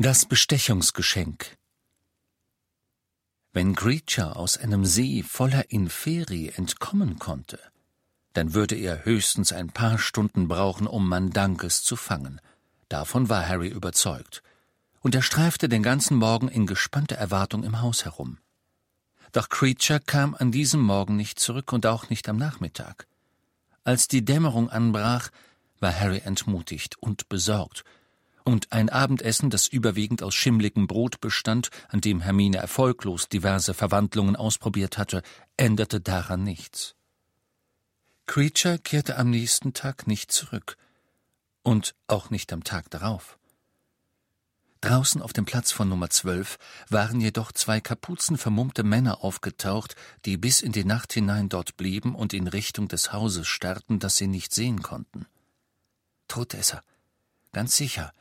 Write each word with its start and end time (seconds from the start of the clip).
Das 0.00 0.26
Bestechungsgeschenk 0.26 1.56
Wenn 3.52 3.74
Creature 3.74 4.36
aus 4.36 4.56
einem 4.56 4.84
See 4.84 5.24
voller 5.24 5.72
Inferi 5.72 6.52
entkommen 6.54 7.18
konnte, 7.18 7.58
dann 8.32 8.54
würde 8.54 8.76
er 8.76 9.04
höchstens 9.04 9.52
ein 9.52 9.70
paar 9.70 9.98
Stunden 9.98 10.46
brauchen, 10.46 10.86
um 10.86 11.08
Mandankes 11.08 11.82
zu 11.82 11.96
fangen. 11.96 12.40
Davon 12.88 13.28
war 13.28 13.48
Harry 13.48 13.66
überzeugt. 13.70 14.44
Und 15.00 15.16
er 15.16 15.22
streifte 15.22 15.68
den 15.68 15.82
ganzen 15.82 16.16
Morgen 16.16 16.46
in 16.46 16.68
gespannter 16.68 17.16
Erwartung 17.16 17.64
im 17.64 17.80
Haus 17.80 18.04
herum. 18.04 18.38
Doch 19.32 19.48
Creature 19.48 19.98
kam 19.98 20.36
an 20.36 20.52
diesem 20.52 20.80
Morgen 20.80 21.16
nicht 21.16 21.40
zurück 21.40 21.72
und 21.72 21.86
auch 21.86 22.08
nicht 22.08 22.28
am 22.28 22.36
Nachmittag. 22.36 23.08
Als 23.82 24.06
die 24.06 24.24
Dämmerung 24.24 24.70
anbrach, 24.70 25.30
war 25.80 25.92
Harry 25.92 26.18
entmutigt 26.24 26.96
und 27.00 27.28
besorgt 27.28 27.82
und 28.44 28.72
ein 28.72 28.88
Abendessen, 28.88 29.50
das 29.50 29.68
überwiegend 29.68 30.22
aus 30.22 30.34
schimmligem 30.34 30.86
Brot 30.86 31.20
bestand, 31.20 31.70
an 31.88 32.00
dem 32.00 32.20
Hermine 32.20 32.58
erfolglos 32.58 33.28
diverse 33.28 33.74
Verwandlungen 33.74 34.36
ausprobiert 34.36 34.98
hatte, 34.98 35.22
änderte 35.56 36.00
daran 36.00 36.42
nichts. 36.42 36.94
Creature 38.26 38.78
kehrte 38.78 39.16
am 39.16 39.30
nächsten 39.30 39.72
Tag 39.72 40.06
nicht 40.06 40.30
zurück 40.30 40.76
und 41.62 41.94
auch 42.06 42.30
nicht 42.30 42.52
am 42.52 42.64
Tag 42.64 42.90
darauf. 42.90 43.38
Draußen 44.80 45.22
auf 45.22 45.32
dem 45.32 45.44
Platz 45.44 45.72
von 45.72 45.88
Nummer 45.88 46.08
12 46.08 46.56
waren 46.88 47.20
jedoch 47.20 47.50
zwei 47.50 47.80
kapuzenvermummte 47.80 48.84
Männer 48.84 49.24
aufgetaucht, 49.24 49.96
die 50.24 50.36
bis 50.36 50.60
in 50.60 50.70
die 50.70 50.84
Nacht 50.84 51.12
hinein 51.12 51.48
dort 51.48 51.76
blieben 51.76 52.14
und 52.14 52.32
in 52.32 52.46
Richtung 52.46 52.86
des 52.86 53.12
Hauses 53.12 53.48
starrten, 53.48 53.98
das 53.98 54.16
sie 54.16 54.28
nicht 54.28 54.54
sehen 54.54 54.82
konnten. 54.82 55.26
Todesser, 56.28 56.84
ganz 57.52 57.76
sicher, 57.76 58.12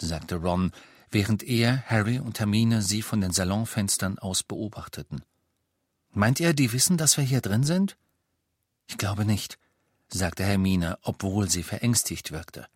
sagte 0.00 0.36
Ron, 0.36 0.72
während 1.10 1.42
er, 1.42 1.82
Harry 1.86 2.18
und 2.18 2.38
Hermine 2.38 2.82
sie 2.82 3.02
von 3.02 3.20
den 3.20 3.32
Salonfenstern 3.32 4.18
aus 4.18 4.42
beobachteten. 4.42 5.22
Meint 6.12 6.40
ihr, 6.40 6.54
die 6.54 6.72
wissen, 6.72 6.96
dass 6.96 7.16
wir 7.16 7.24
hier 7.24 7.40
drin 7.40 7.64
sind? 7.64 7.96
Ich 8.86 8.98
glaube 8.98 9.24
nicht, 9.24 9.58
sagte 10.08 10.44
Hermine, 10.44 10.98
obwohl 11.02 11.48
sie 11.50 11.62
verängstigt 11.62 12.32
wirkte. 12.32 12.66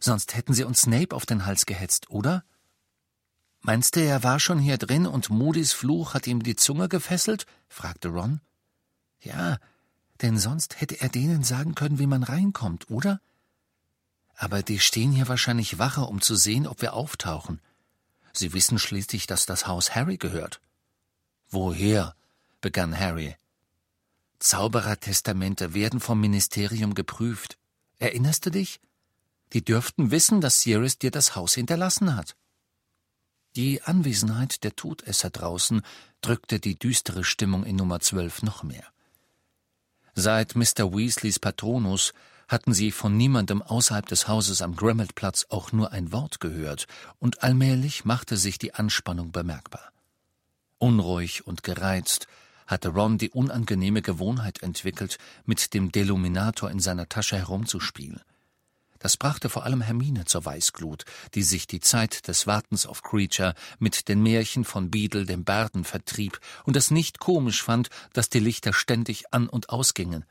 Sonst 0.00 0.36
hätten 0.36 0.54
sie 0.54 0.64
uns 0.64 0.82
Snape 0.82 1.14
auf 1.14 1.26
den 1.26 1.46
Hals 1.46 1.66
gehetzt, 1.66 2.10
oder? 2.10 2.44
Meinst 3.60 3.96
du, 3.96 4.04
er 4.04 4.22
war 4.22 4.38
schon 4.38 4.58
hier 4.58 4.78
drin 4.78 5.06
und 5.06 5.30
Moody's 5.30 5.72
Fluch 5.72 6.14
hat 6.14 6.26
ihm 6.26 6.42
die 6.42 6.56
Zunge 6.56 6.88
gefesselt? 6.88 7.46
fragte 7.68 8.08
Ron. 8.08 8.40
Ja, 9.20 9.58
denn 10.22 10.38
sonst 10.38 10.80
hätte 10.80 11.00
er 11.00 11.08
denen 11.08 11.42
sagen 11.42 11.74
können, 11.74 11.98
wie 11.98 12.06
man 12.06 12.22
reinkommt, 12.22 12.90
oder? 12.90 13.20
Aber 14.40 14.62
die 14.62 14.78
stehen 14.78 15.10
hier 15.10 15.26
wahrscheinlich 15.26 15.80
Wache, 15.80 16.02
um 16.02 16.20
zu 16.20 16.36
sehen, 16.36 16.68
ob 16.68 16.80
wir 16.80 16.94
auftauchen. 16.94 17.60
Sie 18.32 18.52
wissen 18.52 18.78
schließlich, 18.78 19.26
dass 19.26 19.46
das 19.46 19.66
Haus 19.66 19.96
Harry 19.96 20.16
gehört. 20.16 20.60
Woher? 21.50 22.14
begann 22.60 22.96
Harry. 22.96 23.34
Zauberertestamente 24.38 25.74
werden 25.74 25.98
vom 25.98 26.20
Ministerium 26.20 26.94
geprüft. 26.94 27.58
Erinnerst 27.98 28.46
du 28.46 28.50
dich? 28.50 28.80
Die 29.54 29.64
dürften 29.64 30.12
wissen, 30.12 30.40
dass 30.40 30.60
Sirius 30.60 30.98
dir 30.98 31.10
das 31.10 31.34
Haus 31.34 31.54
hinterlassen 31.54 32.14
hat. 32.14 32.36
Die 33.56 33.82
Anwesenheit 33.82 34.62
der 34.62 34.76
Todesser 34.76 35.30
draußen 35.30 35.82
drückte 36.20 36.60
die 36.60 36.78
düstere 36.78 37.24
Stimmung 37.24 37.64
in 37.64 37.74
Nummer 37.74 37.98
zwölf 37.98 38.42
noch 38.42 38.62
mehr. 38.62 38.86
Seit 40.14 40.54
Mr. 40.54 40.92
Weasleys 40.92 41.40
Patronus 41.40 42.12
hatten 42.48 42.72
sie 42.72 42.90
von 42.90 43.16
niemandem 43.16 43.62
außerhalb 43.62 44.06
des 44.06 44.26
Hauses 44.26 44.62
am 44.62 44.74
Grimmelplatz 44.74 45.46
auch 45.50 45.70
nur 45.70 45.92
ein 45.92 46.10
Wort 46.12 46.40
gehört, 46.40 46.86
und 47.18 47.42
allmählich 47.42 48.04
machte 48.04 48.36
sich 48.36 48.58
die 48.58 48.74
Anspannung 48.74 49.30
bemerkbar. 49.30 49.92
Unruhig 50.78 51.46
und 51.46 51.62
gereizt 51.62 52.26
hatte 52.66 52.88
Ron 52.88 53.18
die 53.18 53.30
unangenehme 53.30 54.02
Gewohnheit 54.02 54.62
entwickelt, 54.62 55.18
mit 55.44 55.74
dem 55.74 55.92
Deluminator 55.92 56.70
in 56.70 56.80
seiner 56.80 57.08
Tasche 57.08 57.36
herumzuspielen. 57.36 58.20
Das 58.98 59.16
brachte 59.16 59.48
vor 59.48 59.64
allem 59.64 59.80
Hermine 59.80 60.24
zur 60.24 60.44
Weißglut, 60.44 61.04
die 61.34 61.42
sich 61.42 61.66
die 61.66 61.80
Zeit 61.80 62.26
des 62.26 62.46
Wartens 62.46 62.84
auf 62.84 63.02
Creature 63.02 63.54
mit 63.78 64.08
den 64.08 64.22
Märchen 64.22 64.64
von 64.64 64.90
Beadle 64.90 65.24
dem 65.24 65.44
Barden 65.44 65.84
vertrieb 65.84 66.40
und 66.64 66.76
es 66.76 66.90
nicht 66.90 67.20
komisch 67.20 67.62
fand, 67.62 67.90
dass 68.12 68.28
die 68.28 68.40
Lichter 68.40 68.72
ständig 68.72 69.32
an 69.32 69.48
und 69.48 69.70
ausgingen. 69.70 70.24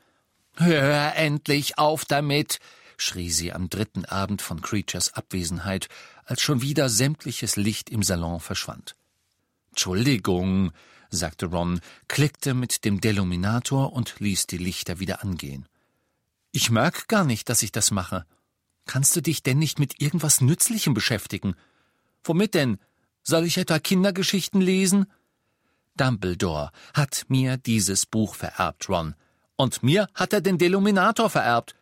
Hör 0.60 1.14
endlich 1.14 1.78
auf 1.78 2.04
damit, 2.04 2.58
schrie 2.96 3.30
sie 3.30 3.52
am 3.52 3.70
dritten 3.70 4.04
Abend 4.04 4.42
von 4.42 4.60
Creatures 4.60 5.14
Abwesenheit, 5.14 5.88
als 6.24 6.42
schon 6.42 6.62
wieder 6.62 6.88
sämtliches 6.88 7.54
Licht 7.54 7.90
im 7.90 8.02
Salon 8.02 8.40
verschwand. 8.40 8.96
Entschuldigung, 9.68 10.72
sagte 11.10 11.46
Ron, 11.46 11.80
klickte 12.08 12.54
mit 12.54 12.84
dem 12.84 13.00
Deluminator 13.00 13.92
und 13.92 14.18
ließ 14.18 14.48
die 14.48 14.58
Lichter 14.58 14.98
wieder 14.98 15.22
angehen. 15.22 15.68
Ich 16.50 16.70
merk 16.70 17.06
gar 17.06 17.24
nicht, 17.24 17.48
dass 17.48 17.62
ich 17.62 17.70
das 17.70 17.92
mache. 17.92 18.26
Kannst 18.84 19.14
du 19.14 19.20
dich 19.20 19.44
denn 19.44 19.60
nicht 19.60 19.78
mit 19.78 20.02
irgendwas 20.02 20.40
Nützlichem 20.40 20.92
beschäftigen? 20.92 21.54
Womit 22.24 22.54
denn? 22.54 22.78
Soll 23.22 23.44
ich 23.44 23.58
etwa 23.58 23.78
Kindergeschichten 23.78 24.60
lesen? 24.60 25.06
Dumbledore 25.94 26.72
hat 26.94 27.26
mir 27.28 27.58
dieses 27.58 28.06
Buch 28.06 28.34
vererbt, 28.34 28.88
Ron. 28.88 29.14
Und 29.58 29.82
mir 29.82 30.08
hat 30.14 30.32
er 30.32 30.40
den 30.40 30.56
Deluminator 30.56 31.28
vererbt. 31.28 31.74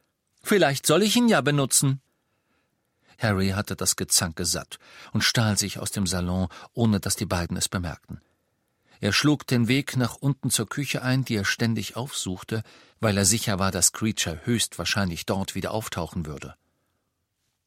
Vielleicht 0.43 0.87
soll 0.87 1.03
ich 1.03 1.15
ihn 1.15 1.29
ja 1.29 1.43
benutzen. 1.43 2.01
Harry 3.19 3.51
hatte 3.51 3.77
das 3.77 3.97
Gezanke 3.97 4.47
satt 4.47 4.79
und 5.13 5.23
stahl 5.23 5.59
sich 5.59 5.79
aus 5.79 5.91
dem 5.91 6.07
Salon, 6.07 6.49
ohne 6.73 7.01
dass 7.01 7.17
die 7.17 7.27
beiden 7.27 7.57
es 7.57 7.69
bemerkten. 7.69 8.23
Er 9.01 9.13
schlug 9.13 9.47
den 9.47 9.69
Weg 9.69 9.99
nach 9.99 10.17
unten 10.17 10.49
zur 10.49 10.67
Küche 10.67 11.03
ein, 11.03 11.27
die 11.27 11.37
er 11.37 11.45
ständig 11.45 11.97
aufsuchte, 11.97 12.63
weil 12.99 13.19
er 13.19 13.27
sicher 13.27 13.59
war, 13.59 13.71
dass 13.71 13.93
Creature 13.93 14.41
höchstwahrscheinlich 14.45 15.27
dort 15.27 15.55
wieder 15.55 15.73
auftauchen 15.73 16.25
würde. 16.25 16.55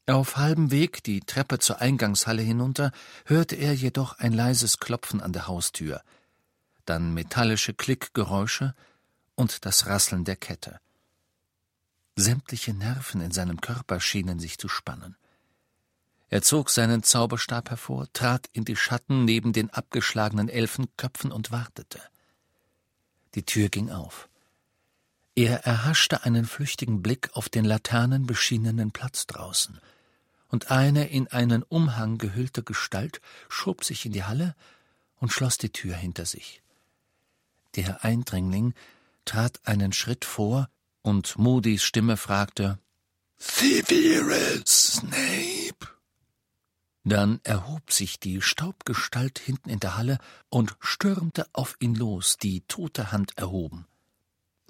Auf 0.08 0.36
halbem 0.36 0.72
Weg 0.72 1.04
die 1.04 1.20
Treppe 1.20 1.60
zur 1.60 1.80
Eingangshalle 1.80 2.42
hinunter 2.42 2.90
hörte 3.26 3.54
er 3.54 3.74
jedoch 3.74 4.18
ein 4.18 4.32
leises 4.32 4.78
Klopfen 4.78 5.20
an 5.20 5.32
der 5.32 5.46
Haustür, 5.46 6.02
dann 6.84 7.14
metallische 7.14 7.74
Klickgeräusche, 7.74 8.74
und 9.40 9.64
das 9.64 9.86
Rasseln 9.86 10.24
der 10.24 10.36
Kette. 10.36 10.80
Sämtliche 12.14 12.74
Nerven 12.74 13.22
in 13.22 13.32
seinem 13.32 13.62
Körper 13.62 13.98
schienen 13.98 14.38
sich 14.38 14.58
zu 14.58 14.68
spannen. 14.68 15.16
Er 16.28 16.42
zog 16.42 16.68
seinen 16.68 17.02
Zauberstab 17.02 17.70
hervor, 17.70 18.06
trat 18.12 18.50
in 18.52 18.66
die 18.66 18.76
Schatten 18.76 19.24
neben 19.24 19.54
den 19.54 19.70
abgeschlagenen 19.70 20.50
Elfenköpfen 20.50 21.32
und 21.32 21.50
wartete. 21.50 22.02
Die 23.34 23.46
Tür 23.46 23.70
ging 23.70 23.90
auf. 23.90 24.28
Er 25.34 25.64
erhaschte 25.64 26.24
einen 26.24 26.44
flüchtigen 26.44 27.00
Blick 27.00 27.30
auf 27.32 27.48
den 27.48 27.64
laternenbeschienenen 27.64 28.90
Platz 28.92 29.26
draußen, 29.26 29.80
und 30.48 30.70
eine 30.70 31.08
in 31.08 31.28
einen 31.28 31.62
Umhang 31.62 32.18
gehüllte 32.18 32.62
Gestalt 32.62 33.22
schob 33.48 33.84
sich 33.84 34.04
in 34.04 34.12
die 34.12 34.24
Halle 34.24 34.54
und 35.16 35.32
schloss 35.32 35.56
die 35.56 35.70
Tür 35.70 35.94
hinter 35.94 36.26
sich. 36.26 36.60
Der 37.76 38.04
Eindringling 38.04 38.74
trat 39.24 39.60
einen 39.64 39.92
Schritt 39.92 40.24
vor, 40.24 40.68
und 41.02 41.38
Moody's 41.38 41.82
Stimme 41.82 42.16
fragte 42.16 42.78
Severus 43.38 44.98
Snape. 44.98 45.88
Dann 47.04 47.40
erhob 47.44 47.90
sich 47.90 48.20
die 48.20 48.42
Staubgestalt 48.42 49.38
hinten 49.38 49.70
in 49.70 49.80
der 49.80 49.96
Halle 49.96 50.18
und 50.50 50.76
stürmte 50.80 51.46
auf 51.52 51.76
ihn 51.80 51.94
los, 51.94 52.36
die 52.36 52.60
tote 52.68 53.10
Hand 53.12 53.38
erhoben. 53.38 53.86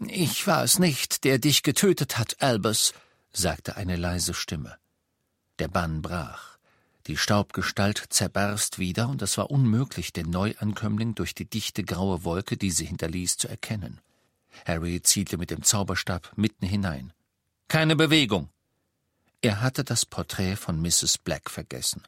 Ich 0.06 0.46
war 0.46 0.62
es 0.62 0.78
nicht, 0.78 1.24
der 1.24 1.38
dich 1.38 1.62
getötet 1.62 2.16
hat, 2.16 2.40
Albus, 2.40 2.94
sagte 3.32 3.76
eine 3.76 3.96
leise 3.96 4.34
Stimme. 4.34 4.78
Der 5.58 5.68
Bann 5.68 6.00
brach. 6.00 6.58
Die 7.06 7.16
Staubgestalt 7.16 8.04
zerbarst 8.10 8.78
wieder, 8.78 9.08
und 9.08 9.20
es 9.20 9.36
war 9.36 9.50
unmöglich, 9.50 10.12
den 10.12 10.30
Neuankömmling 10.30 11.14
durch 11.16 11.34
die 11.34 11.44
dichte 11.44 11.82
graue 11.82 12.24
Wolke, 12.24 12.56
die 12.56 12.70
sie 12.70 12.86
hinterließ, 12.86 13.36
zu 13.36 13.48
erkennen. 13.48 14.00
Harry 14.66 15.02
zielte 15.02 15.38
mit 15.38 15.50
dem 15.50 15.62
Zauberstab 15.62 16.32
mitten 16.36 16.66
hinein. 16.66 17.12
Keine 17.68 17.96
Bewegung. 17.96 18.50
Er 19.42 19.60
hatte 19.60 19.84
das 19.84 20.04
Porträt 20.04 20.56
von 20.56 20.80
Mrs. 20.80 21.18
Black 21.18 21.50
vergessen. 21.50 22.02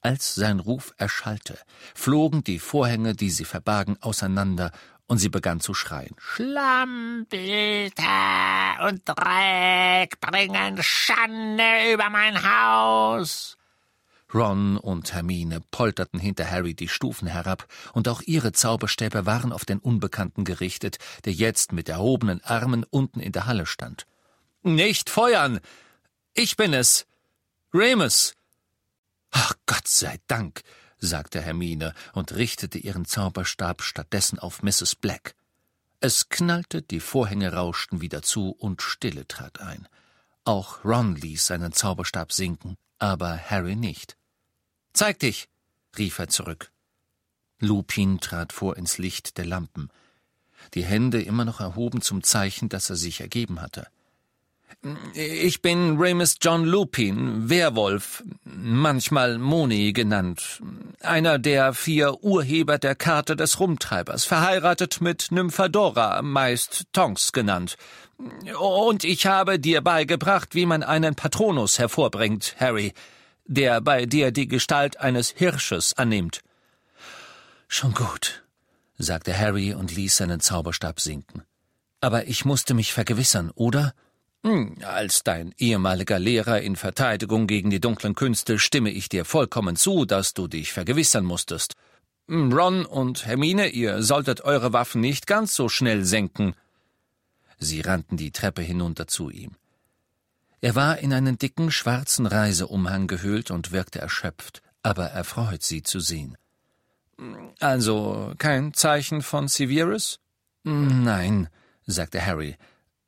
Als 0.00 0.34
sein 0.34 0.60
Ruf 0.60 0.94
erschallte, 0.98 1.58
flogen 1.94 2.44
die 2.44 2.58
Vorhänge, 2.58 3.14
die 3.14 3.30
sie 3.30 3.44
verbargen, 3.44 3.96
auseinander, 4.00 4.72
und 5.08 5.18
sie 5.18 5.28
begann 5.28 5.60
zu 5.60 5.74
schreien. 5.74 6.16
Schlammbilder 6.18 8.88
und 8.88 9.02
Dreck 9.04 10.18
bringen 10.20 10.82
Schande 10.82 11.92
über 11.92 12.10
mein 12.10 12.42
Haus. 12.42 13.56
Ron 14.36 14.76
und 14.76 15.14
Hermine 15.14 15.62
polterten 15.70 16.20
hinter 16.20 16.50
Harry 16.50 16.74
die 16.74 16.88
Stufen 16.88 17.26
herab, 17.26 17.66
und 17.94 18.06
auch 18.06 18.20
ihre 18.20 18.52
Zauberstäbe 18.52 19.24
waren 19.24 19.50
auf 19.50 19.64
den 19.64 19.78
Unbekannten 19.78 20.44
gerichtet, 20.44 20.98
der 21.24 21.32
jetzt 21.32 21.72
mit 21.72 21.88
erhobenen 21.88 22.42
Armen 22.44 22.84
unten 22.84 23.20
in 23.20 23.32
der 23.32 23.46
Halle 23.46 23.64
stand. 23.64 24.06
Nicht 24.62 25.08
feuern! 25.08 25.60
Ich 26.34 26.56
bin 26.56 26.74
es! 26.74 27.06
Remus! 27.72 28.34
Ach 29.30 29.54
Gott 29.64 29.88
sei 29.88 30.18
Dank, 30.26 30.62
sagte 30.98 31.40
Hermine 31.40 31.94
und 32.12 32.34
richtete 32.34 32.78
ihren 32.78 33.06
Zauberstab 33.06 33.80
stattdessen 33.80 34.38
auf 34.38 34.62
Mrs. 34.62 34.96
Black. 34.96 35.34
Es 36.00 36.28
knallte, 36.28 36.82
die 36.82 37.00
Vorhänge 37.00 37.54
rauschten 37.54 38.02
wieder 38.02 38.20
zu 38.20 38.50
und 38.50 38.82
Stille 38.82 39.26
trat 39.26 39.62
ein. 39.62 39.88
Auch 40.44 40.84
Ron 40.84 41.16
ließ 41.16 41.46
seinen 41.46 41.72
Zauberstab 41.72 42.32
sinken, 42.32 42.76
aber 42.98 43.38
Harry 43.38 43.76
nicht. 43.76 44.18
Zeig 44.96 45.18
dich, 45.18 45.50
rief 45.98 46.18
er 46.18 46.28
zurück. 46.28 46.70
Lupin 47.60 48.18
trat 48.18 48.54
vor 48.54 48.78
ins 48.78 48.96
Licht 48.96 49.36
der 49.36 49.44
Lampen, 49.44 49.90
die 50.72 50.86
Hände 50.86 51.20
immer 51.20 51.44
noch 51.44 51.60
erhoben 51.60 52.00
zum 52.00 52.22
Zeichen, 52.22 52.70
dass 52.70 52.88
er 52.88 52.96
sich 52.96 53.20
ergeben 53.20 53.60
hatte. 53.60 53.88
Ich 55.12 55.60
bin 55.60 55.98
Remus 55.98 56.36
John 56.40 56.64
Lupin, 56.64 57.50
Werwolf, 57.50 58.24
manchmal 58.44 59.36
Moni 59.36 59.92
genannt, 59.92 60.62
einer 61.00 61.38
der 61.38 61.74
vier 61.74 62.24
Urheber 62.24 62.78
der 62.78 62.94
Karte 62.94 63.36
des 63.36 63.60
Rumtreibers, 63.60 64.24
verheiratet 64.24 65.02
mit 65.02 65.30
Nymphadora, 65.30 66.22
meist 66.22 66.84
Tonks 66.94 67.32
genannt. 67.32 67.76
Und 68.58 69.04
ich 69.04 69.26
habe 69.26 69.58
dir 69.58 69.82
beigebracht, 69.82 70.54
wie 70.54 70.64
man 70.64 70.82
einen 70.82 71.16
Patronus 71.16 71.78
hervorbringt, 71.78 72.56
Harry, 72.58 72.94
der 73.46 73.80
bei 73.80 74.06
dir 74.06 74.30
die 74.30 74.48
Gestalt 74.48 74.98
eines 74.98 75.30
Hirsches 75.30 75.94
annimmt. 75.96 76.40
Schon 77.68 77.94
gut, 77.94 78.44
sagte 78.98 79.36
Harry 79.36 79.74
und 79.74 79.94
ließ 79.94 80.16
seinen 80.16 80.40
Zauberstab 80.40 81.00
sinken. 81.00 81.42
Aber 82.00 82.26
ich 82.26 82.44
musste 82.44 82.74
mich 82.74 82.92
vergewissern, 82.92 83.50
oder? 83.54 83.94
Hm, 84.44 84.76
als 84.84 85.24
dein 85.24 85.52
ehemaliger 85.58 86.18
Lehrer 86.18 86.60
in 86.60 86.76
Verteidigung 86.76 87.46
gegen 87.46 87.70
die 87.70 87.80
dunklen 87.80 88.14
Künste 88.14 88.58
stimme 88.58 88.90
ich 88.90 89.08
dir 89.08 89.24
vollkommen 89.24 89.76
zu, 89.76 90.04
dass 90.04 90.34
du 90.34 90.46
dich 90.46 90.72
vergewissern 90.72 91.24
musstest. 91.24 91.74
Hm, 92.28 92.52
Ron 92.52 92.86
und 92.86 93.26
Hermine, 93.26 93.68
ihr 93.68 94.02
solltet 94.02 94.42
eure 94.42 94.72
Waffen 94.72 95.00
nicht 95.00 95.26
ganz 95.26 95.54
so 95.54 95.68
schnell 95.68 96.04
senken. 96.04 96.54
Sie 97.58 97.80
rannten 97.80 98.16
die 98.16 98.30
Treppe 98.30 98.62
hinunter 98.62 99.06
zu 99.06 99.30
ihm. 99.30 99.56
Er 100.66 100.74
war 100.74 100.98
in 100.98 101.12
einen 101.12 101.38
dicken 101.38 101.70
schwarzen 101.70 102.26
Reiseumhang 102.26 103.06
gehüllt 103.06 103.52
und 103.52 103.70
wirkte 103.70 104.00
erschöpft, 104.00 104.62
aber 104.82 105.04
erfreut, 105.04 105.62
sie 105.62 105.84
zu 105.84 106.00
sehen. 106.00 106.36
Also 107.60 108.34
kein 108.38 108.74
Zeichen 108.74 109.22
von 109.22 109.46
Severus? 109.46 110.18
Nein, 110.64 111.48
sagte 111.86 112.26
Harry. 112.26 112.56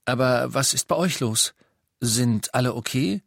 Aber 0.04 0.54
was 0.54 0.72
ist 0.72 0.86
bei 0.86 0.94
euch 0.94 1.18
los? 1.18 1.52
Sind 1.98 2.54
alle 2.54 2.76
okay? 2.76 3.24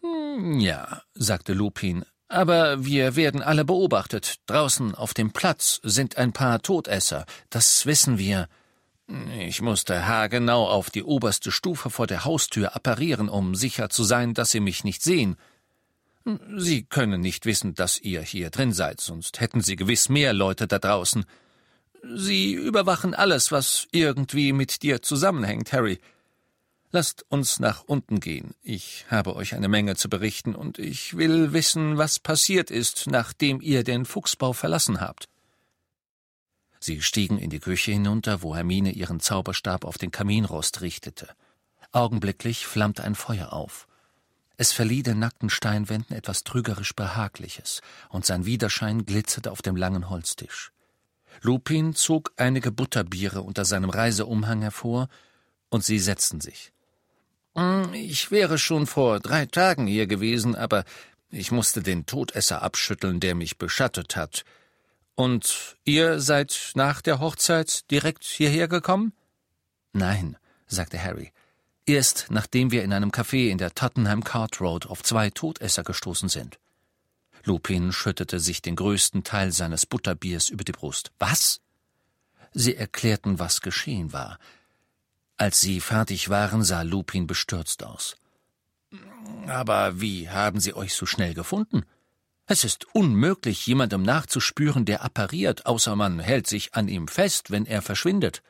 Ja, 0.00 1.02
sagte 1.14 1.52
Lupin, 1.52 2.04
aber 2.28 2.84
wir 2.84 3.16
werden 3.16 3.42
alle 3.42 3.64
beobachtet. 3.64 4.36
Draußen 4.46 4.94
auf 4.94 5.12
dem 5.12 5.32
Platz 5.32 5.80
sind 5.82 6.18
ein 6.18 6.32
paar 6.32 6.62
Todesser, 6.62 7.26
das 7.48 7.84
wissen 7.84 8.16
wir. 8.16 8.46
Ich 9.38 9.60
musste 9.60 10.06
haargenau 10.06 10.68
auf 10.68 10.90
die 10.90 11.02
oberste 11.02 11.50
Stufe 11.50 11.90
vor 11.90 12.06
der 12.06 12.24
Haustür 12.24 12.76
apparieren, 12.76 13.28
um 13.28 13.54
sicher 13.54 13.90
zu 13.90 14.04
sein, 14.04 14.34
dass 14.34 14.50
Sie 14.50 14.60
mich 14.60 14.84
nicht 14.84 15.02
sehen. 15.02 15.36
Sie 16.56 16.84
können 16.84 17.20
nicht 17.20 17.44
wissen, 17.44 17.74
dass 17.74 17.98
ihr 17.98 18.22
hier 18.22 18.50
drin 18.50 18.72
seid, 18.72 19.00
sonst 19.00 19.40
hätten 19.40 19.62
Sie 19.62 19.74
gewiss 19.74 20.08
mehr 20.08 20.32
Leute 20.32 20.68
da 20.68 20.78
draußen. 20.78 21.24
Sie 22.02 22.52
überwachen 22.52 23.14
alles, 23.14 23.50
was 23.50 23.88
irgendwie 23.90 24.52
mit 24.52 24.82
dir 24.82 25.02
zusammenhängt, 25.02 25.72
Harry. 25.72 25.98
Lasst 26.92 27.24
uns 27.28 27.58
nach 27.58 27.84
unten 27.84 28.20
gehen. 28.20 28.54
Ich 28.62 29.06
habe 29.10 29.34
euch 29.34 29.54
eine 29.54 29.68
Menge 29.68 29.96
zu 29.96 30.08
berichten, 30.08 30.54
und 30.54 30.78
ich 30.78 31.16
will 31.16 31.52
wissen, 31.52 31.98
was 31.98 32.18
passiert 32.18 32.70
ist, 32.70 33.06
nachdem 33.08 33.60
ihr 33.60 33.82
den 33.82 34.04
Fuchsbau 34.04 34.52
verlassen 34.52 35.00
habt. 35.00 35.28
Sie 36.80 37.02
stiegen 37.02 37.38
in 37.38 37.50
die 37.50 37.60
Küche 37.60 37.92
hinunter, 37.92 38.42
wo 38.42 38.56
Hermine 38.56 38.90
ihren 38.92 39.20
Zauberstab 39.20 39.84
auf 39.84 39.98
den 39.98 40.10
Kaminrost 40.10 40.80
richtete. 40.80 41.28
Augenblicklich 41.92 42.66
flammte 42.66 43.04
ein 43.04 43.14
Feuer 43.14 43.52
auf. 43.52 43.86
Es 44.56 44.72
verlieh 44.72 45.02
den 45.02 45.18
nackten 45.18 45.50
Steinwänden 45.50 46.16
etwas 46.16 46.44
trügerisch 46.44 46.94
Behagliches, 46.94 47.80
und 48.08 48.26
sein 48.26 48.46
Widerschein 48.46 49.04
glitzerte 49.04 49.50
auf 49.52 49.62
dem 49.62 49.76
langen 49.76 50.10
Holztisch. 50.10 50.72
Lupin 51.42 51.94
zog 51.94 52.32
einige 52.36 52.70
Butterbiere 52.70 53.42
unter 53.42 53.64
seinem 53.64 53.90
Reiseumhang 53.90 54.62
hervor, 54.62 55.08
und 55.68 55.84
sie 55.84 55.98
setzten 55.98 56.40
sich. 56.40 56.72
Hm, 57.54 57.94
ich 57.94 58.30
wäre 58.30 58.58
schon 58.58 58.86
vor 58.86 59.20
drei 59.20 59.46
Tagen 59.46 59.86
hier 59.86 60.06
gewesen, 60.06 60.54
aber 60.54 60.84
ich 61.30 61.52
musste 61.52 61.82
den 61.82 62.06
Todesser 62.06 62.62
abschütteln, 62.62 63.20
der 63.20 63.34
mich 63.34 63.58
beschattet 63.58 64.16
hat. 64.16 64.44
Und 65.20 65.76
ihr 65.84 66.18
seid 66.18 66.72
nach 66.76 67.02
der 67.02 67.20
Hochzeit 67.20 67.90
direkt 67.90 68.24
hierher 68.24 68.68
gekommen? 68.68 69.12
Nein, 69.92 70.38
sagte 70.66 70.98
Harry. 70.98 71.30
Erst 71.84 72.28
nachdem 72.30 72.70
wir 72.70 72.82
in 72.84 72.94
einem 72.94 73.10
Café 73.10 73.50
in 73.50 73.58
der 73.58 73.74
Tottenham 73.74 74.24
Cart 74.24 74.62
Road 74.62 74.86
auf 74.86 75.02
zwei 75.02 75.28
Todesser 75.28 75.82
gestoßen 75.82 76.30
sind. 76.30 76.58
Lupin 77.44 77.92
schüttete 77.92 78.40
sich 78.40 78.62
den 78.62 78.76
größten 78.76 79.22
Teil 79.22 79.52
seines 79.52 79.84
Butterbiers 79.84 80.48
über 80.48 80.64
die 80.64 80.72
Brust. 80.72 81.12
Was? 81.18 81.60
Sie 82.54 82.74
erklärten, 82.74 83.38
was 83.38 83.60
geschehen 83.60 84.14
war. 84.14 84.38
Als 85.36 85.60
sie 85.60 85.82
fertig 85.82 86.30
waren, 86.30 86.64
sah 86.64 86.80
Lupin 86.80 87.26
bestürzt 87.26 87.84
aus. 87.84 88.16
Aber 89.48 90.00
wie 90.00 90.30
haben 90.30 90.60
Sie 90.60 90.72
euch 90.72 90.94
so 90.94 91.04
schnell 91.04 91.34
gefunden? 91.34 91.84
Es 92.52 92.64
ist 92.64 92.92
unmöglich, 92.96 93.64
jemandem 93.68 94.02
nachzuspüren, 94.02 94.84
der 94.84 95.04
appariert, 95.04 95.66
außer 95.66 95.94
man 95.94 96.18
hält 96.18 96.48
sich 96.48 96.74
an 96.74 96.88
ihm 96.88 97.06
fest, 97.06 97.52
wenn 97.52 97.64
er 97.64 97.80
verschwindet. 97.80 98.42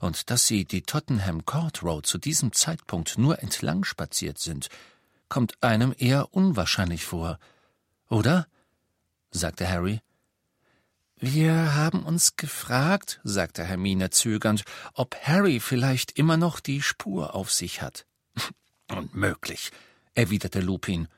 Und 0.00 0.30
dass 0.30 0.46
Sie 0.46 0.64
die 0.64 0.80
Tottenham 0.80 1.44
Court 1.44 1.82
Road 1.82 2.06
zu 2.06 2.16
diesem 2.16 2.54
Zeitpunkt 2.54 3.18
nur 3.18 3.42
entlang 3.42 3.84
spaziert 3.84 4.38
sind, 4.38 4.68
kommt 5.28 5.62
einem 5.62 5.94
eher 5.98 6.32
unwahrscheinlich 6.32 7.04
vor. 7.04 7.38
Oder? 8.08 8.46
sagte 9.30 9.68
Harry. 9.68 10.00
Wir 11.18 11.74
haben 11.74 12.04
uns 12.04 12.36
gefragt, 12.36 13.20
sagte 13.24 13.62
Hermine 13.62 14.08
zögernd, 14.08 14.64
ob 14.94 15.14
Harry 15.22 15.60
vielleicht 15.60 16.12
immer 16.12 16.38
noch 16.38 16.60
die 16.60 16.80
Spur 16.80 17.34
auf 17.34 17.52
sich 17.52 17.82
hat. 17.82 18.06
Unmöglich, 18.88 19.70
erwiderte 20.14 20.60
Lupin. 20.60 21.08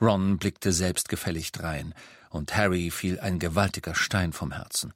Ron 0.00 0.38
blickte 0.38 0.72
selbstgefällig 0.72 1.52
drein, 1.52 1.94
und 2.30 2.56
Harry 2.56 2.90
fiel 2.90 3.18
ein 3.20 3.38
gewaltiger 3.38 3.94
Stein 3.94 4.32
vom 4.32 4.52
Herzen. 4.52 4.92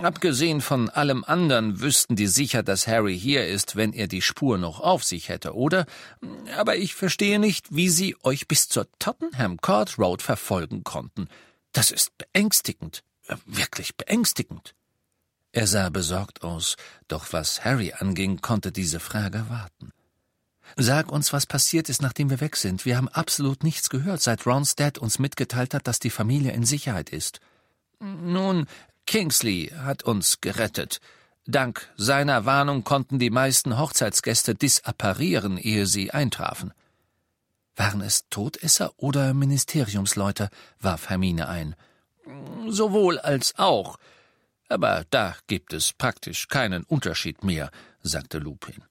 Abgesehen 0.00 0.62
von 0.62 0.88
allem 0.88 1.22
anderen 1.22 1.80
wüssten 1.80 2.16
die 2.16 2.28
sicher, 2.28 2.62
dass 2.62 2.86
Harry 2.86 3.18
hier 3.18 3.46
ist, 3.46 3.76
wenn 3.76 3.92
er 3.92 4.06
die 4.06 4.22
Spur 4.22 4.56
noch 4.56 4.80
auf 4.80 5.04
sich 5.04 5.28
hätte, 5.28 5.54
oder? 5.54 5.84
Aber 6.56 6.76
ich 6.76 6.94
verstehe 6.94 7.38
nicht, 7.38 7.74
wie 7.74 7.90
sie 7.90 8.16
euch 8.22 8.48
bis 8.48 8.70
zur 8.70 8.86
Tottenham 8.98 9.58
Court 9.58 9.98
Road 9.98 10.22
verfolgen 10.22 10.82
konnten. 10.82 11.28
Das 11.72 11.90
ist 11.90 12.16
beängstigend, 12.16 13.04
wirklich 13.44 13.96
beängstigend. 13.96 14.74
Er 15.52 15.66
sah 15.66 15.90
besorgt 15.90 16.42
aus, 16.42 16.76
doch 17.08 17.32
was 17.32 17.62
Harry 17.62 17.92
anging, 17.92 18.40
konnte 18.40 18.72
diese 18.72 18.98
Frage 18.98 19.44
warten. 19.50 19.92
Sag 20.76 21.10
uns, 21.10 21.32
was 21.32 21.46
passiert 21.46 21.88
ist, 21.88 22.02
nachdem 22.02 22.30
wir 22.30 22.40
weg 22.40 22.56
sind. 22.56 22.84
Wir 22.84 22.96
haben 22.96 23.08
absolut 23.08 23.62
nichts 23.64 23.90
gehört, 23.90 24.22
seit 24.22 24.46
Ron's 24.46 24.76
Dad 24.76 24.98
uns 24.98 25.18
mitgeteilt 25.18 25.74
hat, 25.74 25.86
dass 25.86 25.98
die 25.98 26.10
Familie 26.10 26.52
in 26.52 26.64
Sicherheit 26.64 27.10
ist. 27.10 27.40
Nun, 27.98 28.66
Kingsley 29.06 29.72
hat 29.76 30.02
uns 30.02 30.40
gerettet. 30.40 31.00
Dank 31.46 31.88
seiner 31.96 32.44
Warnung 32.44 32.84
konnten 32.84 33.18
die 33.18 33.30
meisten 33.30 33.78
Hochzeitsgäste 33.78 34.54
disapparieren, 34.54 35.58
ehe 35.58 35.86
sie 35.86 36.12
eintrafen. 36.12 36.72
Waren 37.76 38.02
es 38.02 38.28
Todesser 38.28 38.92
oder 38.96 39.34
Ministeriumsleute? 39.34 40.50
warf 40.80 41.08
Hermine 41.08 41.48
ein. 41.48 41.74
Sowohl 42.68 43.18
als 43.18 43.54
auch. 43.58 43.98
Aber 44.68 45.04
da 45.10 45.34
gibt 45.46 45.72
es 45.72 45.92
praktisch 45.92 46.46
keinen 46.48 46.84
Unterschied 46.84 47.42
mehr, 47.42 47.70
sagte 48.02 48.38
Lupin. 48.38 48.84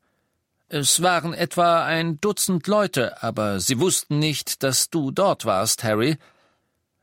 Es 0.71 1.01
waren 1.01 1.33
etwa 1.33 1.83
ein 1.83 2.21
Dutzend 2.21 2.67
Leute, 2.67 3.23
aber 3.23 3.59
sie 3.59 3.79
wussten 3.79 4.19
nicht, 4.19 4.61
dass 4.61 4.91
du 4.91 5.09
dort 5.09 5.43
warst, 5.45 5.83
Harry. 5.83 6.17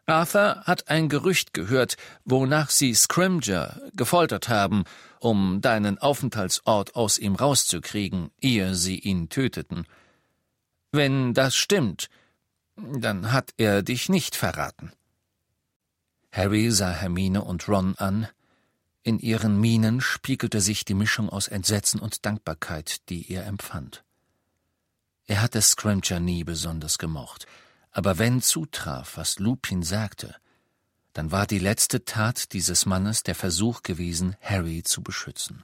Arthur 0.06 0.62
hat 0.64 0.88
ein 0.88 1.08
Gerücht 1.08 1.52
gehört, 1.52 1.96
wonach 2.25 2.70
sie 2.70 2.94
Scrimger 2.94 3.80
gefoltert 3.92 4.49
haben, 4.49 4.85
um 5.18 5.61
deinen 5.61 5.99
Aufenthaltsort 5.99 6.94
aus 6.94 7.18
ihm 7.18 7.35
rauszukriegen, 7.35 8.30
ehe 8.40 8.76
sie 8.76 9.00
ihn 9.00 9.30
töteten. 9.30 9.85
Wenn 10.92 11.35
das 11.35 11.56
stimmt, 11.56 12.08
dann 12.76 13.32
hat 13.32 13.50
er 13.56 13.82
dich 13.82 14.08
nicht 14.08 14.37
verraten. 14.37 14.92
Harry 16.30 16.70
sah 16.70 16.90
Hermine 16.90 17.42
und 17.42 17.66
Ron 17.66 17.96
an. 17.96 18.28
In 19.06 19.20
ihren 19.20 19.60
Mienen 19.60 20.00
spiegelte 20.00 20.60
sich 20.60 20.84
die 20.84 20.94
Mischung 20.94 21.30
aus 21.30 21.46
Entsetzen 21.46 22.00
und 22.00 22.26
Dankbarkeit, 22.26 23.08
die 23.08 23.30
er 23.30 23.46
empfand. 23.46 24.02
Er 25.26 25.42
hatte 25.42 25.62
Scrimger 25.62 26.18
nie 26.18 26.42
besonders 26.42 26.98
gemocht, 26.98 27.46
Aber 27.92 28.18
wenn 28.18 28.42
zutraf, 28.42 29.16
was 29.16 29.38
Lupin 29.38 29.84
sagte, 29.84 30.34
dann 31.12 31.30
war 31.30 31.46
die 31.46 31.60
letzte 31.60 32.04
Tat 32.04 32.52
dieses 32.52 32.84
Mannes 32.84 33.22
der 33.22 33.36
Versuch 33.36 33.84
gewesen, 33.84 34.34
Harry 34.40 34.82
zu 34.82 35.04
beschützen. 35.04 35.62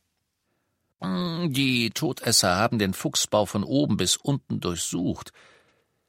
Die 1.03 1.91
Todesser 1.91 2.55
haben 2.55 2.79
den 2.79 2.95
Fuchsbau 2.95 3.45
von 3.45 3.65
oben 3.65 3.97
bis 3.97 4.17
unten 4.17 4.61
durchsucht. 4.61 5.33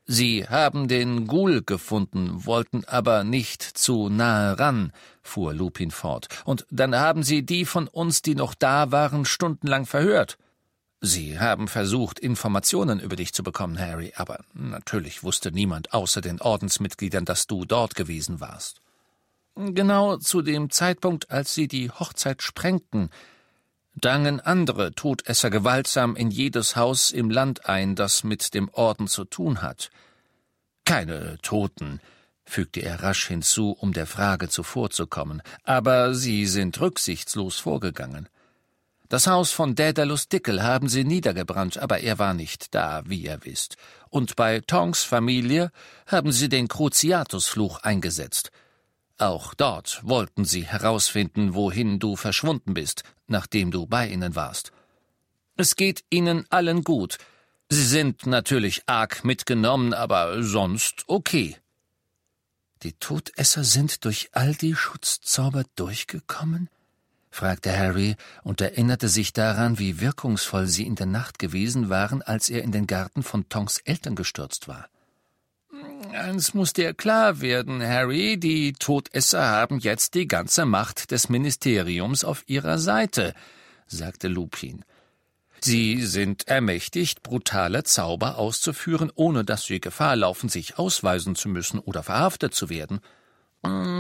Sie 0.06 0.48
haben 0.48 0.88
den 0.88 1.28
Ghoul 1.28 1.62
gefunden, 1.64 2.46
wollten 2.46 2.84
aber 2.86 3.24
nicht 3.24 3.62
zu 3.64 4.10
nahe 4.10 4.60
ran, 4.60 4.92
fuhr 5.22 5.54
Lupin 5.54 5.92
fort, 5.92 6.28
und 6.44 6.66
dann 6.70 6.96
haben 6.96 7.24
sie 7.24 7.46
die 7.46 7.64
von 7.66 7.88
uns, 7.88 8.22
die 8.22 8.36
noch 8.36 8.54
da 8.54 8.92
waren, 8.92 9.24
stundenlang 9.24 9.86
verhört. 9.86 10.38
Sie 11.00 11.40
haben 11.40 11.68
versucht, 11.68 12.20
Informationen 12.20 13.00
über 13.00 13.16
dich 13.16 13.34
zu 13.34 13.44
bekommen, 13.44 13.78
Harry, 13.78 14.14
aber 14.16 14.40
natürlich 14.54 15.24
wusste 15.24 15.52
niemand 15.52 15.94
außer 15.94 16.22
den 16.22 16.40
Ordensmitgliedern, 16.40 17.26
dass 17.26 17.48
du 17.48 17.66
dort 17.66 17.96
gewesen 17.96 18.40
warst. 18.40 18.80
Genau 19.56 20.18
zu 20.18 20.42
dem 20.42 20.70
Zeitpunkt, 20.70 21.30
als 21.30 21.54
sie 21.54 21.68
die 21.68 21.92
Hochzeit 21.92 22.42
sprengten, 22.42 23.10
drangen 24.00 24.40
andere 24.40 24.94
Todesser 24.94 25.50
gewaltsam 25.50 26.16
in 26.16 26.32
jedes 26.32 26.76
Haus 26.76 27.12
im 27.12 27.30
Land 27.30 27.66
ein, 27.68 27.96
das 27.96 28.24
mit 28.24 28.54
dem 28.54 28.70
Orden 28.70 29.08
zu 29.08 29.26
tun 29.26 29.62
hat. 29.62 29.90
Keine 30.86 31.38
Toten, 31.42 32.02
fügte 32.46 32.82
er 32.82 33.04
rasch 33.04 33.28
hinzu, 33.28 33.72
um 33.72 33.94
der 33.94 34.08
Frage 34.08 34.50
zuvorzukommen, 34.50 35.42
aber 35.64 36.14
sie 36.14 36.46
sind 36.46 36.80
rücksichtslos 36.80 37.60
vorgegangen. 37.60 38.28
Das 39.10 39.28
Haus 39.28 39.52
von 39.52 39.76
Daedalus 39.76 40.28
Dickel 40.28 40.64
haben 40.64 40.90
sie 40.90 41.04
niedergebrannt, 41.04 41.78
aber 41.78 42.00
er 42.00 42.18
war 42.20 42.34
nicht 42.34 42.74
da, 42.74 43.04
wie 43.06 43.22
ihr 43.22 43.40
wisst. 43.44 43.78
Und 44.10 44.36
bei 44.36 44.60
Tongs 44.62 45.04
Familie 45.04 45.72
haben 46.08 46.32
sie 46.32 46.50
den 46.50 46.68
Cruciatusfluch 46.68 47.80
eingesetzt. 47.80 48.52
Auch 49.18 49.54
dort 49.54 50.02
wollten 50.04 50.46
sie 50.46 50.64
herausfinden, 50.64 51.54
wohin 51.54 52.00
du 52.00 52.16
verschwunden 52.16 52.74
bist, 52.74 53.04
nachdem 53.28 53.72
du 53.72 53.86
bei 53.86 54.08
ihnen 54.08 54.36
warst. 54.36 54.72
Es 55.56 55.76
geht 55.76 56.04
ihnen 56.10 56.46
allen 56.50 56.84
gut. 56.84 57.18
Sie 57.70 57.86
sind 57.86 58.26
natürlich 58.26 58.84
arg 58.88 59.24
mitgenommen, 59.24 59.94
aber 59.94 60.42
sonst 60.44 61.04
okay. 61.08 61.58
Die 62.82 62.94
Todesser 62.94 63.64
sind 63.64 64.04
durch 64.04 64.30
all 64.34 64.56
die 64.56 64.76
Schutzzauber 64.76 65.64
durchgekommen? 65.76 66.70
fragte 67.30 67.76
Harry 67.76 68.16
und 68.44 68.62
erinnerte 68.62 69.10
sich 69.10 69.34
daran, 69.34 69.80
wie 69.80 70.00
wirkungsvoll 70.00 70.68
sie 70.68 70.86
in 70.86 70.96
der 70.96 71.08
Nacht 71.08 71.40
gewesen 71.40 71.90
waren, 71.90 72.22
als 72.22 72.50
er 72.50 72.62
in 72.62 72.72
den 72.72 72.86
Garten 72.86 73.24
von 73.24 73.50
Tonks 73.50 73.80
Eltern 73.80 74.16
gestürzt 74.16 74.68
war. 74.68 74.88
Eins 76.14 76.54
muss 76.54 76.74
dir 76.74 76.94
klar 76.94 77.42
werden, 77.42 77.82
Harry, 77.82 78.38
die 78.38 78.74
Todesser 78.74 79.48
haben 79.48 79.80
jetzt 79.80 80.14
die 80.14 80.28
ganze 80.28 80.66
Macht 80.66 81.12
des 81.12 81.30
Ministeriums 81.30 82.24
auf 82.24 82.44
ihrer 82.48 82.78
Seite, 82.78 83.34
sagte 83.88 84.28
Lupin. 84.28 84.86
Sie 85.60 86.02
sind 86.06 86.48
ermächtigt, 86.48 87.24
brutale 87.24 87.84
Zauber 87.84 88.38
auszuführen, 88.38 89.12
ohne 89.16 89.44
dass 89.44 89.64
sie 89.64 89.80
Gefahr 89.80 90.16
laufen, 90.16 90.50
sich 90.50 90.78
ausweisen 90.78 91.36
zu 91.36 91.50
müssen 91.50 91.80
oder 91.80 92.04
verhaftet 92.04 92.54
zu 92.54 92.70
werden. 92.70 93.00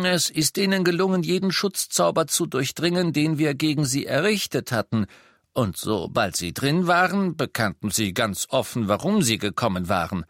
Es 0.03 0.29
ist 0.29 0.57
ihnen 0.57 0.83
gelungen, 0.83 1.23
jeden 1.23 1.51
Schutzzauber 1.51 2.27
zu 2.27 2.45
durchdringen, 2.45 3.13
den 3.13 3.37
wir 3.37 3.53
gegen 3.53 3.85
sie 3.85 4.05
errichtet 4.05 4.71
hatten, 4.71 5.07
und 5.53 5.77
sobald 5.77 6.35
sie 6.35 6.53
drin 6.53 6.87
waren, 6.87 7.37
bekannten 7.37 7.91
sie 7.91 8.13
ganz 8.13 8.47
offen, 8.49 8.87
warum 8.87 9.21
sie 9.21 9.37
gekommen 9.37 9.87
waren. 9.87 10.25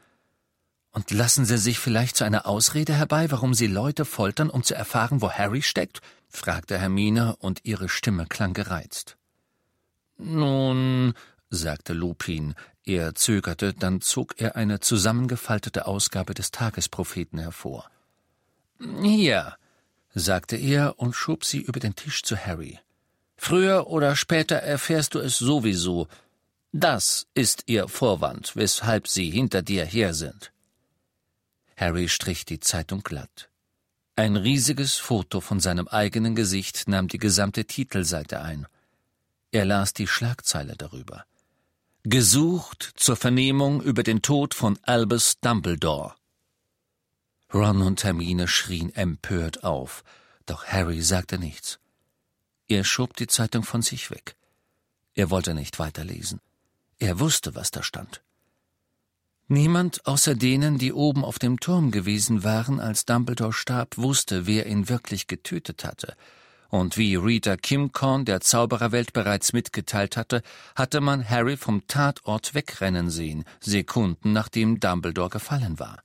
Und 0.94 1.10
lassen 1.10 1.44
Sie 1.44 1.58
sich 1.58 1.80
vielleicht 1.80 2.16
zu 2.16 2.24
einer 2.24 2.46
Ausrede 2.46 2.94
herbei, 2.94 3.32
warum 3.32 3.56
Sie 3.56 3.68
Leute 3.68 4.06
foltern, 4.06 4.52
um 4.52 4.64
zu 4.64 4.76
erfahren, 4.76 5.22
wo 5.22 5.32
Harry 5.32 5.64
steckt? 5.64 6.02
fragte 6.30 6.78
Hermine, 6.78 7.36
und 7.38 7.62
ihre 7.64 7.90
Stimme 7.90 8.28
klang 8.28 8.54
gereizt. 8.54 9.18
Nun, 10.18 11.16
sagte 11.50 11.94
Lupin, 11.94 12.54
er 12.86 13.16
zögerte, 13.16 13.74
dann 13.74 14.02
zog 14.02 14.36
er 14.40 14.56
eine 14.56 14.80
zusammengefaltete 14.80 15.88
Ausgabe 15.88 16.36
des 16.36 16.52
Tagespropheten 16.52 17.40
hervor. 17.40 17.90
Hier, 19.02 19.58
sagte 20.14 20.58
er 20.58 21.00
und 21.00 21.16
schob 21.16 21.44
sie 21.44 21.62
über 21.62 21.80
den 21.80 21.96
Tisch 21.96 22.22
zu 22.22 22.38
Harry. 22.38 22.80
Früher 23.36 23.88
oder 23.88 24.16
später 24.16 24.58
erfährst 24.58 25.16
du 25.16 25.20
es 25.20 25.38
sowieso. 25.38 26.08
Das 26.72 27.28
ist 27.34 27.64
ihr 27.66 27.88
Vorwand, 27.88 28.56
weshalb 28.56 29.08
sie 29.08 29.30
hinter 29.32 29.64
dir 29.64 29.86
her 29.86 30.14
sind. 30.14 30.53
Harry 31.84 32.08
strich 32.08 32.46
die 32.46 32.62
Zeitung 32.62 33.02
glatt. 33.04 33.50
Ein 34.16 34.38
riesiges 34.38 34.96
Foto 34.96 35.42
von 35.42 35.60
seinem 35.60 35.90
eigenen 35.90 36.34
Gesicht 36.34 36.88
nahm 36.88 37.10
die 37.10 37.18
gesamte 37.18 37.66
Titelseite 37.66 38.40
ein. 38.40 38.68
Er 39.52 39.66
las 39.66 39.92
die 39.92 40.08
Schlagzeile 40.08 40.78
darüber. 40.78 41.26
Gesucht 42.04 42.94
zur 42.96 43.18
Vernehmung 43.18 43.82
über 43.82 44.04
den 44.04 44.22
Tod 44.22 44.54
von 44.54 44.80
Albus 44.84 45.42
Dumbledore. 45.42 46.16
Ron 47.54 47.82
und 47.82 48.02
Hermine 48.06 48.48
schrien 48.48 48.96
empört 48.96 49.66
auf, 49.66 50.06
doch 50.46 50.66
Harry 50.66 51.02
sagte 51.02 51.38
nichts. 51.38 51.80
Er 52.70 52.86
schob 52.86 53.18
die 53.18 53.28
Zeitung 53.28 53.64
von 53.64 53.82
sich 53.82 54.10
weg. 54.10 54.38
Er 55.16 55.30
wollte 55.30 55.54
nicht 55.54 55.80
weiterlesen. 55.80 56.40
Er 56.98 57.20
wusste, 57.20 57.56
was 57.56 57.72
da 57.72 57.84
stand. 57.84 58.22
Niemand 59.48 60.06
außer 60.06 60.36
denen, 60.36 60.78
die 60.78 60.94
oben 60.94 61.26
auf 61.26 61.38
dem 61.38 61.60
Turm 61.60 61.92
gewesen 61.92 62.44
waren, 62.44 62.80
als 62.80 63.06
Dumbledore 63.06 63.54
starb, 63.54 63.98
wusste, 63.98 64.48
wer 64.48 64.66
ihn 64.66 64.90
wirklich 64.90 65.28
getötet 65.28 65.84
hatte. 65.84 66.16
Und 66.70 66.98
wie 66.98 67.16
Rita 67.16 67.56
Kimcorn 67.56 68.26
der 68.26 68.42
Zaubererwelt 68.42 69.14
bereits 69.14 69.54
mitgeteilt 69.54 70.18
hatte, 70.18 70.42
hatte 70.76 71.02
man 71.02 71.30
Harry 71.30 71.56
vom 71.56 71.86
Tatort 71.88 72.56
wegrennen 72.56 73.10
sehen, 73.10 73.44
Sekunden 73.60 74.34
nachdem 74.34 74.80
Dumbledore 74.80 75.30
gefallen 75.30 75.78
war. 75.78 76.02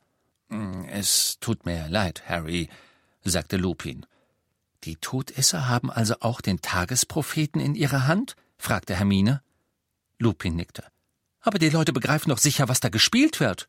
Hm, 0.50 0.84
es 0.90 1.38
tut 1.40 1.64
mir 1.64 1.88
leid, 1.88 2.24
Harry, 2.28 2.68
sagte 3.24 3.56
Lupin. 3.56 4.04
Die 4.84 4.96
Todesser 4.96 5.68
haben 5.68 5.90
also 5.90 6.16
auch 6.20 6.40
den 6.40 6.60
Tagespropheten 6.60 7.60
in 7.60 7.74
ihrer 7.74 8.06
Hand? 8.06 8.36
fragte 8.58 8.96
Hermine. 8.96 9.42
Lupin 10.18 10.56
nickte. 10.56 10.84
Aber 11.40 11.58
die 11.58 11.70
Leute 11.70 11.92
begreifen 11.92 12.30
doch 12.30 12.38
sicher, 12.38 12.68
was 12.68 12.80
da 12.80 12.88
gespielt 12.88 13.40
wird. 13.40 13.68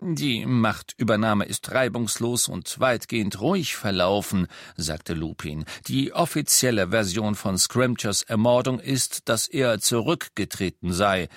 Die 0.00 0.44
Machtübernahme 0.44 1.46
ist 1.46 1.70
reibungslos 1.70 2.48
und 2.48 2.78
weitgehend 2.78 3.40
ruhig 3.40 3.76
verlaufen, 3.76 4.48
sagte 4.76 5.14
Lupin. 5.14 5.64
Die 5.86 6.12
offizielle 6.12 6.88
Version 6.90 7.34
von 7.34 7.56
Scrimgers 7.56 8.22
Ermordung 8.22 8.80
ist, 8.80 9.28
dass 9.28 9.48
er 9.48 9.80
zurückgetreten 9.80 10.92
sei. 10.92 11.28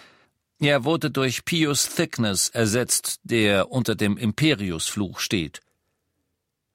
Er 0.60 0.84
wurde 0.84 1.12
durch 1.12 1.46
Pius 1.46 1.88
Thickness 1.88 2.50
ersetzt, 2.50 3.20
der 3.24 3.72
unter 3.72 3.96
dem 3.96 4.18
Imperiusfluch 4.18 5.20
steht. 5.20 5.62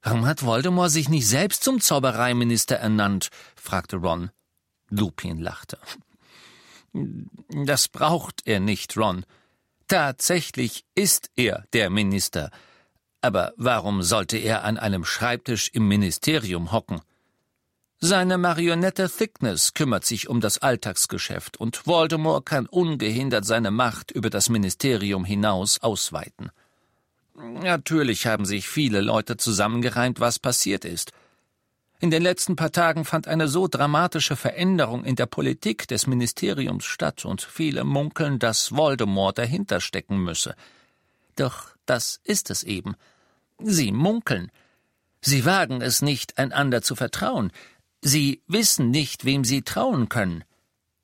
Warum 0.03 0.25
hat 0.25 0.43
Voldemort 0.45 0.91
sich 0.91 1.09
nicht 1.09 1.29
selbst 1.29 1.63
zum 1.63 1.81
Zaubereiminister 1.81 2.77
ernannt? 2.77 3.29
fragte 3.55 3.97
Ron. 3.97 4.31
Lupin 4.89 5.39
lachte. 5.39 5.79
Das 6.93 7.89
braucht 7.89 8.43
er 8.45 8.61
nicht, 8.61 8.97
Ron. 8.97 9.25
Tatsächlich 9.89 10.85
ist 10.95 11.31
er 11.37 11.65
der 11.73 11.91
Minister. 11.91 12.51
Aber 13.21 13.53
warum 13.57 14.03
sollte 14.03 14.37
er 14.37 14.65
an 14.65 14.79
einem 14.79 15.05
Schreibtisch 15.05 15.71
im 15.73 15.87
Ministerium 15.89 16.73
hocken? 16.73 17.01
Seine 18.05 18.37
Marionette 18.37 19.09
Thickness 19.09 19.75
kümmert 19.75 20.05
sich 20.05 20.29
um 20.29 20.41
das 20.41 20.59
Alltagsgeschäft, 20.59 21.57
und 21.57 21.87
Voldemort 21.87 22.45
kann 22.45 22.67
ungehindert 22.67 23.45
seine 23.45 23.71
Macht 23.71 24.11
über 24.11 24.29
das 24.29 24.49
Ministerium 24.49 25.25
hinaus 25.25 25.81
ausweiten. 25.83 26.51
Natürlich 27.35 28.27
haben 28.27 28.45
sich 28.45 28.69
viele 28.69 29.01
Leute 29.01 29.37
zusammengereimt, 29.37 30.19
was 30.19 30.41
passiert 30.41 30.85
ist. 30.85 31.13
In 32.03 32.11
den 32.11 32.25
letzten 32.25 32.57
paar 32.57 32.73
Tagen 32.73 33.05
fand 33.05 33.29
eine 33.29 33.47
so 33.47 33.69
dramatische 33.69 34.35
Veränderung 34.35 35.05
in 35.05 35.15
der 35.15 35.27
Politik 35.27 35.87
des 35.87 36.09
Ministeriums 36.09 36.85
statt, 36.85 37.25
und 37.25 37.43
viele 37.43 37.85
munkeln, 37.85 38.41
dass 38.41 38.73
Voldemort 38.73 39.39
dahinter 39.39 39.81
stecken 39.81 40.19
müsse. 40.19 40.57
Doch 41.37 41.69
das 41.87 42.19
ist 42.25 42.51
es 42.51 42.65
eben. 42.65 42.97
Sie 43.61 43.93
munkeln. 43.93 44.51
Sie 45.21 45.45
wagen 45.45 45.81
es 45.81 46.03
nicht, 46.03 46.39
einander 46.39 46.83
zu 46.83 46.97
vertrauen. 46.97 47.53
Sie 48.01 48.43
wissen 48.49 48.91
nicht, 48.91 49.25
wem 49.25 49.45
Sie 49.45 49.63
trauen 49.63 50.09
können. 50.09 50.43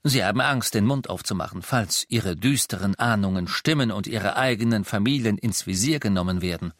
Sie 0.02 0.24
haben 0.24 0.40
Angst, 0.40 0.74
den 0.74 0.84
Mund 0.84 1.08
aufzumachen, 1.08 1.62
falls 1.62 2.06
Ihre 2.08 2.34
düsteren 2.34 2.96
Ahnungen 2.96 3.46
stimmen 3.46 3.92
und 3.92 4.08
Ihre 4.08 4.34
eigenen 4.34 4.84
Familien 4.84 5.38
ins 5.38 5.64
Visier 5.64 6.00
genommen 6.00 6.42
werden. 6.42 6.72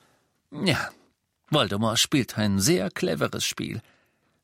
Ja, 0.51 0.89
Voldemort 1.51 2.01
spielt 2.01 2.37
ein 2.37 2.59
sehr 2.59 2.91
cleveres 2.91 3.45
Spiel. 3.45 3.81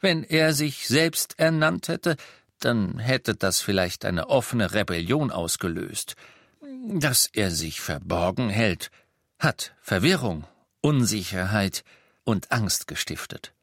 Wenn 0.05 0.23
er 0.23 0.53
sich 0.53 0.87
selbst 0.87 1.39
ernannt 1.39 1.89
hätte, 1.89 2.17
dann 2.61 2.99
hätte 2.99 3.35
das 3.35 3.63
vielleicht 3.63 4.05
eine 4.05 4.29
offene 4.29 4.75
Rebellion 4.75 5.31
ausgelöst. 5.31 6.15
Dass 6.87 7.31
er 7.33 7.51
sich 7.51 7.81
verborgen 7.81 8.51
hält, 8.51 8.91
hat 9.39 9.73
Verwirrung 9.81 10.45
Unsicherheit 10.83 11.85
und 12.23 12.53
Angst 12.53 12.87
gestiftet. 12.87 13.55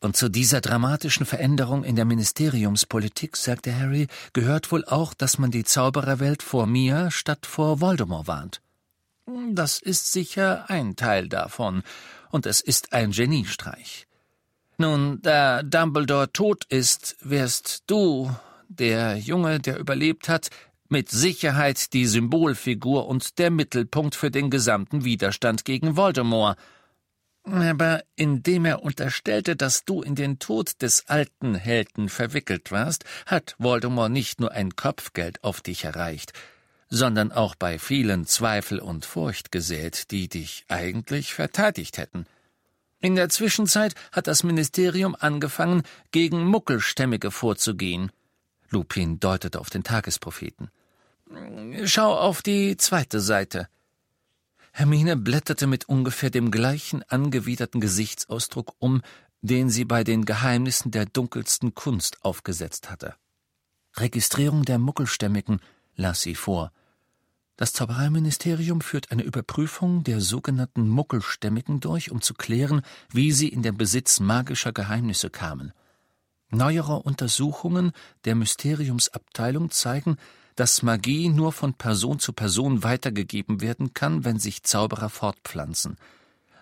Und 0.00 0.18
zu 0.18 0.28
dieser 0.28 0.60
dramatischen 0.60 1.24
Veränderung 1.24 1.82
in 1.82 1.96
der 1.96 2.04
Ministeriumspolitik, 2.04 3.38
sagte 3.38 3.74
Harry, 3.74 4.06
gehört 4.34 4.70
wohl 4.72 4.84
auch, 4.84 5.14
dass 5.14 5.38
man 5.38 5.50
die 5.50 5.64
Zaubererwelt 5.64 6.42
vor 6.42 6.66
mir 6.66 7.10
statt 7.10 7.46
vor 7.46 7.80
Voldemort 7.80 8.26
warnt. 8.26 8.60
Das 9.52 9.80
ist 9.80 10.12
sicher 10.12 10.68
ein 10.68 10.96
Teil 10.96 11.30
davon, 11.30 11.84
und 12.30 12.44
es 12.44 12.60
ist 12.60 12.92
ein 12.92 13.12
Geniestreich. 13.12 14.06
Nun, 14.80 15.20
da 15.20 15.62
Dumbledore 15.62 16.32
tot 16.32 16.64
ist, 16.70 17.14
wirst 17.20 17.82
du, 17.86 18.34
der 18.70 19.18
Junge, 19.18 19.60
der 19.60 19.78
überlebt 19.78 20.30
hat, 20.30 20.48
mit 20.88 21.10
Sicherheit 21.10 21.92
die 21.92 22.06
Symbolfigur 22.06 23.06
und 23.06 23.38
der 23.38 23.50
Mittelpunkt 23.50 24.14
für 24.14 24.30
den 24.30 24.48
gesamten 24.48 25.04
Widerstand 25.04 25.66
gegen 25.66 25.98
Voldemort. 25.98 26.58
Aber 27.44 28.02
indem 28.16 28.64
er 28.64 28.82
unterstellte, 28.82 29.54
dass 29.54 29.84
du 29.84 30.00
in 30.00 30.14
den 30.14 30.38
Tod 30.38 30.80
des 30.80 31.06
alten 31.08 31.56
Helden 31.56 32.08
verwickelt 32.08 32.72
warst, 32.72 33.04
hat 33.26 33.56
Voldemort 33.58 34.10
nicht 34.10 34.40
nur 34.40 34.52
ein 34.52 34.76
Kopfgeld 34.76 35.44
auf 35.44 35.60
dich 35.60 35.84
erreicht, 35.84 36.32
sondern 36.88 37.32
auch 37.32 37.54
bei 37.54 37.78
vielen 37.78 38.24
Zweifel 38.24 38.78
und 38.78 39.04
Furcht 39.04 39.52
gesät, 39.52 40.10
die 40.10 40.30
dich 40.30 40.64
eigentlich 40.68 41.34
verteidigt 41.34 41.98
hätten. 41.98 42.24
In 43.00 43.14
der 43.14 43.30
Zwischenzeit 43.30 43.94
hat 44.12 44.26
das 44.26 44.42
Ministerium 44.42 45.16
angefangen, 45.18 45.82
gegen 46.12 46.44
Muckelstämmige 46.44 47.30
vorzugehen. 47.30 48.12
Lupin 48.68 49.18
deutete 49.18 49.58
auf 49.58 49.70
den 49.70 49.82
Tagespropheten. 49.82 50.70
Schau 51.84 52.14
auf 52.14 52.42
die 52.42 52.76
zweite 52.76 53.20
Seite. 53.20 53.68
Hermine 54.72 55.16
blätterte 55.16 55.66
mit 55.66 55.88
ungefähr 55.88 56.30
dem 56.30 56.50
gleichen 56.50 57.02
angewiderten 57.04 57.80
Gesichtsausdruck 57.80 58.74
um, 58.78 59.02
den 59.40 59.70
sie 59.70 59.84
bei 59.84 60.04
den 60.04 60.24
Geheimnissen 60.24 60.90
der 60.90 61.06
dunkelsten 61.06 61.74
Kunst 61.74 62.22
aufgesetzt 62.24 62.90
hatte. 62.90 63.14
Registrierung 63.96 64.64
der 64.64 64.78
Muckelstämmigen 64.78 65.60
las 65.96 66.20
sie 66.20 66.34
vor. 66.34 66.72
Das 67.60 67.74
Zaubereiministerium 67.74 68.80
führt 68.80 69.12
eine 69.12 69.22
Überprüfung 69.22 70.02
der 70.02 70.22
sogenannten 70.22 70.88
Muckelstämmigen 70.88 71.78
durch, 71.80 72.10
um 72.10 72.22
zu 72.22 72.32
klären, 72.32 72.80
wie 73.12 73.32
sie 73.32 73.48
in 73.48 73.60
den 73.60 73.76
Besitz 73.76 74.18
magischer 74.18 74.72
Geheimnisse 74.72 75.28
kamen. 75.28 75.74
Neuere 76.48 77.02
Untersuchungen 77.02 77.92
der 78.24 78.34
Mysteriumsabteilung 78.34 79.70
zeigen, 79.70 80.16
dass 80.56 80.82
Magie 80.82 81.28
nur 81.28 81.52
von 81.52 81.74
Person 81.74 82.18
zu 82.18 82.32
Person 82.32 82.82
weitergegeben 82.82 83.60
werden 83.60 83.92
kann, 83.92 84.24
wenn 84.24 84.38
sich 84.38 84.62
Zauberer 84.62 85.10
fortpflanzen. 85.10 85.98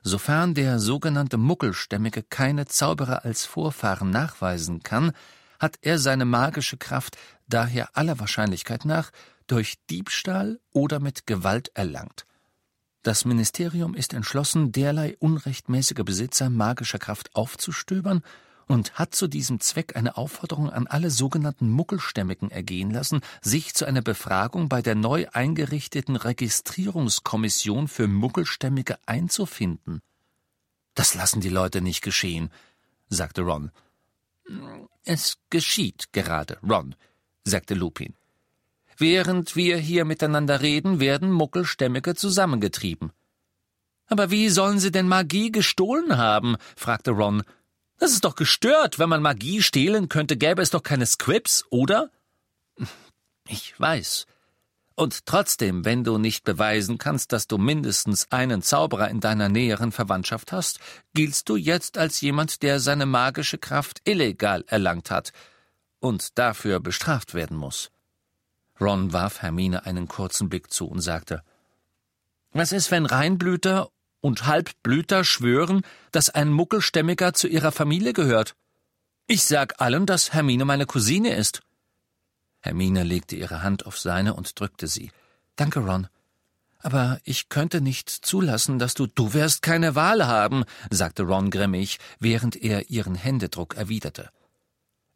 Sofern 0.03 0.55
der 0.55 0.81
sogenannte 0.81 1.37
Muckelstämmige 1.37 2.25
keine 2.25 2.67
Zauberer 2.67 3.25
als 3.25 3.47
Vorfahren 3.47 4.11
nachweisen 4.11 4.83
kann, 4.83 5.13
hat 5.61 5.79
er 5.81 6.01
seine 6.01 6.25
magische 6.25 6.77
Kraft 6.77 7.17
daher 7.47 7.97
aller 7.97 8.19
Wahrscheinlichkeit 8.19 8.85
nach 8.85 9.13
durch 9.49 9.75
Diebstahl 9.91 10.61
oder 10.73 11.01
mit 11.01 11.27
Gewalt 11.27 11.73
erlangt. 11.75 12.27
Das 13.03 13.25
Ministerium 13.25 13.95
ist 13.95 14.13
entschlossen, 14.13 14.71
derlei 14.71 15.17
unrechtmäßige 15.19 16.05
Besitzer 16.05 16.51
magischer 16.51 16.99
Kraft 16.99 17.35
aufzustöbern 17.35 18.23
und 18.67 18.99
hat 18.99 19.15
zu 19.15 19.29
diesem 19.29 19.61
Zweck 19.61 19.97
eine 19.97 20.17
Aufforderung 20.17 20.71
an 20.71 20.87
alle 20.87 21.11
sogenannten 21.11 21.71
Muggelstämmigen 21.71 22.51
ergehen 22.51 22.91
lassen, 22.91 23.23
sich 23.41 23.75
zu 23.75 23.87
einer 23.87 24.03
Befragung 24.03 24.69
bei 24.69 24.83
der 24.83 24.95
neu 24.95 25.27
eingerichteten 25.33 26.17
Registrierungskommission 26.17 27.89
für 27.89 28.07
Muggelstämmige 28.07 28.99
einzufinden. 29.07 30.03
Das 30.95 31.15
lassen 31.15 31.41
die 31.41 31.49
Leute 31.49 31.81
nicht 31.81 32.03
geschehen, 32.03 32.51
sagte 33.09 33.43
Ron. 33.43 33.71
Es 35.05 35.39
geschieht 35.49 36.13
gerade, 36.13 36.59
Ron, 36.63 36.95
sagte 37.45 37.75
Lupin. 37.75 38.18
Während 38.99 39.57
wir 39.57 39.79
hier 39.79 40.05
miteinander 40.05 40.61
reden, 40.61 41.01
werden 41.01 41.31
Muckelstämmige 41.31 42.15
zusammengetrieben. 42.15 43.13
Aber 44.07 44.31
wie 44.31 44.49
sollen 44.49 44.79
sie 44.79 44.91
denn 44.91 45.09
Magie 45.09 45.51
gestohlen 45.53 46.17
haben? 46.17 46.57
fragte 46.77 47.13
Ron 47.13 47.43
das 47.99 48.13
ist 48.13 48.25
doch 48.25 48.37
gestört. 48.37 48.99
Wenn 48.99 49.09
man 49.09 49.23
Magie 49.23 49.63
stehlen 49.63 50.09
könnte, 50.09 50.37
gäbe 50.37 50.63
es 50.63 50.71
doch 50.71 50.83
keine 50.83 51.07
Scripts, 51.07 51.65
oder? 51.71 52.11
Ich 53.49 53.79
weiß. 53.79 54.27
Und 54.95 55.27
trotzdem, 55.27 55.85
wenn 55.85 56.05
du 56.05 56.19
nicht 56.19 56.45
beweisen 56.45 56.99
kannst, 56.99 57.33
dass 57.33 57.47
du 57.47 57.59
mindestens 57.59 58.31
einen 58.31 58.63
Zauberer 58.63 59.09
in 59.09 59.21
deiner 59.21 59.49
näheren 59.49 59.93
Verwandtschaft 59.93 60.53
hast, 60.53 60.81
giltst 61.15 61.49
du 61.49 61.57
jetzt 61.57 61.99
als 61.99 62.21
jemand, 62.21 62.63
der 62.63 62.81
seine 62.81 63.07
magische 63.07 63.59
Kraft 63.59 64.01
illegal 64.05 64.65
erlangt 64.67 65.11
hat 65.11 65.33
und 66.01 66.39
dafür 66.39 66.81
bestraft 66.81 67.35
werden 67.35 67.57
muss. 67.57 67.91
Ron 68.81 69.13
warf 69.13 69.43
Hermine 69.43 69.87
einen 69.87 70.09
kurzen 70.09 70.49
Blick 70.49 70.73
zu 70.73 70.87
und 70.87 71.01
sagte 71.01 71.43
Was 72.53 72.73
ist, 72.73 72.91
wenn 72.91 73.07
Reinblüter 73.07 73.91
und 74.21 74.47
Halbblüter 74.47 75.25
schwören, 75.25 75.83
dass 76.13 76.31
ein 76.31 76.51
Muckelstämmiger 76.51 77.35
zu 77.35 77.49
ihrer 77.49 77.73
Familie 77.73 78.13
gehört. 78.13 78.55
Ich 79.27 79.45
sag 79.45 79.81
allen, 79.81 80.07
dass 80.07 80.33
Hermine 80.33 80.65
meine 80.65 80.87
Cousine 80.87 81.35
ist. 81.35 81.63
Hermine 82.61 83.05
legte 83.05 83.37
ihre 83.37 83.63
Hand 83.63 83.87
auf 83.87 83.99
seine 83.99 84.35
und 84.35 84.59
drückte 84.59 84.87
sie. 84.87 85.11
Danke, 85.57 85.81
Ron. 85.81 86.09
Aber 86.81 87.19
ich 87.25 87.49
könnte 87.49 87.81
nicht 87.81 88.09
zulassen, 88.09 88.79
dass 88.79 88.95
du. 88.95 89.07
Du 89.07 89.35
wirst 89.35 89.63
keine 89.63 89.95
Wahl 89.95 90.27
haben, 90.27 90.65
sagte 90.91 91.25
Ron 91.25 91.51
grimmig, 91.51 91.99
während 92.21 92.57
er 92.57 92.89
ihren 92.91 93.15
Händedruck 93.15 93.77
erwiderte. 93.77 94.31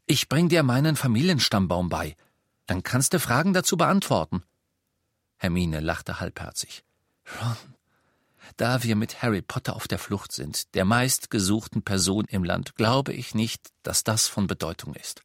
Ich 0.06 0.28
bring 0.28 0.48
dir 0.48 0.62
meinen 0.62 0.96
Familienstammbaum 0.96 1.88
bei. 1.88 2.16
Dann 2.72 2.82
kannst 2.82 3.12
du 3.12 3.20
Fragen 3.20 3.52
dazu 3.52 3.76
beantworten. 3.76 4.42
Hermine 5.36 5.80
lachte 5.80 6.20
halbherzig. 6.20 6.84
Ron, 7.38 7.56
da 8.56 8.82
wir 8.82 8.96
mit 8.96 9.20
Harry 9.20 9.42
Potter 9.42 9.76
auf 9.76 9.86
der 9.88 9.98
Flucht 9.98 10.32
sind, 10.32 10.74
der 10.74 10.86
meistgesuchten 10.86 11.82
Person 11.82 12.24
im 12.24 12.44
Land, 12.44 12.74
glaube 12.76 13.12
ich 13.12 13.34
nicht, 13.34 13.68
dass 13.82 14.04
das 14.04 14.26
von 14.26 14.46
Bedeutung 14.46 14.94
ist. 14.94 15.20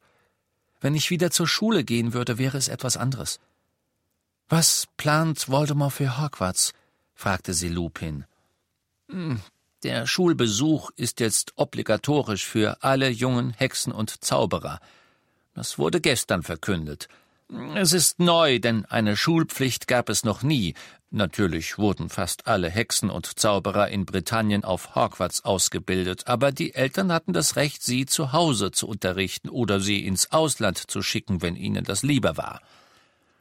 Wenn 0.82 0.94
ich 0.94 1.08
wieder 1.08 1.30
zur 1.30 1.48
Schule 1.48 1.84
gehen 1.84 2.12
würde, 2.12 2.36
wäre 2.36 2.58
es 2.58 2.68
etwas 2.68 2.98
anderes. 2.98 3.40
Was 4.50 4.86
plant 4.98 5.48
Voldemort 5.48 5.94
für 5.94 6.20
Hogwarts? 6.20 6.74
fragte 7.14 7.54
sie 7.54 7.70
Lupin. 7.70 8.26
Hm, 9.08 9.40
der 9.84 10.06
Schulbesuch 10.06 10.90
ist 10.96 11.18
jetzt 11.18 11.54
obligatorisch 11.56 12.44
für 12.44 12.82
alle 12.82 13.08
jungen 13.08 13.54
Hexen 13.54 13.90
und 13.90 14.22
Zauberer. 14.22 14.80
Das 15.54 15.78
wurde 15.78 16.02
gestern 16.02 16.42
verkündet. 16.42 17.08
Es 17.74 17.92
ist 17.92 18.18
neu, 18.18 18.58
denn 18.58 18.84
eine 18.86 19.16
Schulpflicht 19.16 19.88
gab 19.88 20.08
es 20.08 20.22
noch 20.22 20.42
nie, 20.42 20.74
Natürlich 21.10 21.78
wurden 21.78 22.10
fast 22.10 22.46
alle 22.46 22.68
Hexen 22.68 23.08
und 23.08 23.38
Zauberer 23.40 23.88
in 23.88 24.04
Britannien 24.04 24.62
auf 24.62 24.94
Hogwarts 24.94 25.42
ausgebildet, 25.42 26.26
aber 26.26 26.52
die 26.52 26.74
Eltern 26.74 27.10
hatten 27.12 27.32
das 27.32 27.56
Recht, 27.56 27.82
sie 27.82 28.04
zu 28.04 28.32
Hause 28.32 28.72
zu 28.72 28.86
unterrichten 28.86 29.48
oder 29.48 29.80
sie 29.80 30.04
ins 30.04 30.32
Ausland 30.32 30.76
zu 30.76 31.00
schicken, 31.00 31.40
wenn 31.40 31.56
ihnen 31.56 31.84
das 31.84 32.02
lieber 32.02 32.36
war. 32.36 32.60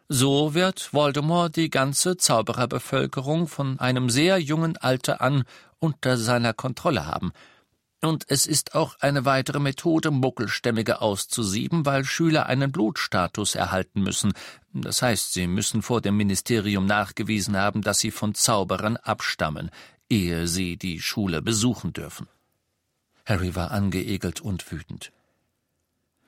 So 0.07 0.53
wird 0.53 0.93
Voldemort 0.93 1.57
die 1.57 1.69
ganze 1.69 2.15
Zaubererbevölkerung 2.15 3.49
von 3.49 3.77
einem 3.81 4.09
sehr 4.09 4.37
jungen 4.39 4.77
Alter 4.77 5.19
an 5.19 5.43
unter 5.79 6.15
seiner 6.15 6.53
Kontrolle 6.53 7.05
haben, 7.05 7.33
und 8.01 8.25
es 8.27 8.45
ist 8.45 8.75
auch 8.75 8.95
eine 8.99 9.25
weitere 9.25 9.59
Methode, 9.59 10.11
Muckelstämmige 10.11 11.01
auszusieben, 11.01 11.85
weil 11.85 12.05
Schüler 12.05 12.45
einen 12.45 12.71
Blutstatus 12.71 13.55
erhalten 13.55 14.01
müssen. 14.01 14.33
Das 14.71 15.01
heißt, 15.01 15.33
sie 15.33 15.47
müssen 15.47 15.81
vor 15.81 16.01
dem 16.01 16.15
Ministerium 16.15 16.85
nachgewiesen 16.85 17.57
haben, 17.57 17.81
dass 17.81 17.99
sie 17.99 18.11
von 18.11 18.35
Zauberern 18.35 18.97
abstammen, 18.97 19.71
ehe 20.09 20.47
sie 20.47 20.77
die 20.77 21.01
Schule 21.01 21.41
besuchen 21.41 21.91
dürfen. 21.93 22.27
Harry 23.25 23.55
war 23.55 23.71
angeekelt 23.71 24.41
und 24.41 24.71
wütend. 24.71 25.11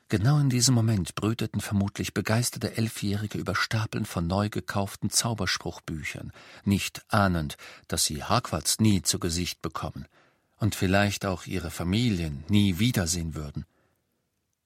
Genau 0.10 0.40
in 0.40 0.50
diesem 0.50 0.74
Moment 0.74 1.14
brüteten 1.14 1.62
vermutlich 1.62 2.16
begeisterte 2.16 2.78
Elfjährige 2.78 3.38
über 3.38 3.54
Stapeln 3.54 4.06
von 4.06 4.26
neu 4.26 4.50
gekauften 4.50 5.12
Zauberspruchbüchern, 5.12 6.34
nicht 6.66 7.04
ahnend, 7.10 7.58
dass 7.88 8.06
sie 8.06 8.24
Hogwarts 8.24 8.80
nie 8.80 9.04
zu 9.04 9.20
Gesicht 9.20 9.62
bekommen– 9.62 10.08
und 10.60 10.76
vielleicht 10.76 11.26
auch 11.26 11.46
ihre 11.46 11.72
Familien 11.72 12.44
nie 12.48 12.80
wiedersehen 12.80 13.36
würden. 13.36 13.66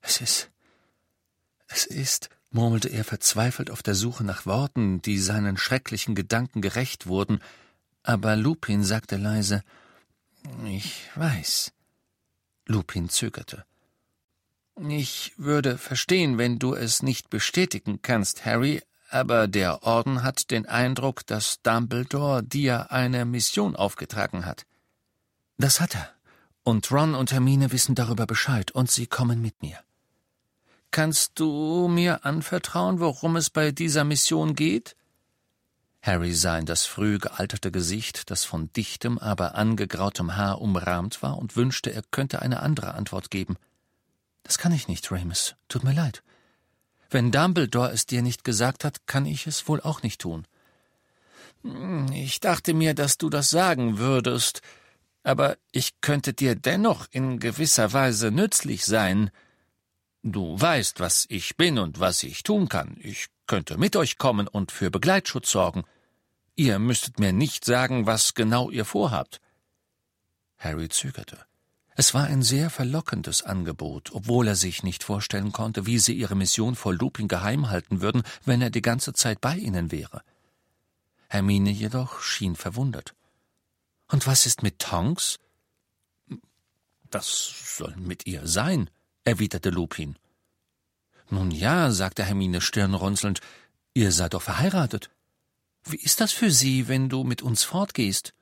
Es 0.01 0.21
ist. 0.21 0.49
Es 1.67 1.85
ist, 1.85 2.29
murmelte 2.51 2.89
er 2.89 3.03
verzweifelt 3.03 3.71
auf 3.71 3.81
der 3.81 3.95
Suche 3.95 4.23
nach 4.23 4.45
Worten, 4.45 5.01
die 5.01 5.17
seinen 5.17 5.57
schrecklichen 5.57 6.13
Gedanken 6.13 6.61
gerecht 6.61 7.07
wurden, 7.07 7.39
aber 8.03 8.35
Lupin 8.35 8.83
sagte 8.83 9.17
leise 9.17 9.63
Ich 10.65 11.09
weiß. 11.15 11.71
Lupin 12.65 13.09
zögerte. 13.09 13.65
Ich 14.89 15.33
würde 15.37 15.77
verstehen, 15.77 16.37
wenn 16.37 16.59
du 16.59 16.73
es 16.73 17.03
nicht 17.03 17.29
bestätigen 17.29 18.01
kannst, 18.01 18.45
Harry, 18.45 18.81
aber 19.09 19.47
der 19.47 19.83
Orden 19.83 20.23
hat 20.23 20.49
den 20.49 20.65
Eindruck, 20.65 21.25
dass 21.27 21.61
Dumbledore 21.61 22.43
dir 22.43 22.91
eine 22.91 23.25
Mission 23.25 23.75
aufgetragen 23.75 24.45
hat. 24.45 24.65
Das 25.57 25.79
hat 25.79 25.95
er. 25.95 26.09
Und 26.63 26.91
Ron 26.91 27.15
und 27.15 27.31
Hermine 27.31 27.71
wissen 27.71 27.95
darüber 27.95 28.25
Bescheid 28.25 28.71
und 28.71 28.89
sie 28.89 29.07
kommen 29.07 29.41
mit 29.41 29.61
mir. 29.61 29.79
Kannst 30.91 31.39
du 31.39 31.87
mir 31.87 32.25
anvertrauen, 32.25 32.99
worum 32.99 33.35
es 33.35 33.49
bei 33.49 33.71
dieser 33.71 34.03
Mission 34.03 34.55
geht? 34.55 34.95
Harry 36.03 36.33
sah 36.33 36.57
in 36.57 36.65
das 36.65 36.85
früh 36.85 37.17
gealterte 37.17 37.71
Gesicht, 37.71 38.29
das 38.29 38.43
von 38.43 38.71
dichtem, 38.73 39.17
aber 39.17 39.55
angegrautem 39.55 40.35
Haar 40.35 40.61
umrahmt 40.61 41.23
war, 41.23 41.37
und 41.37 41.55
wünschte, 41.55 41.93
er 41.93 42.03
könnte 42.11 42.41
eine 42.41 42.59
andere 42.59 42.93
Antwort 42.93 43.31
geben. 43.31 43.55
Das 44.43 44.57
kann 44.57 44.73
ich 44.73 44.87
nicht, 44.87 45.11
Ramus. 45.11 45.55
Tut 45.69 45.83
mir 45.83 45.93
leid. 45.93 46.21
Wenn 47.09 47.31
Dumbledore 47.31 47.91
es 47.91 48.05
dir 48.05 48.21
nicht 48.21 48.43
gesagt 48.43 48.83
hat, 48.83 49.07
kann 49.07 49.25
ich 49.25 49.47
es 49.47 49.67
wohl 49.67 49.79
auch 49.81 50.03
nicht 50.03 50.19
tun. 50.19 50.45
Ich 52.11 52.41
dachte 52.41 52.73
mir, 52.73 52.93
dass 52.93 53.17
du 53.17 53.29
das 53.29 53.49
sagen 53.49 53.97
würdest, 53.97 54.61
aber 55.23 55.57
ich 55.71 56.01
könnte 56.01 56.33
dir 56.33 56.55
dennoch 56.55 57.07
in 57.11 57.39
gewisser 57.39 57.93
Weise 57.93 58.31
nützlich 58.31 58.85
sein. 58.85 59.31
Du 60.21 60.59
weißt, 60.59 60.99
was 60.99 61.25
ich 61.29 61.57
bin 61.57 61.79
und 61.79 61.99
was 61.99 62.23
ich 62.23 62.43
tun 62.43 62.69
kann. 62.69 62.97
Ich 62.99 63.27
könnte 63.47 63.77
mit 63.77 63.95
euch 63.95 64.17
kommen 64.17 64.47
und 64.47 64.71
für 64.71 64.91
Begleitschutz 64.91 65.51
sorgen. 65.51 65.83
Ihr 66.55 66.77
müsstet 66.79 67.19
mir 67.19 67.33
nicht 67.33 67.65
sagen, 67.65 68.05
was 68.05 68.33
genau 68.33 68.69
ihr 68.69 68.85
vorhabt. 68.85 69.41
Harry 70.57 70.89
zögerte. 70.89 71.39
Es 71.95 72.13
war 72.13 72.25
ein 72.25 72.41
sehr 72.41 72.69
verlockendes 72.69 73.43
Angebot, 73.43 74.11
obwohl 74.13 74.47
er 74.47 74.55
sich 74.55 74.81
nicht 74.81 75.03
vorstellen 75.03 75.51
konnte, 75.51 75.85
wie 75.85 75.99
sie 75.99 76.13
ihre 76.13 76.35
Mission 76.35 76.75
vor 76.75 76.93
Lupin 76.93 77.27
geheim 77.27 77.69
halten 77.69 78.01
würden, 78.01 78.23
wenn 78.45 78.61
er 78.61 78.71
die 78.71 78.81
ganze 78.81 79.13
Zeit 79.13 79.41
bei 79.41 79.55
ihnen 79.57 79.91
wäre. 79.91 80.23
Hermine 81.27 81.69
jedoch 81.69 82.21
schien 82.21 82.55
verwundert. 82.55 83.13
Und 84.13 84.27
was 84.27 84.45
ist 84.45 84.61
mit 84.61 84.77
Tonks? 84.77 85.39
Das 87.09 87.27
soll 87.77 87.95
mit 87.95 88.27
ihr 88.27 88.45
sein, 88.45 88.91
erwiderte 89.23 89.71
Lupin. 89.71 90.19
Nun 91.31 91.49
ja, 91.49 91.89
sagte 91.89 92.23
Hermine 92.23 92.61
stirnrunzelnd, 92.61 93.39
ihr 93.95 94.11
seid 94.11 94.35
doch 94.35 94.43
verheiratet. 94.43 95.09
Wie 95.85 95.97
ist 95.97 96.21
das 96.21 96.31
für 96.31 96.51
sie, 96.51 96.87
wenn 96.87 97.09
du 97.09 97.23
mit 97.23 97.41
uns 97.41 97.63
fortgehst? 97.63 98.35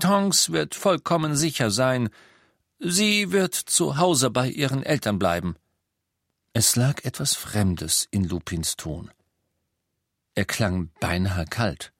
Tonks 0.00 0.50
wird 0.50 0.74
vollkommen 0.74 1.36
sicher 1.36 1.70
sein. 1.70 2.10
Sie 2.80 3.30
wird 3.30 3.54
zu 3.54 3.96
Hause 3.96 4.28
bei 4.28 4.48
ihren 4.48 4.82
Eltern 4.82 5.20
bleiben. 5.20 5.54
Es 6.52 6.74
lag 6.74 7.04
etwas 7.04 7.36
Fremdes 7.36 8.08
in 8.10 8.24
Lupins 8.24 8.74
Ton. 8.74 9.12
Er 10.34 10.46
klang 10.46 10.90
beinahe 10.98 11.44
kalt. 11.44 11.92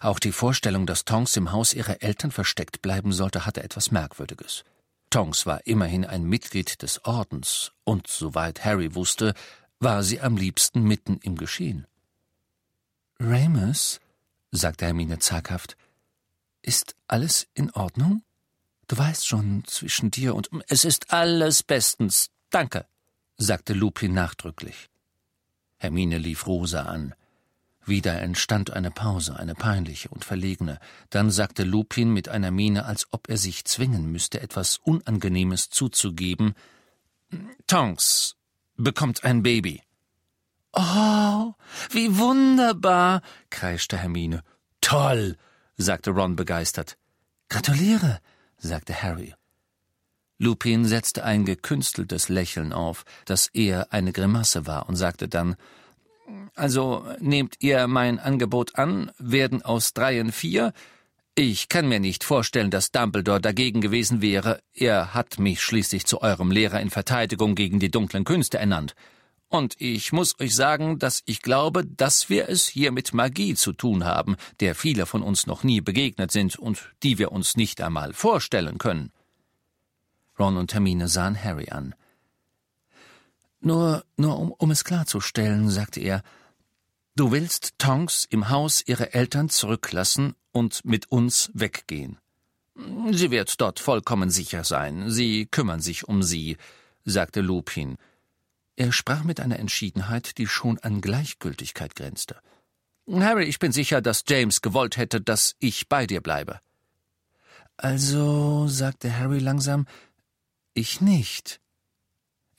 Auch 0.00 0.18
die 0.18 0.32
Vorstellung, 0.32 0.86
dass 0.86 1.04
Tonks 1.04 1.36
im 1.36 1.52
Haus 1.52 1.74
ihrer 1.74 2.02
Eltern 2.02 2.30
versteckt 2.30 2.82
bleiben 2.82 3.12
sollte, 3.12 3.46
hatte 3.46 3.62
etwas 3.62 3.90
Merkwürdiges. 3.90 4.64
Tonks 5.10 5.44
war 5.44 5.66
immerhin 5.66 6.04
ein 6.06 6.24
Mitglied 6.24 6.82
des 6.82 7.04
Ordens, 7.04 7.72
und 7.84 8.06
soweit 8.06 8.64
Harry 8.64 8.94
wusste, 8.94 9.34
war 9.78 10.02
sie 10.02 10.20
am 10.20 10.36
liebsten 10.36 10.82
mitten 10.82 11.18
im 11.22 11.36
Geschehen. 11.36 11.86
Ramus, 13.20 14.00
sagte 14.50 14.86
Hermine 14.86 15.18
zaghaft, 15.18 15.76
ist 16.62 16.94
alles 17.08 17.48
in 17.54 17.70
Ordnung? 17.72 18.22
Du 18.88 18.96
weißt 18.96 19.26
schon, 19.26 19.64
zwischen 19.66 20.10
dir 20.10 20.34
und 20.34 20.48
es 20.68 20.84
ist 20.84 21.12
alles 21.12 21.62
bestens, 21.62 22.30
danke, 22.50 22.86
sagte 23.36 23.74
Lupin 23.74 24.14
nachdrücklich. 24.14 24.88
Hermine 25.78 26.18
lief 26.18 26.46
Rosa 26.46 26.82
an. 26.82 27.14
Wieder 27.84 28.20
entstand 28.20 28.72
eine 28.72 28.90
Pause, 28.90 29.36
eine 29.36 29.54
peinliche 29.54 30.08
und 30.08 30.24
verlegene. 30.24 30.78
Dann 31.10 31.30
sagte 31.30 31.64
Lupin 31.64 32.12
mit 32.12 32.28
einer 32.28 32.50
Miene, 32.50 32.84
als 32.84 33.08
ob 33.10 33.28
er 33.28 33.36
sich 33.36 33.64
zwingen 33.64 34.10
müsste, 34.12 34.40
etwas 34.40 34.78
Unangenehmes 34.78 35.68
zuzugeben: 35.70 36.54
Tonks 37.66 38.36
bekommt 38.76 39.24
ein 39.24 39.42
Baby. 39.42 39.82
Oh, 40.72 41.52
wie 41.90 42.16
wunderbar, 42.16 43.20
kreischte 43.50 43.98
Hermine. 43.98 44.42
Toll, 44.80 45.36
sagte 45.76 46.10
Ron 46.10 46.36
begeistert. 46.36 46.96
Gratuliere, 47.48 48.20
sagte 48.56 49.02
Harry. 49.02 49.34
Lupin 50.38 50.86
setzte 50.86 51.24
ein 51.24 51.44
gekünsteltes 51.44 52.28
Lächeln 52.28 52.72
auf, 52.72 53.04
das 53.26 53.48
eher 53.48 53.92
eine 53.92 54.12
Grimasse 54.12 54.66
war, 54.66 54.88
und 54.88 54.96
sagte 54.96 55.28
dann 55.28 55.56
Also 56.54 57.04
nehmt 57.18 57.56
ihr 57.60 57.86
mein 57.86 58.18
Angebot 58.18 58.76
an, 58.76 59.10
werden 59.18 59.62
aus 59.62 59.94
dreien 59.94 60.32
vier? 60.32 60.72
Ich 61.34 61.68
kann 61.68 61.88
mir 61.88 61.98
nicht 61.98 62.24
vorstellen, 62.24 62.70
dass 62.70 62.90
Dumbledore 62.90 63.40
dagegen 63.40 63.80
gewesen 63.80 64.20
wäre. 64.20 64.60
Er 64.74 65.14
hat 65.14 65.38
mich 65.38 65.62
schließlich 65.62 66.04
zu 66.04 66.20
eurem 66.20 66.50
Lehrer 66.50 66.80
in 66.80 66.90
Verteidigung 66.90 67.54
gegen 67.54 67.80
die 67.80 67.90
dunklen 67.90 68.24
Künste 68.24 68.58
ernannt. 68.58 68.94
Und 69.48 69.74
ich 69.78 70.12
muss 70.12 70.38
euch 70.40 70.54
sagen, 70.54 70.98
dass 70.98 71.22
ich 71.26 71.42
glaube, 71.42 71.84
dass 71.84 72.30
wir 72.30 72.48
es 72.48 72.66
hier 72.66 72.92
mit 72.92 73.12
Magie 73.12 73.54
zu 73.54 73.72
tun 73.72 74.04
haben, 74.04 74.36
der 74.60 74.74
viele 74.74 75.06
von 75.06 75.22
uns 75.22 75.46
noch 75.46 75.62
nie 75.62 75.80
begegnet 75.80 76.30
sind 76.30 76.56
und 76.56 76.90
die 77.02 77.18
wir 77.18 77.32
uns 77.32 77.56
nicht 77.56 77.80
einmal 77.80 78.12
vorstellen 78.12 78.78
können. 78.78 79.10
Ron 80.38 80.56
und 80.56 80.72
Hermine 80.72 81.08
sahen 81.08 81.42
Harry 81.42 81.70
an. 81.70 81.94
Nur, 83.62 84.04
nur 84.16 84.38
um, 84.38 84.52
um 84.52 84.70
es 84.72 84.84
klarzustellen, 84.84 85.70
sagte 85.70 86.00
er, 86.00 86.22
du 87.14 87.30
willst 87.30 87.78
Tonks 87.78 88.26
im 88.28 88.50
Haus 88.50 88.82
ihrer 88.84 89.14
Eltern 89.14 89.48
zurücklassen 89.48 90.34
und 90.50 90.84
mit 90.84 91.10
uns 91.12 91.50
weggehen. 91.54 92.18
Sie 93.12 93.30
wird 93.30 93.60
dort 93.60 93.78
vollkommen 93.78 94.30
sicher 94.30 94.64
sein. 94.64 95.10
Sie 95.10 95.46
kümmern 95.46 95.80
sich 95.80 96.08
um 96.08 96.22
sie, 96.22 96.56
sagte 97.04 97.40
Lupin. 97.40 97.98
Er 98.74 98.90
sprach 98.90 99.22
mit 99.22 99.38
einer 99.38 99.58
Entschiedenheit, 99.58 100.38
die 100.38 100.48
schon 100.48 100.78
an 100.80 101.00
Gleichgültigkeit 101.00 101.94
grenzte. 101.94 102.40
Harry, 103.08 103.44
ich 103.44 103.60
bin 103.60 103.70
sicher, 103.70 104.00
dass 104.00 104.24
James 104.26 104.60
gewollt 104.60 104.96
hätte, 104.96 105.20
dass 105.20 105.54
ich 105.60 105.88
bei 105.88 106.06
dir 106.06 106.20
bleibe. 106.20 106.60
Also, 107.76 108.66
sagte 108.68 109.16
Harry 109.16 109.38
langsam, 109.38 109.86
ich 110.74 111.00
nicht. 111.00 111.60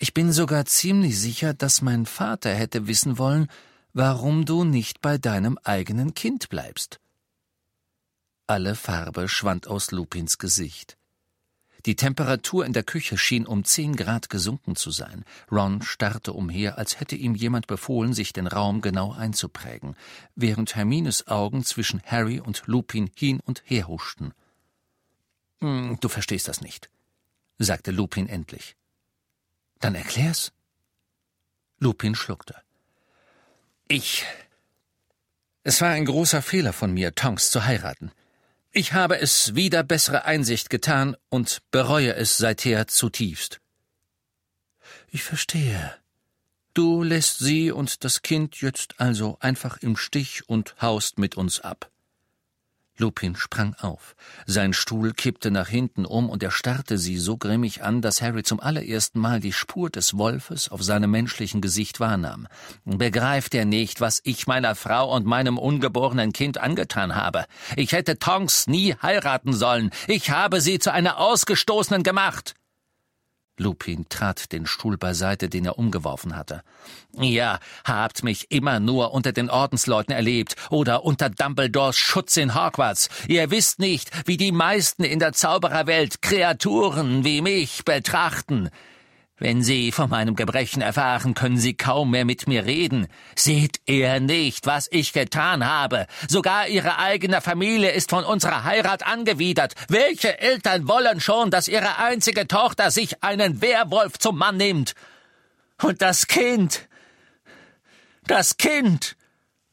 Ich 0.03 0.13
bin 0.13 0.33
sogar 0.33 0.65
ziemlich 0.65 1.17
sicher, 1.17 1.53
dass 1.53 1.81
mein 1.81 2.05
Vater 2.05 2.53
hätte 2.53 2.87
wissen 2.87 3.17
wollen, 3.17 3.47
warum 3.93 4.43
du 4.43 4.65
nicht 4.65 4.99
bei 4.99 5.17
deinem 5.17 5.57
eigenen 5.63 6.13
Kind 6.13 6.49
bleibst. 6.49 6.99
Alle 8.45 8.75
Farbe 8.75 9.29
schwand 9.29 9.65
aus 9.65 9.91
Lupins 9.91 10.39
Gesicht. 10.39 10.97
Die 11.85 11.95
Temperatur 11.95 12.65
in 12.65 12.73
der 12.73 12.83
Küche 12.83 13.17
schien 13.17 13.47
um 13.47 13.63
zehn 13.63 13.95
Grad 13.95 14.29
gesunken 14.29 14.75
zu 14.75 14.91
sein. 14.91 15.23
Ron 15.49 15.81
starrte 15.81 16.33
umher, 16.33 16.77
als 16.77 16.99
hätte 16.99 17.15
ihm 17.15 17.33
jemand 17.33 17.67
befohlen, 17.67 18.11
sich 18.11 18.33
den 18.33 18.47
Raum 18.47 18.81
genau 18.81 19.13
einzuprägen, 19.13 19.95
während 20.35 20.75
Hermines 20.75 21.29
Augen 21.29 21.63
zwischen 21.63 22.03
Harry 22.03 22.41
und 22.41 22.63
Lupin 22.65 23.09
hin 23.15 23.39
und 23.39 23.63
her 23.63 23.87
huschten. 23.87 24.33
Hm, 25.61 25.97
du 26.01 26.09
verstehst 26.09 26.49
das 26.49 26.59
nicht, 26.59 26.89
sagte 27.57 27.91
Lupin 27.91 28.27
endlich. 28.27 28.75
Dann 29.83 29.95
erklär's. 29.95 30.53
Lupin 31.77 32.15
schluckte. 32.15 32.55
Ich. 33.89 34.25
Es 35.63 35.81
war 35.81 35.89
ein 35.89 36.05
großer 36.05 36.41
Fehler 36.41 36.71
von 36.71 36.93
mir, 36.93 37.15
Tonks 37.15 37.51
zu 37.51 37.65
heiraten. 37.65 38.13
Ich 38.71 38.93
habe 38.93 39.19
es 39.19 39.55
wieder 39.55 39.83
bessere 39.83 40.23
Einsicht 40.23 40.69
getan 40.69 41.17
und 41.27 41.61
bereue 41.69 42.15
es 42.15 42.37
seither 42.37 42.87
zutiefst. 42.87 43.59
Ich 45.09 45.21
verstehe. 45.21 45.93
Du 46.73 47.03
lässt 47.03 47.39
sie 47.39 47.69
und 47.69 48.05
das 48.05 48.21
Kind 48.21 48.61
jetzt 48.61 49.01
also 49.01 49.37
einfach 49.41 49.79
im 49.79 49.97
Stich 49.97 50.47
und 50.47 50.81
haust 50.81 51.19
mit 51.19 51.35
uns 51.35 51.59
ab. 51.59 51.91
Lupin 52.97 53.35
sprang 53.35 53.75
auf. 53.79 54.15
Sein 54.45 54.73
Stuhl 54.73 55.13
kippte 55.13 55.49
nach 55.49 55.67
hinten 55.67 56.05
um 56.05 56.29
und 56.29 56.43
er 56.43 56.51
starrte 56.51 56.97
sie 56.97 57.17
so 57.17 57.37
grimmig 57.37 57.83
an, 57.83 58.01
dass 58.01 58.21
Harry 58.21 58.43
zum 58.43 58.59
allerersten 58.59 59.19
Mal 59.19 59.39
die 59.39 59.53
Spur 59.53 59.89
des 59.89 60.17
Wolfes 60.17 60.69
auf 60.69 60.83
seinem 60.83 61.09
menschlichen 61.11 61.59
Gesicht 61.59 61.99
wahrnahm. 61.99 62.47
Begreift 62.85 63.55
er 63.55 63.65
nicht, 63.65 63.99
was 63.99 64.21
ich 64.23 64.45
meiner 64.45 64.75
Frau 64.75 65.13
und 65.13 65.25
meinem 65.25 65.57
ungeborenen 65.57 66.33
Kind 66.33 66.59
angetan 66.59 67.15
habe? 67.15 67.45
Ich 67.75 67.93
hätte 67.93 68.19
Tonks 68.19 68.67
nie 68.67 68.95
heiraten 69.01 69.53
sollen. 69.53 69.89
Ich 70.07 70.29
habe 70.29 70.61
sie 70.61 70.77
zu 70.79 70.93
einer 70.93 71.17
Ausgestoßenen 71.17 72.03
gemacht. 72.03 72.53
Lupin 73.57 74.05
trat 74.09 74.51
den 74.51 74.65
Stuhl 74.65 74.97
beiseite, 74.97 75.47
den 75.47 75.65
er 75.65 75.77
umgeworfen 75.77 76.35
hatte. 76.35 76.63
Ihr 77.19 77.59
habt 77.83 78.23
mich 78.23 78.51
immer 78.51 78.79
nur 78.79 79.13
unter 79.13 79.31
den 79.31 79.49
Ordensleuten 79.49 80.13
erlebt 80.13 80.55
oder 80.71 81.03
unter 81.03 81.29
Dumbledores 81.29 81.95
Schutz 81.95 82.37
in 82.37 82.55
Hogwarts. 82.55 83.09
Ihr 83.27 83.51
wisst 83.51 83.79
nicht, 83.79 84.09
wie 84.27 84.37
die 84.37 84.51
meisten 84.51 85.03
in 85.03 85.19
der 85.19 85.33
Zaubererwelt 85.33 86.21
Kreaturen 86.21 87.23
wie 87.23 87.41
mich 87.41 87.85
betrachten. 87.85 88.69
Wenn 89.43 89.61
Sie 89.61 89.91
von 89.91 90.09
meinem 90.09 90.37
Gebrechen 90.37 90.81
erfahren, 90.81 91.33
können 91.33 91.57
Sie 91.57 91.73
kaum 91.73 92.11
mehr 92.11 92.23
mit 92.23 92.47
mir 92.47 92.65
reden. 92.65 93.07
Seht 93.35 93.81
ihr 93.85 94.21
nicht, 94.21 94.67
was 94.67 94.87
ich 94.89 95.11
getan 95.11 95.67
habe? 95.67 96.07
Sogar 96.29 96.69
Ihre 96.69 96.97
eigene 96.97 97.41
Familie 97.41 97.91
ist 97.91 98.09
von 98.09 98.23
unserer 98.23 98.63
Heirat 98.63 99.05
angewidert. 99.05 99.73
Welche 99.89 100.39
Eltern 100.39 100.87
wollen 100.87 101.19
schon, 101.19 101.51
dass 101.51 101.67
ihre 101.67 101.97
einzige 101.97 102.47
Tochter 102.47 102.89
sich 102.89 103.21
einen 103.21 103.61
Werwolf 103.61 104.17
zum 104.17 104.37
Mann 104.37 104.55
nimmt? 104.55 104.93
Und 105.81 106.01
das 106.01 106.27
Kind. 106.27 106.87
Das 108.25 108.55
Kind. 108.55 109.17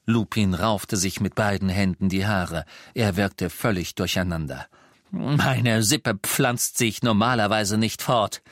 Lupin 0.05 0.55
raufte 0.55 0.97
sich 0.97 1.21
mit 1.21 1.37
beiden 1.37 1.69
Händen 1.69 2.09
die 2.09 2.27
Haare. 2.27 2.65
Er 2.95 3.15
wirkte 3.15 3.51
völlig 3.51 3.95
durcheinander. 3.95 4.67
Meine 5.13 5.85
Sippe 5.85 6.19
pflanzt 6.21 6.77
sich 6.77 7.05
normalerweise 7.05 7.79
nicht 7.79 8.03
fort. 8.03 8.43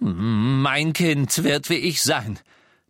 Mein 0.00 0.92
Kind 0.92 1.44
wird 1.44 1.70
wie 1.70 1.76
ich 1.76 2.02
sein. 2.02 2.38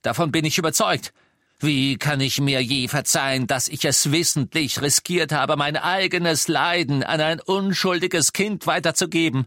Davon 0.02 0.32
bin 0.32 0.44
ich 0.44 0.58
überzeugt. 0.58 1.12
Wie 1.60 1.96
kann 1.96 2.20
ich 2.20 2.40
mir 2.40 2.62
je 2.62 2.88
verzeihen, 2.88 3.46
dass 3.46 3.68
ich 3.68 3.84
es 3.84 4.12
wissentlich 4.12 4.82
riskiert 4.82 5.32
habe, 5.32 5.56
mein 5.56 5.76
eigenes 5.76 6.48
Leiden 6.48 7.02
an 7.02 7.20
ein 7.20 7.40
unschuldiges 7.40 8.32
Kind 8.32 8.66
weiterzugeben? 8.66 9.46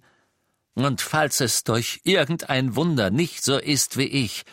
Und 0.73 1.01
falls 1.01 1.41
es 1.41 1.63
durch 1.63 2.01
irgendein 2.03 2.75
Wunder 2.75 3.09
nicht 3.09 3.43
so 3.43 3.57
ist 3.57 3.97
wie 3.97 4.07
ich, 4.07 4.45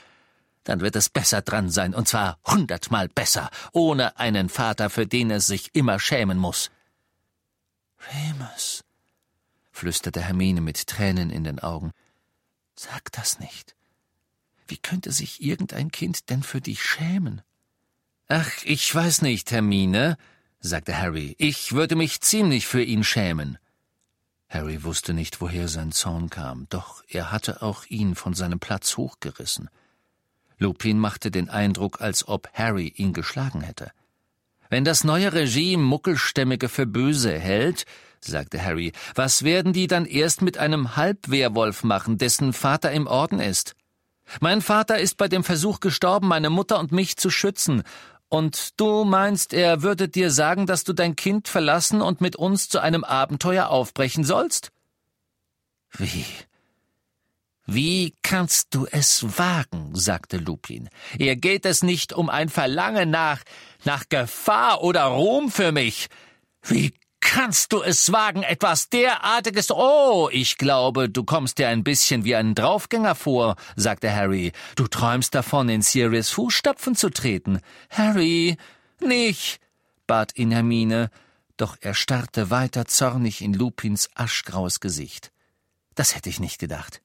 dann 0.64 0.80
wird 0.80 0.96
es 0.96 1.10
besser 1.10 1.42
dran 1.42 1.70
sein, 1.70 1.94
und 1.94 2.08
zwar 2.08 2.38
hundertmal 2.46 3.08
besser, 3.08 3.50
ohne 3.72 4.18
einen 4.18 4.48
Vater, 4.48 4.88
für 4.90 5.06
den 5.06 5.30
es 5.30 5.46
sich 5.46 5.74
immer 5.74 6.00
schämen 6.00 6.38
muss. 6.38 6.70
Remus, 8.12 8.84
flüsterte 9.70 10.22
Hermine 10.22 10.60
mit 10.60 10.86
Tränen 10.86 11.30
in 11.30 11.44
den 11.44 11.60
Augen. 11.60 11.92
Sag 12.76 13.12
das 13.12 13.38
nicht. 13.38 13.74
Wie 14.66 14.78
könnte 14.78 15.12
sich 15.12 15.42
irgendein 15.42 15.90
Kind 15.90 16.30
denn 16.30 16.42
für 16.42 16.60
dich 16.60 16.82
schämen? 16.82 17.42
Ach, 18.28 18.50
ich 18.64 18.92
weiß 18.94 19.22
nicht, 19.22 19.50
Hermine, 19.50 20.16
sagte 20.60 20.96
Harry. 20.96 21.36
Ich 21.38 21.72
würde 21.72 21.94
mich 21.94 22.20
ziemlich 22.20 22.66
für 22.66 22.82
ihn 22.82 23.04
schämen. 23.04 23.58
Harry 24.48 24.84
wusste 24.84 25.14
nicht, 25.14 25.40
woher 25.40 25.68
sein 25.68 25.92
Zorn 25.92 26.30
kam, 26.30 26.66
doch 26.70 27.02
er 27.08 27.32
hatte 27.32 27.60
auch 27.62 27.86
ihn 27.86 28.14
von 28.14 28.34
seinem 28.34 28.60
Platz 28.60 28.96
hochgerissen. 28.96 29.68
Lupin 30.58 30.98
machte 30.98 31.30
den 31.30 31.50
Eindruck, 31.50 32.00
als 32.00 32.28
ob 32.28 32.48
Harry 32.54 32.92
ihn 32.96 33.12
geschlagen 33.12 33.60
hätte. 33.60 33.90
Wenn 34.70 34.84
das 34.84 35.04
neue 35.04 35.32
Regime 35.32 35.82
Muckelstämmige 35.82 36.68
für 36.68 36.86
böse 36.86 37.38
hält, 37.38 37.84
sagte 38.26 38.62
Harry, 38.62 38.92
was 39.14 39.42
werden 39.44 39.72
die 39.72 39.86
dann 39.86 40.06
erst 40.06 40.42
mit 40.42 40.58
einem 40.58 40.96
Halbwehrwolf 40.96 41.84
machen, 41.84 42.18
dessen 42.18 42.52
Vater 42.52 42.92
im 42.92 43.06
Orden 43.06 43.40
ist? 43.40 43.74
Mein 44.40 44.62
Vater 44.62 44.98
ist 44.98 45.16
bei 45.16 45.28
dem 45.28 45.44
Versuch 45.44 45.80
gestorben, 45.80 46.28
meine 46.28 46.50
Mutter 46.50 46.78
und 46.78 46.92
mich 46.92 47.16
zu 47.16 47.30
schützen, 47.30 47.82
und 48.34 48.80
du 48.80 49.04
meinst, 49.04 49.52
er 49.52 49.82
würde 49.82 50.08
dir 50.08 50.30
sagen, 50.30 50.66
dass 50.66 50.82
du 50.82 50.92
dein 50.92 51.14
Kind 51.14 51.46
verlassen 51.46 52.02
und 52.02 52.20
mit 52.20 52.34
uns 52.34 52.68
zu 52.68 52.80
einem 52.80 53.04
Abenteuer 53.04 53.68
aufbrechen 53.68 54.24
sollst? 54.24 54.72
Wie? 55.92 56.24
Wie 57.66 58.14
kannst 58.22 58.74
du 58.74 58.86
es 58.90 59.38
wagen? 59.38 59.94
sagte 59.94 60.38
Lupin. 60.38 60.90
Ihr 61.16 61.36
geht 61.36 61.64
es 61.64 61.84
nicht 61.84 62.12
um 62.12 62.28
ein 62.28 62.48
Verlangen 62.48 63.10
nach, 63.10 63.42
nach 63.84 64.08
Gefahr 64.08 64.82
oder 64.82 65.04
Ruhm 65.04 65.50
für 65.50 65.70
mich. 65.70 66.08
Wie 66.62 66.92
kannst 67.24 67.72
du 67.72 67.82
es 67.82 68.12
wagen, 68.12 68.42
etwas 68.42 68.90
derartiges? 68.90 69.70
Oh, 69.70 70.28
ich 70.30 70.58
glaube, 70.58 71.08
du 71.08 71.24
kommst 71.24 71.58
dir 71.58 71.68
ein 71.68 71.82
bisschen 71.82 72.24
wie 72.24 72.36
ein 72.36 72.54
Draufgänger 72.54 73.14
vor, 73.14 73.56
sagte 73.74 74.14
Harry. 74.14 74.52
Du 74.76 74.86
träumst 74.86 75.34
davon, 75.34 75.68
in 75.68 75.82
Sirius 75.82 76.30
Fußstapfen 76.30 76.94
zu 76.94 77.10
treten. 77.10 77.60
Harry, 77.90 78.56
nicht, 79.00 79.58
bat 80.06 80.36
ihn 80.36 80.52
Hermine, 80.52 81.10
doch 81.56 81.76
er 81.80 81.94
starrte 81.94 82.50
weiter 82.50 82.84
zornig 82.84 83.40
in 83.40 83.54
Lupins 83.54 84.10
aschgraues 84.14 84.78
Gesicht. 84.80 85.32
Das 85.94 86.14
hätte 86.14 86.28
ich 86.28 86.40
nicht 86.40 86.60
gedacht. 86.60 87.00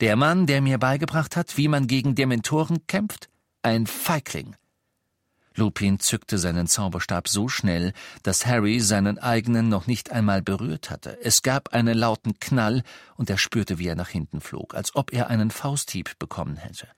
Der 0.00 0.16
Mann, 0.16 0.46
der 0.46 0.62
mir 0.62 0.78
beigebracht 0.78 1.36
hat, 1.36 1.56
wie 1.56 1.68
man 1.68 1.86
gegen 1.86 2.14
Dementoren 2.14 2.86
kämpft? 2.86 3.28
Ein 3.62 3.86
Feigling. 3.86 4.56
Lupin 5.56 5.98
zückte 5.98 6.38
seinen 6.38 6.66
Zauberstab 6.66 7.28
so 7.28 7.48
schnell, 7.48 7.92
dass 8.22 8.46
Harry 8.46 8.80
seinen 8.80 9.18
eigenen 9.18 9.68
noch 9.68 9.86
nicht 9.86 10.12
einmal 10.12 10.42
berührt 10.42 10.90
hatte. 10.90 11.18
Es 11.22 11.42
gab 11.42 11.72
einen 11.74 11.98
lauten 11.98 12.38
Knall, 12.38 12.82
und 13.16 13.30
er 13.30 13.38
spürte, 13.38 13.78
wie 13.78 13.88
er 13.88 13.96
nach 13.96 14.08
hinten 14.08 14.40
flog, 14.40 14.74
als 14.74 14.94
ob 14.94 15.12
er 15.12 15.28
einen 15.28 15.50
Fausthieb 15.50 16.18
bekommen 16.18 16.56
hätte. 16.56 16.88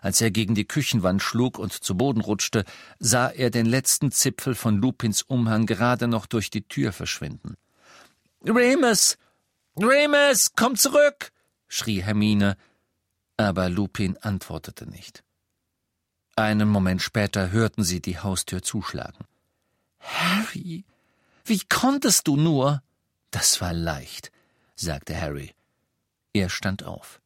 Als 0.00 0.20
er 0.20 0.30
gegen 0.30 0.54
die 0.54 0.66
Küchenwand 0.66 1.22
schlug 1.22 1.58
und 1.58 1.72
zu 1.72 1.96
Boden 1.96 2.20
rutschte, 2.20 2.64
sah 3.00 3.28
er 3.28 3.50
den 3.50 3.66
letzten 3.66 4.12
Zipfel 4.12 4.54
von 4.54 4.76
Lupins 4.76 5.22
Umhang 5.22 5.66
gerade 5.66 6.06
noch 6.06 6.26
durch 6.26 6.50
die 6.50 6.62
Tür 6.62 6.92
verschwinden. 6.92 7.56
Remus! 8.44 9.18
Remus, 9.76 10.52
komm 10.54 10.76
zurück! 10.76 11.32
schrie 11.66 12.02
Hermine, 12.02 12.56
aber 13.36 13.68
Lupin 13.68 14.16
antwortete 14.18 14.88
nicht. 14.88 15.24
Einen 16.38 16.68
Moment 16.68 17.02
später 17.02 17.50
hörten 17.50 17.82
sie 17.82 18.00
die 18.00 18.20
Haustür 18.20 18.62
zuschlagen. 18.62 19.24
Harry, 19.98 20.84
wie 21.44 21.60
konntest 21.68 22.28
du 22.28 22.36
nur? 22.36 22.80
Das 23.32 23.60
war 23.60 23.72
leicht, 23.72 24.30
sagte 24.76 25.20
Harry. 25.20 25.52
Er 26.32 26.48
stand 26.48 26.84
auf. 26.84 27.20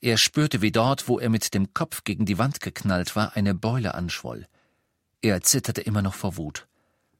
Er 0.00 0.16
spürte, 0.16 0.62
wie 0.62 0.70
dort, 0.70 1.08
wo 1.08 1.18
er 1.18 1.28
mit 1.28 1.54
dem 1.54 1.74
Kopf 1.74 2.04
gegen 2.04 2.24
die 2.24 2.38
Wand 2.38 2.60
geknallt 2.60 3.16
war, 3.16 3.34
eine 3.34 3.52
Beule 3.52 3.94
anschwoll. 3.94 4.46
Er 5.22 5.40
zitterte 5.40 5.80
immer 5.80 6.02
noch 6.02 6.14
vor 6.14 6.36
Wut. 6.36 6.68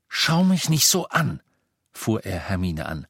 Schau 0.06 0.44
mich 0.44 0.68
nicht 0.68 0.86
so 0.86 1.08
an, 1.08 1.42
fuhr 1.90 2.24
er 2.24 2.38
Hermine 2.38 2.86
an. 2.86 3.08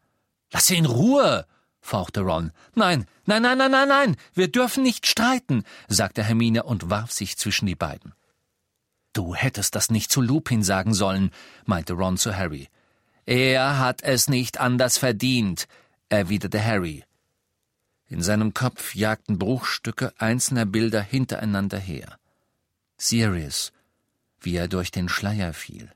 Lass 0.53 0.69
sie 0.69 0.79
in 0.79 0.87
Ruhe, 0.87 1.47
fauchte 1.87 2.21
Ron. 2.21 2.53
Nein, 2.75 3.07
nein, 3.25 3.43
nein, 3.43 3.59
nein, 3.59 3.71
nein, 3.71 3.89
nein, 3.89 4.17
wir 4.35 4.49
dürfen 4.49 4.83
nicht 4.83 5.07
streiten, 5.07 5.65
sagte 5.89 6.23
Hermine 6.23 6.65
und 6.65 6.91
warf 6.91 7.13
sich 7.13 7.37
zwischen 7.37 7.67
die 7.67 7.75
beiden. 7.75 8.13
Du 9.13 9.35
hättest 9.35 9.75
das 9.75 9.91
nicht 9.91 10.11
zu 10.11 10.21
Lupin 10.21 10.63
sagen 10.63 10.93
sollen, 10.93 11.31
meinte 11.65 11.95
Ron 11.95 12.19
zu 12.19 12.37
Harry. 12.37 12.69
Er 13.25 13.79
hat 13.79 14.03
es 14.03 14.29
nicht 14.29 14.61
anders 14.61 14.99
verdient, 14.99 15.69
erwiderte 16.11 16.63
Harry. 16.63 17.05
In 18.09 18.23
seinem 18.23 18.53
Kopf 18.55 18.95
jagten 18.95 19.39
Bruchstücke 19.39 20.13
einzelner 20.19 20.67
Bilder 20.67 21.01
hintereinander 21.01 21.79
her. 21.79 22.19
Sirius, 22.99 23.73
wie 24.41 24.57
er 24.57 24.69
durch 24.69 24.91
den 24.91 25.09
Schleier 25.09 25.53
fiel. 25.53 25.91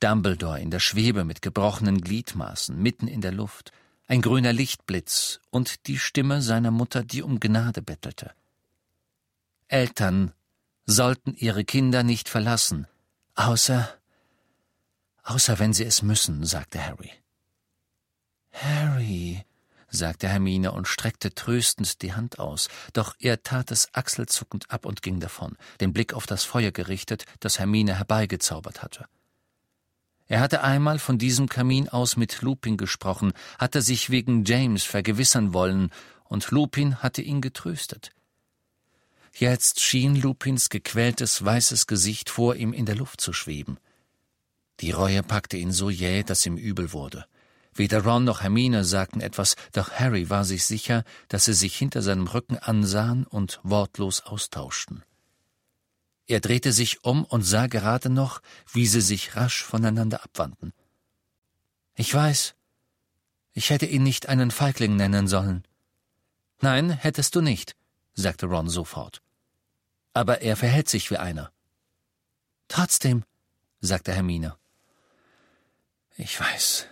Dumbledore 0.00 0.60
in 0.60 0.70
der 0.70 0.78
Schwebe 0.78 1.24
mit 1.24 1.42
gebrochenen 1.42 2.00
Gliedmaßen, 2.00 2.80
mitten 2.80 3.08
in 3.08 3.20
der 3.20 3.32
Luft, 3.32 3.72
ein 4.08 4.22
grüner 4.22 4.52
Lichtblitz 4.52 5.40
und 5.50 5.86
die 5.86 5.98
Stimme 5.98 6.42
seiner 6.42 6.70
Mutter, 6.70 7.04
die 7.04 7.22
um 7.22 7.38
Gnade 7.38 7.82
bettelte. 7.82 8.32
Eltern 9.68 10.32
sollten 10.86 11.34
ihre 11.34 11.64
Kinder 11.64 12.02
nicht 12.02 12.30
verlassen, 12.30 12.86
außer 13.34 13.94
außer 15.22 15.58
wenn 15.58 15.74
sie 15.74 15.84
es 15.84 16.00
müssen, 16.00 16.44
sagte 16.46 16.84
Harry. 16.84 17.12
Harry, 18.50 19.44
sagte 19.90 20.26
Hermine 20.26 20.72
und 20.72 20.88
streckte 20.88 21.34
tröstend 21.34 22.00
die 22.00 22.14
Hand 22.14 22.38
aus, 22.38 22.68
doch 22.94 23.14
er 23.18 23.42
tat 23.42 23.70
es 23.70 23.92
achselzuckend 23.92 24.70
ab 24.70 24.86
und 24.86 25.02
ging 25.02 25.20
davon, 25.20 25.58
den 25.80 25.92
Blick 25.92 26.14
auf 26.14 26.26
das 26.26 26.44
Feuer 26.44 26.70
gerichtet, 26.70 27.26
das 27.40 27.58
Hermine 27.58 27.98
herbeigezaubert 27.98 28.82
hatte. 28.82 29.06
Er 30.28 30.40
hatte 30.40 30.62
einmal 30.62 30.98
von 30.98 31.18
diesem 31.18 31.48
Kamin 31.48 31.88
aus 31.88 32.16
mit 32.16 32.42
Lupin 32.42 32.76
gesprochen, 32.76 33.32
hatte 33.58 33.80
sich 33.80 34.10
wegen 34.10 34.44
James 34.44 34.84
vergewissern 34.84 35.54
wollen, 35.54 35.90
und 36.24 36.50
Lupin 36.50 37.02
hatte 37.02 37.22
ihn 37.22 37.40
getröstet. 37.40 38.10
Jetzt 39.34 39.80
schien 39.80 40.16
Lupins 40.16 40.68
gequältes 40.68 41.42
weißes 41.42 41.86
Gesicht 41.86 42.28
vor 42.28 42.56
ihm 42.56 42.74
in 42.74 42.84
der 42.84 42.96
Luft 42.96 43.20
zu 43.20 43.32
schweben. 43.32 43.78
Die 44.80 44.90
Reue 44.90 45.22
packte 45.22 45.56
ihn 45.56 45.72
so 45.72 45.88
jäh, 45.88 46.22
dass 46.22 46.44
ihm 46.44 46.56
übel 46.56 46.92
wurde. 46.92 47.24
Weder 47.74 48.04
Ron 48.04 48.24
noch 48.24 48.42
Hermine 48.42 48.84
sagten 48.84 49.20
etwas, 49.20 49.56
doch 49.72 49.92
Harry 49.92 50.28
war 50.28 50.44
sich 50.44 50.66
sicher, 50.66 51.04
dass 51.28 51.46
sie 51.46 51.54
sich 51.54 51.76
hinter 51.76 52.02
seinem 52.02 52.26
Rücken 52.26 52.58
ansahen 52.58 53.24
und 53.24 53.60
wortlos 53.62 54.20
austauschten. 54.22 55.04
Er 56.28 56.40
drehte 56.40 56.72
sich 56.72 57.04
um 57.04 57.24
und 57.24 57.42
sah 57.42 57.66
gerade 57.66 58.10
noch, 58.10 58.42
wie 58.70 58.86
sie 58.86 59.00
sich 59.00 59.34
rasch 59.34 59.64
voneinander 59.64 60.22
abwandten. 60.22 60.74
Ich 61.94 62.14
weiß, 62.14 62.54
ich 63.54 63.70
hätte 63.70 63.86
ihn 63.86 64.02
nicht 64.02 64.28
einen 64.28 64.50
Feigling 64.50 64.94
nennen 64.94 65.26
sollen. 65.26 65.64
Nein, 66.60 66.90
hättest 66.90 67.34
du 67.34 67.40
nicht, 67.40 67.76
sagte 68.14 68.46
Ron 68.46 68.68
sofort. 68.68 69.22
Aber 70.12 70.42
er 70.42 70.56
verhält 70.56 70.88
sich 70.90 71.10
wie 71.10 71.16
einer. 71.16 71.50
Trotzdem, 72.68 73.24
sagte 73.80 74.12
Hermine. 74.12 74.56
Ich 76.16 76.38
weiß, 76.38 76.86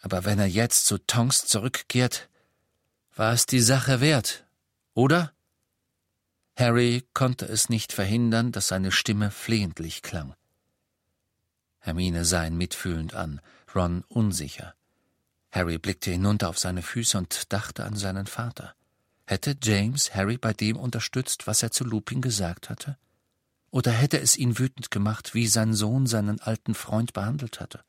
aber 0.00 0.24
wenn 0.24 0.40
er 0.40 0.46
jetzt 0.46 0.86
zu 0.86 0.98
Tonks 0.98 1.46
zurückkehrt, 1.46 2.28
war 3.14 3.32
es 3.32 3.46
die 3.46 3.60
Sache 3.60 4.00
wert, 4.00 4.44
oder? 4.94 5.32
Harry 6.62 7.04
konnte 7.12 7.44
es 7.46 7.68
nicht 7.70 7.92
verhindern, 7.92 8.52
dass 8.52 8.68
seine 8.68 8.92
Stimme 8.92 9.32
flehentlich 9.32 10.00
klang. 10.00 10.36
Hermine 11.80 12.24
sah 12.24 12.46
ihn 12.46 12.56
mitfühlend 12.56 13.14
an, 13.14 13.40
Ron 13.74 14.04
unsicher. 14.06 14.72
Harry 15.50 15.78
blickte 15.78 16.12
hinunter 16.12 16.48
auf 16.48 16.60
seine 16.60 16.82
Füße 16.82 17.18
und 17.18 17.52
dachte 17.52 17.82
an 17.84 17.96
seinen 17.96 18.28
Vater. 18.28 18.76
Hätte 19.26 19.56
James 19.60 20.14
Harry 20.14 20.38
bei 20.38 20.52
dem 20.52 20.76
unterstützt, 20.76 21.48
was 21.48 21.64
er 21.64 21.72
zu 21.72 21.82
Lupin 21.82 22.20
gesagt 22.20 22.70
hatte? 22.70 22.96
Oder 23.72 23.90
hätte 23.90 24.20
es 24.20 24.36
ihn 24.36 24.56
wütend 24.56 24.92
gemacht, 24.92 25.34
wie 25.34 25.48
sein 25.48 25.74
Sohn 25.74 26.06
seinen 26.06 26.40
alten 26.40 26.76
Freund 26.76 27.12
behandelt 27.12 27.58
hatte? 27.58 27.82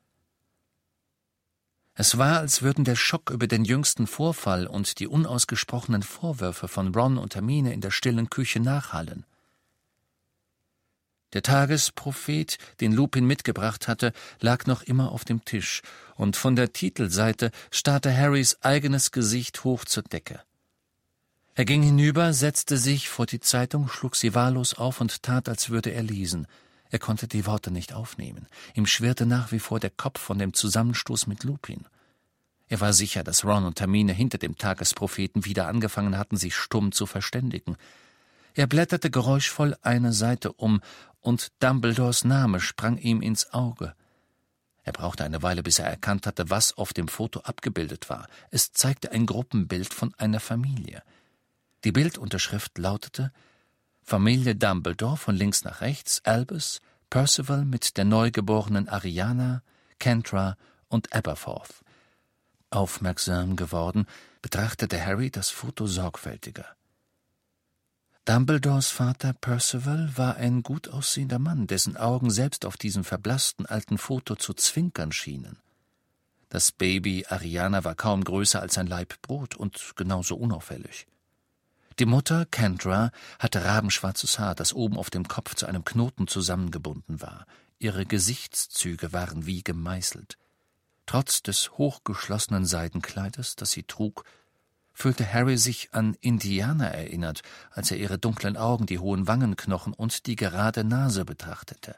Es 1.96 2.18
war, 2.18 2.40
als 2.40 2.64
würden 2.64 2.86
der 2.86 2.96
Schock 2.96 3.30
über 3.30 3.48
den 3.48 3.66
jüngsten 3.66 4.08
Vorfall 4.08 4.66
und 4.66 5.00
die 5.00 5.08
unausgesprochenen 5.08 6.02
Vorwürfe 6.02 6.68
von 6.68 6.94
Ron 6.94 7.18
und 7.18 7.36
Hermine 7.36 7.74
in 7.74 7.82
der 7.82 7.92
stillen 7.92 8.30
Küche 8.30 8.60
nachhallen. 8.60 9.26
Der 11.34 11.44
Tagesprophet, 11.44 12.58
den 12.80 12.94
Lupin 12.94 13.26
mitgebracht 13.26 13.88
hatte, 13.88 14.14
lag 14.40 14.66
noch 14.66 14.84
immer 14.84 15.12
auf 15.12 15.26
dem 15.26 15.46
Tisch, 15.46 15.82
und 16.16 16.36
von 16.36 16.56
der 16.56 16.74
Titelseite 16.74 17.52
starrte 17.72 18.16
Harrys 18.16 18.58
eigenes 18.62 19.12
Gesicht 19.12 19.64
hoch 19.64 19.86
zur 19.86 20.04
Decke. 20.04 20.42
Er 21.56 21.66
ging 21.66 21.84
hinüber, 21.84 22.34
setzte 22.34 22.78
sich 22.78 23.10
vor 23.10 23.28
die 23.28 23.40
Zeitung, 23.40 23.88
schlug 23.88 24.16
sie 24.16 24.34
wahllos 24.34 24.76
auf 24.76 25.02
und 25.02 25.22
tat, 25.22 25.50
als 25.50 25.70
würde 25.70 25.92
er 25.92 26.04
lesen. 26.04 26.48
Er 26.94 27.00
konnte 27.00 27.28
die 27.28 27.48
Worte 27.48 27.72
nicht 27.72 27.94
aufnehmen. 27.94 28.46
Ihm 28.76 28.86
schwirrte 28.86 29.26
nach 29.26 29.52
wie 29.52 29.58
vor 29.58 29.80
der 29.80 29.90
Kopf 29.90 30.22
von 30.22 30.38
dem 30.38 30.54
Zusammenstoß 30.54 31.26
mit 31.26 31.44
Lupin. 31.44 31.88
Er 32.68 32.82
war 32.82 32.94
sicher, 32.94 33.24
dass 33.24 33.44
Ron 33.44 33.66
und 33.66 33.80
Hermine 33.80 34.14
hinter 34.14 34.38
dem 34.38 34.60
Tagespropheten 34.60 35.44
wieder 35.44 35.68
angefangen 35.68 36.20
hatten, 36.20 36.38
sich 36.38 36.56
stumm 36.56 36.92
zu 36.92 37.08
verständigen. 37.08 37.78
Er 38.54 38.68
blätterte 38.68 39.10
geräuschvoll 39.10 39.76
eine 39.82 40.14
Seite 40.14 40.54
um, 40.54 40.82
und 41.20 41.52
Dumbledores 41.64 42.26
Name 42.26 42.60
sprang 42.60 43.00
ihm 43.00 43.24
ins 43.24 43.52
Auge. 43.54 43.96
Er 44.84 44.94
brauchte 44.94 45.24
eine 45.24 45.42
Weile, 45.42 45.64
bis 45.64 45.80
er 45.80 45.88
erkannt 45.88 46.28
hatte, 46.28 46.52
was 46.52 46.78
auf 46.78 46.94
dem 46.94 47.08
Foto 47.08 47.40
abgebildet 47.40 48.08
war. 48.12 48.28
Es 48.52 48.72
zeigte 48.72 49.12
ein 49.12 49.26
Gruppenbild 49.26 49.92
von 49.92 50.14
einer 50.20 50.40
Familie. 50.40 51.02
Die 51.86 51.92
Bildunterschrift 51.92 52.78
lautete 52.78 53.32
Familie 54.04 54.56
Dumbledore 54.56 55.18
von 55.18 55.36
links 55.36 55.64
nach 55.64 55.82
rechts, 55.82 56.22
Albus, 56.26 56.82
Percival 57.10 57.64
mit 57.64 57.98
der 57.98 58.06
neugeborenen 58.06 58.90
Ariana, 58.90 59.64
Kentra 59.98 60.58
und 60.90 61.14
Aberforth. 61.14 61.84
Aufmerksam 62.70 63.56
geworden, 63.56 64.06
betrachtete 64.42 65.04
Harry 65.04 65.32
das 65.32 65.50
Foto 65.50 65.88
sorgfältiger. 65.88 66.66
Dumbledores 68.26 68.90
Vater 68.90 69.34
Percival 69.34 70.12
war 70.16 70.36
ein 70.36 70.64
gut 70.64 70.90
aussehender 70.90 71.40
Mann, 71.40 71.68
dessen 71.68 71.98
Augen 71.98 72.30
selbst 72.30 72.66
auf 72.66 72.78
diesem 72.78 73.04
verblassten 73.04 73.66
alten 73.66 73.98
Foto 73.98 74.36
zu 74.36 74.54
zwinkern 74.54 75.12
schienen. 75.12 75.58
Das 76.50 76.72
Baby 76.72 77.26
Ariana 77.28 77.84
war 77.84 77.96
kaum 77.96 78.24
größer 78.24 78.62
als 78.62 78.78
ein 78.78 78.88
Laib 78.88 79.22
Brot 79.22 79.56
und 79.56 79.94
genauso 79.96 80.36
unauffällig. 80.36 81.08
Die 82.00 82.06
Mutter, 82.06 82.46
Kendra, 82.46 83.12
hatte 83.38 83.64
rabenschwarzes 83.64 84.40
Haar, 84.40 84.56
das 84.56 84.74
oben 84.74 84.98
auf 84.98 85.10
dem 85.10 85.28
Kopf 85.28 85.56
zu 85.56 85.68
einem 85.68 85.86
Knoten 85.86 86.28
zusammengebunden 86.28 87.22
war. 87.22 87.46
Ihre 87.78 88.06
Gesichtszüge 88.06 89.14
waren 89.14 89.46
wie 89.46 89.64
gemeißelt. 89.64 90.38
Trotz 91.06 91.44
des 91.44 91.78
hochgeschlossenen 91.78 92.66
Seidenkleides, 92.66 93.56
das 93.56 93.72
sie 93.72 93.84
trug, 93.84 94.24
fühlte 94.94 95.32
Harry 95.32 95.58
sich 95.58 95.94
an 95.94 96.16
Indianer 96.22 96.90
erinnert, 96.90 97.42
als 97.72 97.92
er 97.92 97.98
ihre 97.98 98.18
dunklen 98.18 98.58
Augen, 98.58 98.86
die 98.86 99.00
hohen 99.00 99.28
Wangenknochen 99.28 99.94
und 99.94 100.26
die 100.28 100.36
gerade 100.36 100.84
Nase 100.84 101.26
betrachtete. 101.26 101.96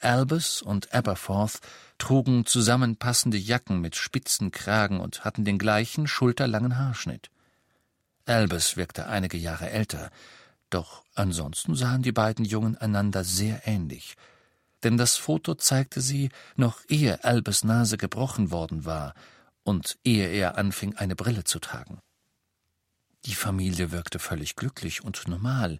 Albus 0.00 0.62
und 0.62 0.94
Aberforth 0.94 1.60
trugen 1.98 2.46
zusammenpassende 2.46 3.36
Jacken 3.36 3.80
mit 3.80 3.96
spitzen 3.96 4.50
Kragen 4.50 5.00
und 5.00 5.24
hatten 5.24 5.44
den 5.44 5.58
gleichen 5.58 6.06
schulterlangen 6.06 6.78
Haarschnitt. 6.78 7.30
Albus 8.30 8.76
wirkte 8.76 9.08
einige 9.08 9.36
Jahre 9.36 9.70
älter, 9.70 10.10
doch 10.70 11.04
ansonsten 11.14 11.74
sahen 11.74 12.02
die 12.02 12.12
beiden 12.12 12.44
Jungen 12.44 12.76
einander 12.76 13.24
sehr 13.24 13.66
ähnlich, 13.66 14.16
denn 14.84 14.96
das 14.96 15.16
Foto 15.16 15.54
zeigte 15.54 16.00
sie, 16.00 16.30
noch 16.56 16.80
ehe 16.88 17.24
Albus 17.24 17.64
Nase 17.64 17.98
gebrochen 17.98 18.50
worden 18.50 18.84
war 18.84 19.14
und 19.64 19.98
ehe 20.04 20.28
er 20.28 20.56
anfing, 20.56 20.96
eine 20.96 21.16
Brille 21.16 21.44
zu 21.44 21.58
tragen. 21.58 22.00
Die 23.26 23.34
Familie 23.34 23.90
wirkte 23.90 24.18
völlig 24.18 24.56
glücklich 24.56 25.04
und 25.04 25.28
normal, 25.28 25.78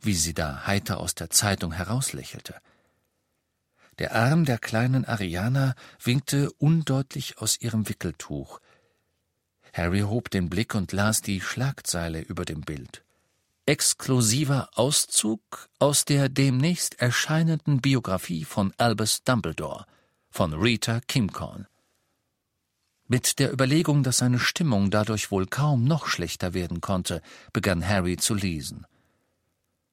wie 0.00 0.14
sie 0.14 0.34
da 0.34 0.66
heiter 0.66 0.98
aus 0.98 1.14
der 1.14 1.30
Zeitung 1.30 1.72
herauslächelte. 1.72 2.56
Der 3.98 4.14
Arm 4.14 4.44
der 4.44 4.58
kleinen 4.58 5.04
Ariana 5.04 5.74
winkte 6.02 6.50
undeutlich 6.58 7.38
aus 7.38 7.60
ihrem 7.60 7.88
Wickeltuch, 7.88 8.60
Harry 9.74 10.00
hob 10.00 10.30
den 10.30 10.48
Blick 10.48 10.76
und 10.76 10.92
las 10.92 11.20
die 11.20 11.40
Schlagzeile 11.40 12.20
über 12.20 12.44
dem 12.44 12.60
Bild. 12.60 13.04
Exklusiver 13.66 14.68
Auszug 14.74 15.68
aus 15.80 16.04
der 16.04 16.28
demnächst 16.28 17.00
erscheinenden 17.00 17.80
Biografie 17.80 18.44
von 18.44 18.72
Albus 18.78 19.24
Dumbledore 19.24 19.84
von 20.30 20.52
Rita 20.52 21.00
Kimcorn. 21.00 21.66
Mit 23.08 23.40
der 23.40 23.52
Überlegung, 23.52 24.04
dass 24.04 24.18
seine 24.18 24.38
Stimmung 24.38 24.90
dadurch 24.90 25.32
wohl 25.32 25.46
kaum 25.46 25.84
noch 25.84 26.06
schlechter 26.06 26.54
werden 26.54 26.80
konnte, 26.80 27.20
begann 27.52 27.86
Harry 27.86 28.16
zu 28.16 28.34
lesen. 28.34 28.86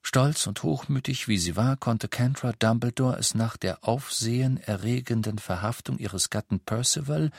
Stolz 0.04 0.46
und 0.46 0.62
hochmütig 0.62 1.28
wie 1.28 1.38
sie 1.38 1.56
war, 1.56 1.76
konnte 1.76 2.08
Cantra 2.08 2.52
Dumbledore 2.54 3.18
es 3.18 3.34
nach 3.34 3.58
der 3.58 3.84
aufsehenerregenden 3.84 5.40
Verhaftung 5.40 5.98
ihres 5.98 6.30
Gatten 6.30 6.60
Percival 6.60 7.32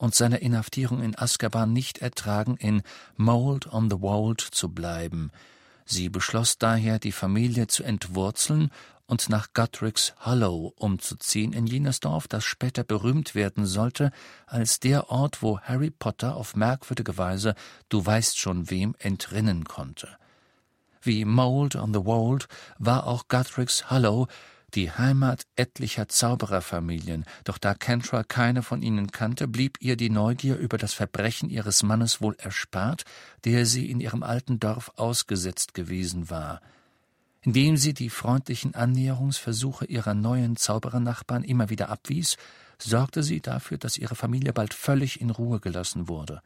und 0.00 0.14
seiner 0.14 0.40
Inhaftierung 0.40 1.02
in 1.02 1.16
Azkaban 1.16 1.74
nicht 1.74 1.98
ertragen, 1.98 2.56
in 2.56 2.82
Mold 3.16 3.70
on 3.70 3.90
the 3.90 4.00
Wold 4.00 4.40
zu 4.40 4.70
bleiben. 4.70 5.30
Sie 5.84 6.08
beschloss 6.08 6.56
daher, 6.56 6.98
die 6.98 7.12
Familie 7.12 7.66
zu 7.66 7.84
entwurzeln 7.84 8.70
und 9.06 9.28
nach 9.28 9.48
Guttricks 9.52 10.14
Hollow 10.20 10.72
umzuziehen, 10.76 11.52
in 11.52 11.66
jenes 11.66 12.00
Dorf, 12.00 12.28
das 12.28 12.44
später 12.44 12.82
berühmt 12.82 13.34
werden 13.34 13.66
sollte, 13.66 14.10
als 14.46 14.80
der 14.80 15.10
Ort, 15.10 15.42
wo 15.42 15.60
Harry 15.60 15.90
Potter 15.90 16.34
auf 16.34 16.56
merkwürdige 16.56 17.18
Weise, 17.18 17.54
du 17.90 18.04
weißt 18.04 18.38
schon 18.38 18.70
wem, 18.70 18.94
entrinnen 19.00 19.64
konnte. 19.64 20.08
Wie 21.02 21.26
Mold 21.26 21.76
on 21.76 21.92
the 21.92 22.06
Wold 22.06 22.48
war 22.78 23.06
auch 23.06 23.28
Guttricks 23.28 23.90
Hollow 23.90 24.28
die 24.74 24.90
Heimat 24.90 25.46
etlicher 25.56 26.08
Zaubererfamilien, 26.08 27.24
doch 27.44 27.58
da 27.58 27.74
Cantra 27.74 28.22
keine 28.22 28.62
von 28.62 28.82
ihnen 28.82 29.10
kannte, 29.10 29.48
blieb 29.48 29.78
ihr 29.80 29.96
die 29.96 30.10
Neugier 30.10 30.56
über 30.56 30.78
das 30.78 30.92
Verbrechen 30.92 31.50
ihres 31.50 31.82
Mannes 31.82 32.20
wohl 32.20 32.36
erspart, 32.38 33.04
der 33.44 33.66
sie 33.66 33.90
in 33.90 34.00
ihrem 34.00 34.22
alten 34.22 34.60
Dorf 34.60 34.92
ausgesetzt 34.96 35.74
gewesen 35.74 36.30
war. 36.30 36.60
Indem 37.42 37.76
sie 37.76 37.94
die 37.94 38.10
freundlichen 38.10 38.74
Annäherungsversuche 38.74 39.86
ihrer 39.86 40.14
neuen 40.14 40.56
Zauberernachbarn 40.56 41.44
immer 41.44 41.70
wieder 41.70 41.88
abwies, 41.88 42.36
sorgte 42.78 43.22
sie 43.22 43.40
dafür, 43.40 43.78
dass 43.78 43.98
ihre 43.98 44.14
Familie 44.14 44.52
bald 44.52 44.74
völlig 44.74 45.20
in 45.20 45.30
Ruhe 45.30 45.60
gelassen 45.60 46.08
wurde 46.08 46.42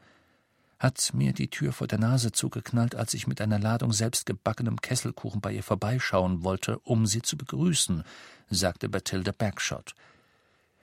hat 0.84 1.14
mir 1.14 1.32
die 1.32 1.48
Tür 1.48 1.72
vor 1.72 1.86
der 1.86 1.98
Nase 1.98 2.30
zugeknallt, 2.30 2.94
als 2.94 3.14
ich 3.14 3.26
mit 3.26 3.40
einer 3.40 3.58
Ladung 3.58 3.90
selbstgebackenem 3.90 4.82
Kesselkuchen 4.82 5.40
bei 5.40 5.50
ihr 5.50 5.62
vorbeischauen 5.62 6.44
wollte, 6.44 6.78
um 6.80 7.06
sie 7.06 7.22
zu 7.22 7.38
begrüßen, 7.38 8.04
sagte 8.50 8.90
Bathilda 8.90 9.32
Backshot. 9.32 9.94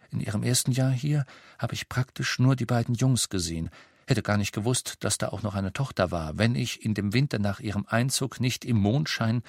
In 0.09 0.19
ihrem 0.19 0.41
ersten 0.41 0.71
Jahr 0.71 0.89
hier 0.89 1.23
habe 1.59 1.75
ich 1.75 1.87
praktisch 1.87 2.39
nur 2.39 2.55
die 2.55 2.65
beiden 2.65 2.95
Jungs 2.95 3.29
gesehen, 3.29 3.69
hätte 4.07 4.23
gar 4.23 4.37
nicht 4.37 4.53
gewusst, 4.53 4.95
dass 5.01 5.19
da 5.19 5.29
auch 5.29 5.43
noch 5.43 5.53
eine 5.53 5.71
Tochter 5.71 6.09
war, 6.09 6.35
wenn 6.39 6.55
ich 6.55 6.83
in 6.83 6.95
dem 6.95 7.13
Winter 7.13 7.37
nach 7.37 7.59
ihrem 7.59 7.85
Einzug 7.87 8.39
nicht 8.39 8.65
im 8.65 8.77
Mondschein 8.77 9.43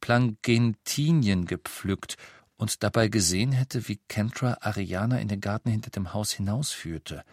Plangentinien 0.00 1.46
gepflückt 1.46 2.16
und 2.56 2.84
dabei 2.84 3.08
gesehen 3.08 3.50
hätte, 3.50 3.88
wie 3.88 3.98
Kentra 4.08 4.58
Ariana 4.60 5.18
in 5.18 5.26
den 5.26 5.40
Garten 5.40 5.68
hinter 5.68 5.90
dem 5.90 6.14
Haus 6.14 6.30
hinausführte 6.30 7.24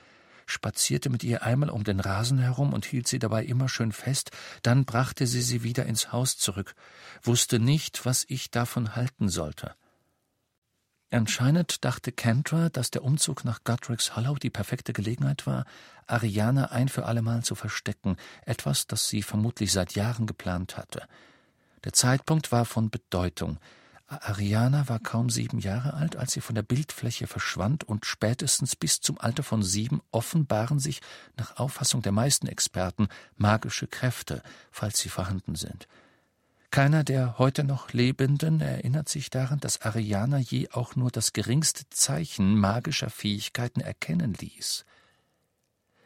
spazierte 0.45 1.09
mit 1.09 1.23
ihr 1.23 1.43
einmal 1.43 1.69
um 1.69 1.83
den 1.83 1.99
Rasen 1.99 2.39
herum 2.39 2.73
und 2.73 2.85
hielt 2.85 3.07
sie 3.07 3.19
dabei 3.19 3.45
immer 3.45 3.69
schön 3.69 3.91
fest, 3.91 4.31
dann 4.61 4.85
brachte 4.85 5.27
sie 5.27 5.41
sie 5.41 5.63
wieder 5.63 5.85
ins 5.85 6.11
Haus 6.11 6.37
zurück, 6.37 6.75
wusste 7.21 7.59
nicht, 7.59 8.05
was 8.05 8.25
ich 8.27 8.51
davon 8.51 8.95
halten 8.95 9.29
sollte. 9.29 9.75
Anscheinend 11.13 11.85
dachte 11.85 12.11
Kendra, 12.11 12.69
dass 12.69 12.89
der 12.89 13.03
Umzug 13.03 13.45
nach 13.45 13.63
Guttricks 13.63 14.15
Hollow 14.15 14.35
die 14.35 14.49
perfekte 14.49 14.93
Gelegenheit 14.93 15.45
war, 15.45 15.65
Ariana 16.07 16.71
ein 16.71 16.89
für 16.89 17.05
allemal 17.05 17.43
zu 17.43 17.53
verstecken, 17.53 18.17
etwas, 18.45 18.87
das 18.87 19.09
sie 19.09 19.21
vermutlich 19.21 19.71
seit 19.71 19.93
Jahren 19.93 20.25
geplant 20.25 20.75
hatte. 20.75 21.07
Der 21.83 21.93
Zeitpunkt 21.93 22.51
war 22.51 22.65
von 22.65 22.89
Bedeutung, 22.89 23.59
Ariana 24.07 24.89
war 24.89 24.99
kaum 24.99 25.29
sieben 25.29 25.59
Jahre 25.59 25.93
alt, 25.93 26.15
als 26.15 26.33
sie 26.33 26.41
von 26.41 26.55
der 26.55 26.61
Bildfläche 26.61 27.25
verschwand, 27.25 27.83
und 27.83 28.05
spätestens 28.05 28.75
bis 28.75 28.99
zum 28.99 29.19
Alter 29.19 29.43
von 29.43 29.63
sieben 29.63 30.01
offenbaren 30.11 30.79
sich, 30.79 31.01
nach 31.37 31.57
Auffassung 31.57 32.01
der 32.01 32.11
meisten 32.11 32.47
Experten, 32.47 33.07
magische 33.35 33.87
Kräfte, 33.87 34.43
falls 34.71 34.99
sie 34.99 35.09
vorhanden 35.09 35.55
sind. 35.55 35.87
Keiner 36.69 37.03
der 37.03 37.37
heute 37.37 37.63
noch 37.63 37.93
Lebenden 37.93 38.59
erinnert 38.59 39.07
sich 39.07 39.29
daran, 39.29 39.59
dass 39.59 39.81
Ariana 39.81 40.39
je 40.39 40.69
auch 40.71 40.95
nur 40.95 41.11
das 41.11 41.31
geringste 41.31 41.87
Zeichen 41.91 42.57
magischer 42.57 43.11
Fähigkeiten 43.11 43.79
erkennen 43.79 44.33
ließ. 44.33 44.83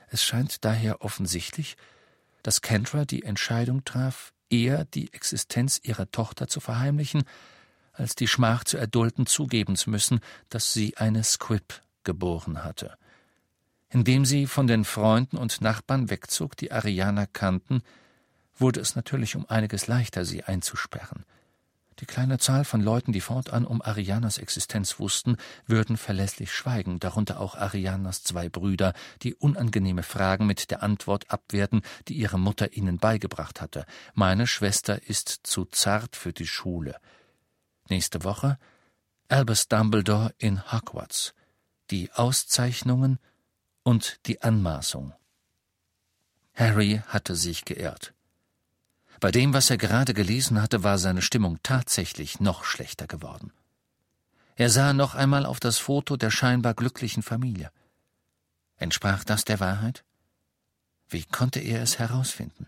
Es 0.10 0.24
scheint 0.24 0.66
daher 0.66 1.02
offensichtlich, 1.02 1.78
dass 2.44 2.62
Kendra 2.62 3.06
die 3.06 3.24
Entscheidung 3.24 3.86
traf, 3.86 4.34
eher 4.50 4.86
die 4.86 5.14
Existenz 5.14 5.80
ihrer 5.84 6.12
Tochter 6.12 6.48
zu 6.48 6.60
verheimlichen, 6.60 7.24
als 7.98 8.16
die 8.16 8.28
Schmach 8.28 8.64
zu 8.64 8.78
erdulden 8.78 9.26
zugeben 9.26 9.76
zu 9.76 9.90
müssen, 9.90 10.20
dass 10.50 10.74
sie 10.74 10.98
eine 10.98 11.24
Squib 11.24 11.82
geboren 12.04 12.64
hatte. 12.64 12.98
Indem 13.90 14.26
sie 14.26 14.48
von 14.48 14.68
den 14.68 14.86
Freunden 14.86 15.38
und 15.38 15.62
Nachbarn 15.62 16.10
wegzog, 16.10 16.58
die 16.58 16.72
Ariana 16.72 17.26
kannten, 17.26 17.82
wurde 18.58 18.80
es 18.80 18.96
natürlich 18.96 19.36
um 19.36 19.46
einiges 19.48 19.88
leichter, 19.88 20.26
sie 20.26 20.44
einzusperren. 20.44 21.26
Die 22.00 22.06
kleine 22.06 22.38
Zahl 22.38 22.64
von 22.64 22.82
Leuten, 22.82 23.12
die 23.12 23.22
fortan 23.22 23.66
um 23.66 23.82
Arianas 23.82 24.38
Existenz 24.38 25.00
wussten, 25.00 25.36
würden 25.66 25.98
verlässlich 25.98 26.52
schweigen, 26.52 27.00
darunter 27.00 27.40
auch 27.40 27.56
Arianas 27.56 28.22
zwei 28.22 28.50
Brüder, 28.50 28.94
die 29.24 29.34
unangenehme 29.34 30.04
Fragen 30.04 30.46
mit 30.46 30.70
der 30.70 30.84
Antwort 30.84 31.32
abwehrten, 31.32 31.82
die 32.08 32.14
ihre 32.14 32.38
Mutter 32.38 32.74
ihnen 32.74 33.00
beigebracht 33.00 33.62
hatte. 33.62 33.86
Meine 34.14 34.46
Schwester 34.46 35.02
ist 35.10 35.40
zu 35.44 35.66
zart 35.66 36.16
für 36.16 36.34
die 36.34 36.46
Schule. 36.46 36.98
Nächste 37.90 38.24
Woche 38.24 38.58
Albus 39.30 39.68
Dumbledore 39.68 40.34
in 40.38 40.72
Hogwarts. 40.72 41.34
Die 41.90 42.12
Auszeichnungen 42.12 43.20
und 43.84 44.20
die 44.26 44.42
Anmaßung. 44.42 45.14
Harry 46.54 47.02
hatte 47.08 47.36
sich 47.36 47.64
geirrt. 47.64 48.14
Bei 49.20 49.32
dem, 49.32 49.54
was 49.54 49.70
er 49.70 49.78
gerade 49.78 50.14
gelesen 50.14 50.62
hatte, 50.62 50.84
war 50.84 50.98
seine 50.98 51.22
Stimmung 51.22 51.60
tatsächlich 51.64 52.40
noch 52.40 52.66
schlechter 52.66 53.08
geworden. 53.08 53.54
Er 54.56 54.70
sah 54.70 54.92
noch 54.92 55.16
einmal 55.16 55.46
auf 55.46 55.60
das 55.60 55.78
Foto 55.78 56.18
der 56.18 56.32
scheinbar 56.32 56.74
glücklichen 56.74 57.24
Familie. 57.24 57.72
Entsprach 58.76 59.24
das 59.24 59.46
der 59.46 59.60
Wahrheit? 59.60 60.04
Wie 61.10 61.24
konnte 61.24 61.60
er 61.60 61.82
es 61.82 62.00
herausfinden? 62.00 62.68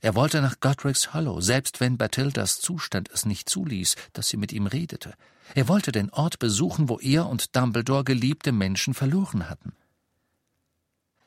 Er 0.00 0.14
wollte 0.14 0.40
nach 0.40 0.60
Godric's 0.60 1.12
Hollow, 1.12 1.40
selbst 1.40 1.80
wenn 1.80 1.98
Bathildas 1.98 2.60
Zustand 2.60 3.10
es 3.12 3.26
nicht 3.26 3.48
zuließ, 3.48 3.96
dass 4.12 4.28
sie 4.28 4.36
mit 4.36 4.52
ihm 4.52 4.66
redete. 4.66 5.14
Er 5.54 5.68
wollte 5.68 5.92
den 5.92 6.10
Ort 6.10 6.38
besuchen, 6.38 6.88
wo 6.88 6.98
er 7.00 7.28
und 7.28 7.54
Dumbledore 7.56 8.04
geliebte 8.04 8.52
Menschen 8.52 8.94
verloren 8.94 9.48
hatten. 9.50 9.72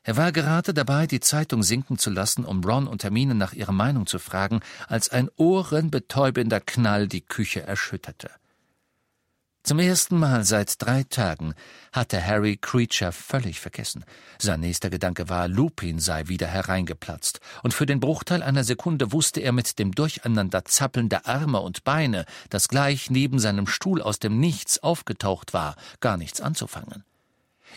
Er 0.06 0.18
war 0.18 0.32
gerade 0.32 0.74
dabei, 0.74 1.08
die 1.08 1.22
Zeitung 1.22 1.64
sinken 1.64 1.98
zu 1.98 2.10
lassen, 2.10 2.44
um 2.44 2.62
Ron 2.64 2.88
und 2.88 3.04
Hermine 3.04 3.36
nach 3.36 3.54
ihrer 3.54 3.72
Meinung 3.72 4.06
zu 4.06 4.20
fragen, 4.20 4.60
als 4.88 5.10
ein 5.10 5.30
ohrenbetäubender 5.38 6.60
Knall 6.60 7.08
die 7.08 7.22
Küche 7.22 7.62
erschütterte. 7.62 8.30
Zum 9.66 9.80
ersten 9.80 10.20
Mal 10.20 10.44
seit 10.44 10.82
drei 10.82 11.04
Tagen 11.04 11.54
hatte 11.94 12.22
Harry 12.22 12.58
Creature 12.58 13.14
völlig 13.14 13.62
vergessen. 13.62 14.04
Sein 14.38 14.60
nächster 14.60 14.90
Gedanke 14.90 15.30
war, 15.30 15.48
Lupin 15.48 16.00
sei 16.00 16.28
wieder 16.28 16.48
hereingeplatzt, 16.48 17.40
und 17.62 17.74
für 17.74 17.86
den 17.86 18.02
Bruchteil 18.02 18.44
einer 18.44 18.66
Sekunde 18.66 19.14
wusste 19.14 19.40
er 19.40 19.54
mit 19.54 19.80
dem 19.80 19.94
Durcheinander 19.94 20.66
zappeln 20.66 21.08
der 21.08 21.28
Arme 21.28 21.62
und 21.62 21.86
Beine, 21.86 22.26
das 22.50 22.68
gleich 22.68 23.10
neben 23.10 23.40
seinem 23.40 23.66
Stuhl 23.66 24.02
aus 24.02 24.20
dem 24.20 24.38
Nichts 24.38 24.84
aufgetaucht 24.84 25.54
war, 25.54 25.78
gar 26.02 26.18
nichts 26.18 26.42
anzufangen. 26.42 27.06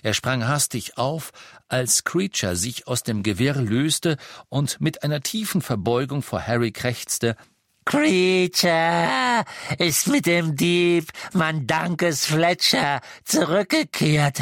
Er 0.02 0.12
sprang 0.12 0.46
hastig 0.48 0.98
auf, 0.98 1.30
als 1.68 2.02
Creature 2.02 2.56
sich 2.56 2.88
aus 2.88 3.04
dem 3.04 3.22
Gewirr 3.22 3.54
löste 3.54 4.16
und 4.48 4.80
mit 4.80 5.04
einer 5.04 5.20
tiefen 5.20 5.62
Verbeugung 5.62 6.22
vor 6.22 6.44
Harry 6.44 6.72
krächzte 6.72 7.36
Creature 7.86 9.44
ist 9.78 10.08
mit 10.08 10.26
dem 10.26 10.56
Dieb 10.56 11.08
Mandankes 11.32 12.26
Fletcher 12.26 13.00
zurückgekehrt. 13.24 14.40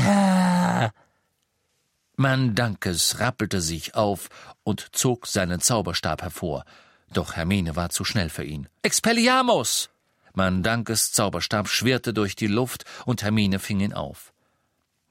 Mandankes 2.17 3.21
rappelte 3.21 3.61
sich 3.61 3.95
auf 3.95 4.31
und 4.63 4.97
zog 4.97 5.27
seinen 5.27 5.61
Zauberstab 5.61 6.23
hervor. 6.23 6.65
Doch 7.13 7.37
Hermine 7.37 7.77
war 7.77 7.91
zu 7.91 8.05
schnell 8.05 8.31
für 8.31 8.45
ihn. 8.45 8.67
Expelliarmus! 8.83 9.91
Mandankes 10.33 11.13
Zauberstab 11.13 11.69
schwirrte 11.69 12.15
durch 12.15 12.35
die 12.37 12.49
Luft 12.49 12.85
und 13.05 13.23
Hermine 13.23 13.59
fing 13.59 13.81
ihn 13.81 13.93
auf. 13.93 14.34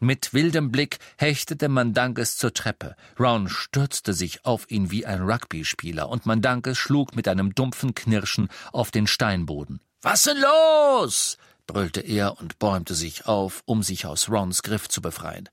Mit 0.03 0.33
wildem 0.33 0.69
Blick 0.69 0.97
hechtete 1.17 1.69
Mandankes 1.69 2.35
zur 2.35 2.53
Treppe. 2.53 2.97
Ron 3.17 3.47
stürzte 3.47 4.13
sich 4.13 4.43
auf 4.43 4.69
ihn 4.69 4.91
wie 4.91 5.05
ein 5.05 5.21
Rugbyspieler, 5.21 6.09
und 6.09 6.25
Mandankes 6.25 6.77
schlug 6.77 7.15
mit 7.15 7.29
einem 7.29 7.55
dumpfen 7.55 7.95
Knirschen 7.95 8.49
auf 8.73 8.91
den 8.91 9.07
Steinboden. 9.07 9.79
Was 10.01 10.23
denn 10.23 10.41
los? 10.41 11.37
brüllte 11.67 12.01
er 12.01 12.37
und 12.37 12.59
bäumte 12.59 12.95
sich 12.95 13.27
auf, 13.27 13.63
um 13.63 13.81
sich 13.81 14.05
aus 14.05 14.27
Rons 14.27 14.61
Griff 14.61 14.89
zu 14.89 15.01
befreien. 15.01 15.47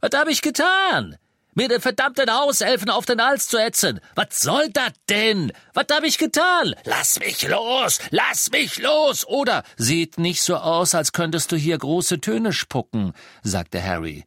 Was 0.00 0.18
hab 0.18 0.28
ich 0.28 0.40
getan? 0.40 1.18
Mir 1.54 1.68
den 1.68 1.80
verdammten 1.80 2.30
Hauselfen 2.30 2.90
auf 2.90 3.06
den 3.06 3.22
Hals 3.22 3.48
zu 3.48 3.58
ätzen. 3.58 4.00
Was 4.14 4.40
soll 4.40 4.68
das 4.70 4.92
denn? 5.08 5.52
Was 5.72 5.86
hab 5.90 6.04
ich 6.04 6.18
getan? 6.18 6.74
Lass 6.84 7.18
mich 7.20 7.46
los! 7.48 7.98
Lass 8.10 8.50
mich 8.50 8.78
los! 8.78 9.26
Oder 9.26 9.64
sieht 9.76 10.18
nicht 10.18 10.42
so 10.42 10.56
aus, 10.56 10.94
als 10.94 11.12
könntest 11.12 11.52
du 11.52 11.56
hier 11.56 11.78
große 11.78 12.20
Töne 12.20 12.52
spucken, 12.52 13.12
sagte 13.42 13.82
Harry. 13.82 14.24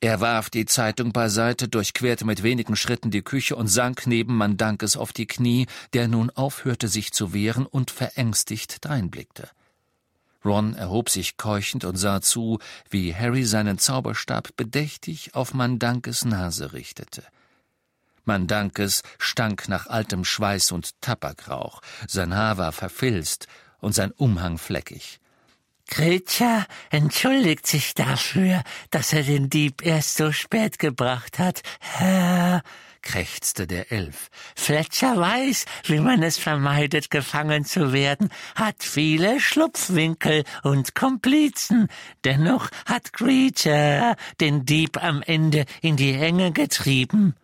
Er 0.00 0.20
warf 0.20 0.50
die 0.50 0.66
Zeitung 0.66 1.12
beiseite, 1.12 1.66
durchquerte 1.66 2.26
mit 2.26 2.42
wenigen 2.42 2.76
Schritten 2.76 3.10
die 3.10 3.22
Küche 3.22 3.56
und 3.56 3.68
sank 3.68 4.06
neben 4.06 4.36
Mandankes 4.36 4.98
auf 4.98 5.14
die 5.14 5.26
Knie, 5.26 5.66
der 5.94 6.08
nun 6.08 6.28
aufhörte, 6.28 6.88
sich 6.88 7.12
zu 7.12 7.32
wehren 7.32 7.64
und 7.64 7.90
verängstigt 7.90 8.84
dreinblickte. 8.84 9.48
Ron 10.44 10.74
erhob 10.74 11.08
sich 11.08 11.36
keuchend 11.36 11.84
und 11.84 11.96
sah 11.96 12.20
zu, 12.20 12.58
wie 12.90 13.14
Harry 13.14 13.44
seinen 13.44 13.78
Zauberstab 13.78 14.56
bedächtig 14.56 15.34
auf 15.34 15.54
Mandankes 15.54 16.24
Nase 16.24 16.72
richtete. 16.72 17.24
Mandankes 18.24 19.02
stank 19.18 19.68
nach 19.68 19.86
altem 19.86 20.24
Schweiß 20.24 20.72
und 20.72 21.00
Tabakrauch, 21.00 21.80
sein 22.06 22.34
Haar 22.34 22.58
war 22.58 22.72
verfilzt 22.72 23.46
und 23.80 23.94
sein 23.94 24.12
Umhang 24.12 24.58
fleckig. 24.58 25.20
Gretja 25.88 26.66
entschuldigt 26.90 27.66
sich 27.66 27.94
dafür, 27.94 28.62
dass 28.90 29.12
er 29.12 29.22
den 29.22 29.50
Dieb 29.50 29.84
erst 29.84 30.16
so 30.16 30.32
spät 30.32 30.78
gebracht 30.78 31.38
hat, 31.38 31.62
Herr, 31.78 32.62
krächzte 33.04 33.66
der 33.66 33.92
Elf. 33.92 34.28
Fletcher 34.56 35.16
weiß, 35.16 35.66
wie 35.84 36.00
man 36.00 36.22
es 36.22 36.38
vermeidet, 36.38 37.10
gefangen 37.10 37.64
zu 37.64 37.92
werden, 37.92 38.30
hat 38.56 38.82
viele 38.82 39.38
Schlupfwinkel 39.38 40.44
und 40.62 40.94
Komplizen. 40.94 41.88
Dennoch 42.24 42.70
hat 42.86 43.12
Creature 43.12 44.16
den 44.40 44.66
Dieb 44.66 45.02
am 45.02 45.22
Ende 45.22 45.66
in 45.82 45.96
die 45.96 46.14
Enge 46.14 46.50
getrieben. 46.52 47.36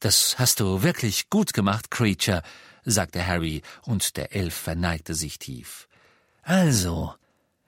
Das 0.00 0.38
hast 0.38 0.60
du 0.60 0.82
wirklich 0.82 1.30
gut 1.30 1.52
gemacht, 1.52 1.90
Creature, 1.90 2.42
sagte 2.84 3.26
Harry, 3.26 3.62
und 3.82 4.16
der 4.16 4.34
Elf 4.34 4.54
verneigte 4.54 5.14
sich 5.14 5.38
tief. 5.38 5.88
Also, 6.42 7.14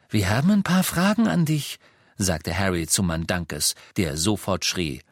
wir 0.09 0.31
haben 0.31 0.51
ein 0.51 0.63
paar 0.63 0.85
Fragen 0.85 1.27
an 1.27 1.45
dich, 1.45 1.79
sagte 2.17 2.57
Harry 2.57 2.87
zu 2.87 3.03
Mandankes, 3.03 3.75
der 3.97 4.17
sofort 4.17 4.65
schrie. 4.65 5.03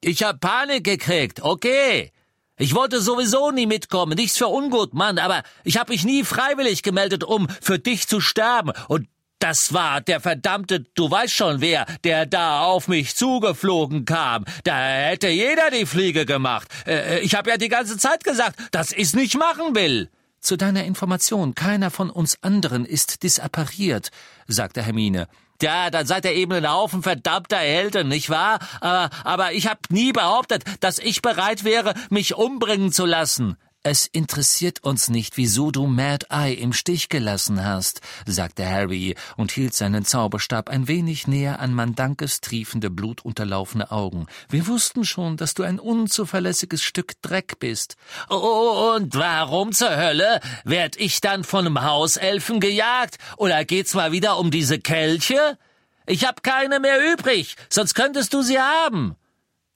Ich 0.00 0.22
hab 0.22 0.40
Panik 0.40 0.84
gekriegt, 0.84 1.42
okay. 1.42 2.12
Ich 2.56 2.74
wollte 2.74 3.00
sowieso 3.00 3.50
nie 3.50 3.66
mitkommen, 3.66 4.16
nichts 4.16 4.38
für 4.38 4.48
ungut, 4.48 4.92
Mann, 4.94 5.18
aber 5.18 5.42
ich 5.64 5.76
hab 5.76 5.88
mich 5.88 6.04
nie 6.04 6.24
freiwillig 6.24 6.82
gemeldet, 6.82 7.22
um 7.22 7.48
für 7.60 7.78
dich 7.78 8.08
zu 8.08 8.20
sterben. 8.20 8.72
Und 8.88 9.08
das 9.38 9.72
war 9.72 10.00
der 10.00 10.20
verdammte, 10.20 10.80
du 10.80 11.10
weißt 11.10 11.32
schon 11.32 11.60
wer, 11.60 11.86
der 12.02 12.26
da 12.26 12.62
auf 12.62 12.88
mich 12.88 13.14
zugeflogen 13.14 14.04
kam. 14.04 14.44
Da 14.64 14.76
hätte 14.76 15.28
jeder 15.28 15.70
die 15.70 15.86
Fliege 15.86 16.26
gemacht. 16.26 16.68
Äh, 16.86 17.18
äh, 17.18 17.20
ich 17.20 17.34
hab 17.34 17.46
ja 17.46 17.56
die 17.56 17.68
ganze 17.68 17.96
Zeit 17.96 18.24
gesagt, 18.24 18.58
dass 18.72 18.92
ich's 18.92 19.14
nicht 19.14 19.36
machen 19.36 19.74
will. 19.74 20.10
Zu 20.40 20.56
deiner 20.56 20.84
Information, 20.84 21.54
keiner 21.54 21.90
von 21.90 22.10
uns 22.10 22.42
anderen 22.42 22.84
ist 22.84 23.22
disappariert, 23.22 24.10
sagte 24.46 24.82
Hermine. 24.82 25.28
Ja, 25.60 25.90
dann 25.90 26.06
seid 26.06 26.24
ihr 26.24 26.34
eben 26.34 26.52
ein 26.52 26.70
Haufen 26.70 27.02
verdammter 27.02 27.58
Helden, 27.58 28.08
nicht 28.08 28.30
wahr? 28.30 28.60
Aber, 28.80 29.10
aber 29.24 29.52
ich 29.52 29.66
hab 29.66 29.90
nie 29.90 30.12
behauptet, 30.12 30.62
dass 30.80 30.98
ich 30.98 31.20
bereit 31.20 31.64
wäre, 31.64 31.94
mich 32.10 32.36
umbringen 32.36 32.92
zu 32.92 33.04
lassen. 33.04 33.56
Es 33.84 34.08
interessiert 34.08 34.82
uns 34.82 35.08
nicht, 35.08 35.36
wieso 35.36 35.70
du 35.70 35.86
Mad 35.86 36.26
Eye 36.30 36.54
im 36.54 36.72
Stich 36.72 37.08
gelassen 37.08 37.64
hast, 37.64 38.00
sagte 38.26 38.68
Harry 38.68 39.14
und 39.36 39.52
hielt 39.52 39.72
seinen 39.72 40.04
Zauberstab 40.04 40.68
ein 40.68 40.88
wenig 40.88 41.28
näher 41.28 41.60
an 41.60 41.72
Mandankes 41.72 42.40
triefende, 42.40 42.90
blutunterlaufene 42.90 43.92
Augen. 43.92 44.26
Wir 44.48 44.66
wussten 44.66 45.04
schon, 45.04 45.36
dass 45.36 45.54
du 45.54 45.62
ein 45.62 45.78
unzuverlässiges 45.78 46.82
Stück 46.82 47.22
Dreck 47.22 47.60
bist. 47.60 47.96
Oh, 48.28 48.94
und 48.96 49.14
warum 49.14 49.70
zur 49.72 49.96
Hölle 49.96 50.40
werd 50.64 50.96
ich 50.96 51.20
dann 51.20 51.44
von 51.44 51.64
einem 51.64 51.82
Hauselfen 51.82 52.58
gejagt? 52.58 53.18
Oder 53.36 53.64
geht's 53.64 53.94
mal 53.94 54.10
wieder 54.10 54.38
um 54.38 54.50
diese 54.50 54.80
Kelche? 54.80 55.56
Ich 56.04 56.26
hab 56.26 56.42
keine 56.42 56.80
mehr 56.80 56.98
übrig, 57.12 57.54
sonst 57.70 57.94
könntest 57.94 58.34
du 58.34 58.42
sie 58.42 58.58
haben. 58.58 59.14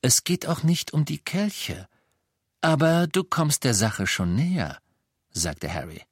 Es 0.01 0.25
geht 0.25 0.49
auch 0.49 0.65
nicht 0.65 0.93
um 0.93 1.05
die 1.05 1.19
Kelche. 1.19 1.87
Aber 2.63 3.09
du 3.09 3.25
kommst 3.25 3.65
der 3.65 3.75
Sache 3.75 4.07
schon 4.07 4.37
näher, 4.37 4.79
sagte 5.31 5.73
Harry. 5.73 6.03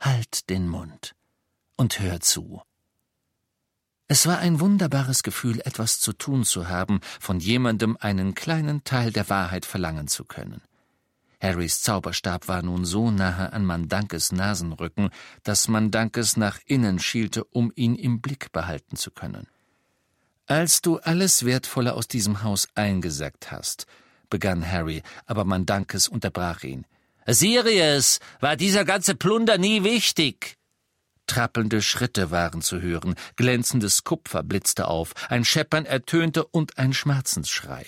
Halt 0.00 0.50
den 0.50 0.68
Mund 0.68 1.14
und 1.76 2.00
hör 2.00 2.20
zu. 2.20 2.60
Es 4.08 4.26
war 4.26 4.38
ein 4.38 4.58
wunderbares 4.58 5.22
Gefühl, 5.22 5.60
etwas 5.60 6.00
zu 6.00 6.12
tun 6.12 6.44
zu 6.44 6.68
haben, 6.68 7.00
von 7.20 7.38
jemandem 7.38 7.96
einen 8.00 8.34
kleinen 8.34 8.82
Teil 8.82 9.12
der 9.12 9.28
Wahrheit 9.28 9.64
verlangen 9.64 10.08
zu 10.08 10.24
können. 10.24 10.60
Harrys 11.40 11.82
Zauberstab 11.82 12.48
war 12.48 12.62
nun 12.62 12.84
so 12.84 13.12
nahe 13.12 13.52
an 13.52 13.64
Mandankes 13.64 14.32
Nasenrücken, 14.32 15.10
dass 15.44 15.68
Mandankes 15.68 16.36
nach 16.36 16.58
innen 16.66 16.98
schielte, 16.98 17.44
um 17.44 17.70
ihn 17.76 17.94
im 17.94 18.20
Blick 18.20 18.50
behalten 18.50 18.96
zu 18.96 19.12
können. 19.12 19.46
Als 20.46 20.82
du 20.82 20.98
alles 20.98 21.44
Wertvolle 21.44 21.94
aus 21.94 22.08
diesem 22.08 22.42
Haus 22.42 22.66
eingesackt 22.74 23.52
hast, 23.52 23.86
begann 24.30 24.66
Harry, 24.66 25.02
aber 25.26 25.44
Mandankes 25.44 26.08
unterbrach 26.08 26.62
ihn. 26.62 26.86
Sirius, 27.26 28.18
war 28.40 28.56
dieser 28.56 28.84
ganze 28.84 29.14
Plunder 29.14 29.58
nie 29.58 29.84
wichtig? 29.84 30.56
Trappelnde 31.26 31.80
Schritte 31.82 32.30
waren 32.30 32.62
zu 32.62 32.80
hören, 32.80 33.14
glänzendes 33.36 34.02
Kupfer 34.02 34.42
blitzte 34.42 34.88
auf, 34.88 35.14
ein 35.28 35.44
Scheppern 35.44 35.86
ertönte 35.86 36.44
und 36.44 36.78
ein 36.78 36.92
Schmerzensschrei. 36.92 37.86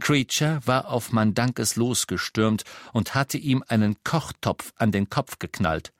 Creature 0.00 0.60
war 0.64 0.88
auf 0.88 1.12
Mandankes 1.12 1.76
losgestürmt 1.76 2.64
und 2.92 3.14
hatte 3.14 3.38
ihm 3.38 3.64
einen 3.68 3.96
Kochtopf 4.04 4.72
an 4.76 4.92
den 4.92 5.08
Kopf 5.08 5.38
geknallt. 5.38 5.92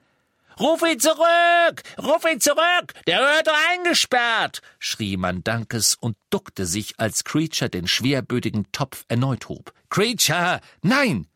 Ruf 0.58 0.82
ihn 0.82 0.98
zurück! 0.98 1.82
Ruf 1.98 2.24
ihn 2.24 2.40
zurück! 2.40 2.94
Der 3.06 3.20
wird 3.20 3.48
eingesperrt! 3.70 4.60
schrie 4.78 5.16
Mandankes 5.16 5.94
und 5.94 6.16
duckte 6.30 6.66
sich, 6.66 6.98
als 6.98 7.22
Creature 7.22 7.70
den 7.70 7.86
schwerbödigen 7.86 8.70
Topf 8.72 9.04
erneut 9.08 9.48
hob. 9.48 9.72
Creature! 9.88 10.60
Nein! 10.82 11.28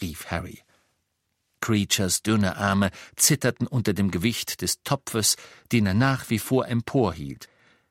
rief 0.00 0.30
Harry. 0.30 0.62
Creatures 1.60 2.22
dünne 2.22 2.56
Arme 2.56 2.90
zitterten 3.16 3.66
unter 3.66 3.92
dem 3.92 4.10
Gewicht 4.10 4.62
des 4.62 4.82
Topfes, 4.82 5.36
den 5.72 5.86
er 5.86 5.94
nach 5.94 6.30
wie 6.30 6.38
vor 6.38 6.66
emporhielt. 6.66 7.48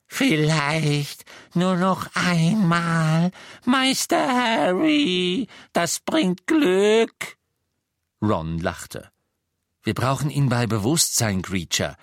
Vielleicht 0.07 1.23
nur 1.53 1.75
noch 1.75 2.07
einmal, 2.15 3.29
Meister 3.63 4.27
Harry, 4.27 5.47
das 5.71 5.99
bringt 5.99 6.47
Glück. 6.47 7.37
Ron 8.23 8.57
lachte. 8.57 9.11
Wir 9.89 9.95
brauchen 9.95 10.29
ihn 10.29 10.49
bei 10.49 10.67
Bewusstsein, 10.67 11.41
Creature. 11.41 11.95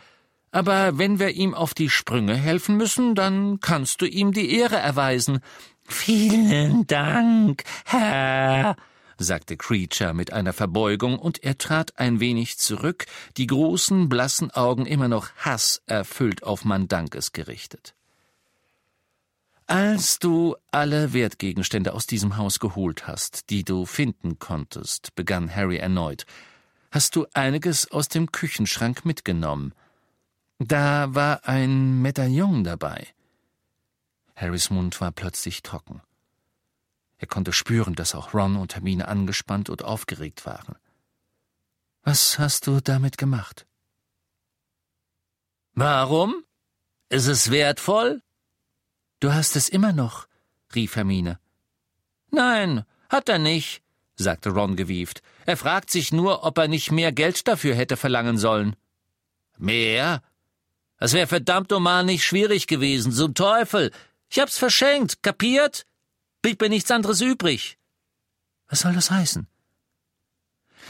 Aber 0.50 0.98
wenn 0.98 1.20
wir 1.20 1.30
ihm 1.30 1.54
auf 1.54 1.72
die 1.72 1.88
Sprünge 1.88 2.34
helfen 2.34 2.76
müssen, 2.76 3.14
dann 3.14 3.60
kannst 3.60 4.00
du 4.00 4.06
ihm 4.06 4.32
die 4.32 4.58
Ehre 4.58 4.74
erweisen. 4.74 5.38
Vielen 5.84 6.88
Dank, 6.88 7.62
Herr, 7.84 8.74
sagte 9.18 9.56
Creature 9.56 10.14
mit 10.14 10.32
einer 10.32 10.52
Verbeugung, 10.52 11.16
und 11.16 11.44
er 11.44 11.58
trat 11.58 11.96
ein 11.96 12.18
wenig 12.18 12.58
zurück, 12.58 13.06
die 13.36 13.46
großen, 13.46 14.08
blassen 14.08 14.50
Augen 14.50 14.84
immer 14.84 15.06
noch 15.06 15.28
hasserfüllt 15.36 16.42
auf 16.42 16.64
Mandankes 16.64 17.30
gerichtet. 17.30 17.94
Als 19.68 20.18
du 20.18 20.56
alle 20.72 21.12
Wertgegenstände 21.12 21.94
aus 21.94 22.08
diesem 22.08 22.36
Haus 22.36 22.58
geholt 22.58 23.06
hast, 23.06 23.48
die 23.50 23.62
du 23.62 23.86
finden 23.86 24.40
konntest, 24.40 25.14
begann 25.14 25.54
Harry 25.54 25.76
erneut, 25.76 26.26
hast 26.90 27.16
du 27.16 27.26
einiges 27.34 27.90
aus 27.90 28.08
dem 28.08 28.32
Küchenschrank 28.32 29.04
mitgenommen. 29.04 29.74
Da 30.58 31.14
war 31.14 31.46
ein 31.46 32.00
Medaillon 32.00 32.64
dabei. 32.64 33.06
Harrys 34.34 34.70
Mund 34.70 35.00
war 35.00 35.12
plötzlich 35.12 35.62
trocken. 35.62 36.02
Er 37.18 37.26
konnte 37.26 37.52
spüren, 37.52 37.94
dass 37.94 38.14
auch 38.14 38.34
Ron 38.34 38.56
und 38.56 38.74
Hermine 38.74 39.08
angespannt 39.08 39.70
und 39.70 39.82
aufgeregt 39.82 40.44
waren. 40.44 40.76
Was 42.02 42.38
hast 42.38 42.66
du 42.66 42.80
damit 42.80 43.18
gemacht? 43.18 43.66
Warum? 45.74 46.44
Ist 47.08 47.26
es 47.26 47.50
wertvoll? 47.50 48.22
Du 49.20 49.32
hast 49.32 49.56
es 49.56 49.68
immer 49.68 49.92
noch, 49.92 50.26
rief 50.74 50.96
Hermine. 50.96 51.40
Nein, 52.30 52.84
hat 53.08 53.28
er 53.28 53.38
nicht, 53.38 53.82
sagte 54.16 54.50
Ron 54.50 54.76
gewieft. 54.76 55.22
Er 55.46 55.56
fragt 55.56 55.90
sich 55.90 56.12
nur, 56.12 56.44
ob 56.44 56.58
er 56.58 56.68
nicht 56.68 56.90
mehr 56.90 57.12
Geld 57.12 57.46
dafür 57.46 57.74
hätte 57.74 57.96
verlangen 57.96 58.36
sollen. 58.36 58.76
Mehr? 59.56 60.22
Das 60.98 61.12
wäre 61.12 61.26
verdammt 61.26 61.70
normal 61.70 62.04
nicht 62.04 62.24
schwierig 62.24 62.66
gewesen, 62.66 63.12
zum 63.12 63.34
Teufel. 63.34 63.92
Ich 64.28 64.40
hab's 64.40 64.58
verschenkt, 64.58 65.22
kapiert? 65.22 65.86
Blieb 66.42 66.60
mir 66.60 66.68
nichts 66.68 66.90
anderes 66.90 67.20
übrig. 67.20 67.78
Was 68.68 68.80
soll 68.80 68.92
das 68.92 69.10
heißen? 69.10 69.46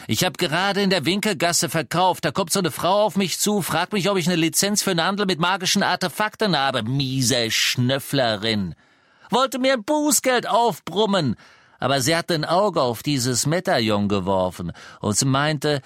Ich 0.09 0.25
hab 0.25 0.39
gerade 0.39 0.83
in 0.83 0.91
der 0.91 1.05
Winkelgasse 1.05 1.69
verkauft. 1.69 2.25
Da 2.25 2.31
kommt 2.31 2.53
so 2.53 2.59
eine 2.59 2.71
Frau 2.71 3.05
auf 3.05 3.17
mich 3.17 3.39
zu, 3.39 3.63
fragt 3.63 3.93
mich, 3.93 4.09
ob 4.09 4.17
ich 4.17 4.27
eine 4.27 4.37
Lizenz 4.37 4.83
für 4.83 4.91
einen 4.91 5.03
Handel 5.03 5.27
mit 5.27 5.39
magischen 5.39 5.83
Artefakten 5.83 6.57
habe. 6.57 6.83
Miese 6.83 7.51
Schnöfflerin. 7.51 8.75
Wollte 9.31 9.59
mir 9.59 9.75
ein 9.75 9.85
Bußgeld 9.85 10.47
aufbrummen. 10.47 11.37
Aber 11.79 12.01
sie 12.01 12.17
hat 12.17 12.31
ein 12.31 12.45
Auge 12.45 12.83
auf 12.83 13.03
dieses 13.03 13.47
Medaillon 13.47 14.09
geworfen 14.09 14.73
und 15.01 15.17
sie 15.17 15.27
meinte, 15.27 15.83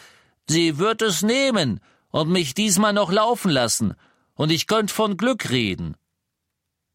sie 0.48 0.78
wird 0.78 1.02
es 1.02 1.22
nehmen 1.22 1.80
und 2.10 2.30
mich 2.30 2.54
diesmal 2.54 2.92
noch 2.92 3.10
laufen 3.10 3.50
lassen. 3.50 3.94
Und 4.34 4.50
ich 4.50 4.66
könnt 4.66 4.90
von 4.90 5.16
Glück 5.16 5.50
reden. 5.50 5.96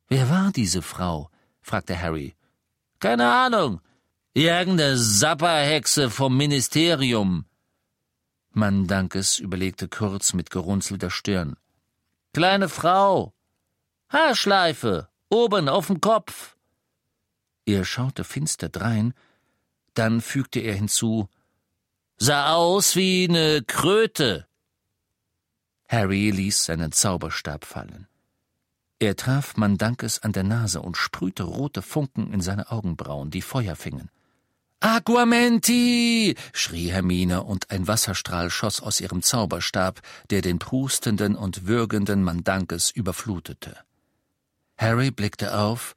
Wer 0.07 0.29
war 0.29 0.51
diese 0.51 0.81
Frau? 0.81 1.29
fragte 1.61 1.99
Harry. 1.99 2.35
Keine 2.99 3.31
Ahnung. 3.31 3.81
Irgendeine 4.33 4.97
Sapperhexe 4.97 6.09
vom 6.09 6.35
Ministerium. 6.35 7.45
Mandankes 8.51 9.39
überlegte 9.39 9.87
kurz 9.87 10.33
mit 10.33 10.49
gerunzelter 10.49 11.09
Stirn. 11.09 11.55
Kleine 12.33 12.69
Frau. 12.69 13.33
Haarschleife. 14.09 15.09
Oben 15.29 15.69
auf 15.69 15.87
dem 15.87 16.01
Kopf. 16.01 16.54
Er 17.65 17.83
schaute 17.83 18.23
finster 18.23 18.69
drein, 18.69 19.13
dann 19.93 20.21
fügte 20.21 20.59
er 20.59 20.75
hinzu, 20.75 21.27
sah 22.17 22.53
aus 22.53 22.95
wie 22.95 23.27
ne 23.27 23.63
Kröte. 23.65 24.47
Harry 25.87 26.29
ließ 26.31 26.65
seinen 26.65 26.91
Zauberstab 26.91 27.65
fallen. 27.65 28.07
Er 28.99 29.15
traf 29.15 29.57
Mandankes 29.57 30.19
an 30.19 30.31
der 30.31 30.43
Nase 30.43 30.81
und 30.81 30.97
sprühte 30.97 31.43
rote 31.43 31.81
Funken 31.81 32.31
in 32.33 32.41
seine 32.41 32.71
Augenbrauen, 32.71 33.29
die 33.29 33.41
Feuer 33.41 33.75
fingen. 33.75 34.09
Aquamenti! 34.79 36.35
schrie 36.53 36.91
Hermine, 36.91 37.43
und 37.43 37.71
ein 37.71 37.87
Wasserstrahl 37.87 38.49
schoss 38.49 38.81
aus 38.81 39.01
ihrem 39.01 39.21
Zauberstab, 39.21 40.01
der 40.29 40.41
den 40.41 40.59
prustenden 40.59 41.35
und 41.35 41.65
würgenden 41.65 42.23
Mandankes 42.23 42.91
überflutete. 42.91 43.77
Harry 44.77 45.11
blickte 45.11 45.57
auf 45.57 45.95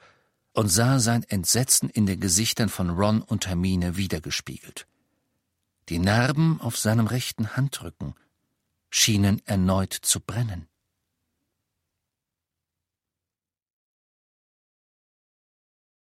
und 0.58 0.66
sah 0.66 0.98
sein 0.98 1.22
Entsetzen 1.22 1.88
in 1.88 2.06
den 2.06 2.18
Gesichtern 2.18 2.68
von 2.68 2.90
Ron 2.90 3.22
und 3.22 3.46
Hermine 3.46 3.96
wiedergespiegelt. 3.96 4.88
Die 5.88 6.00
Narben 6.00 6.60
auf 6.60 6.76
seinem 6.76 7.06
rechten 7.06 7.56
Handrücken 7.56 8.16
schienen 8.90 9.40
erneut 9.46 9.92
zu 9.92 10.18
brennen. 10.18 10.66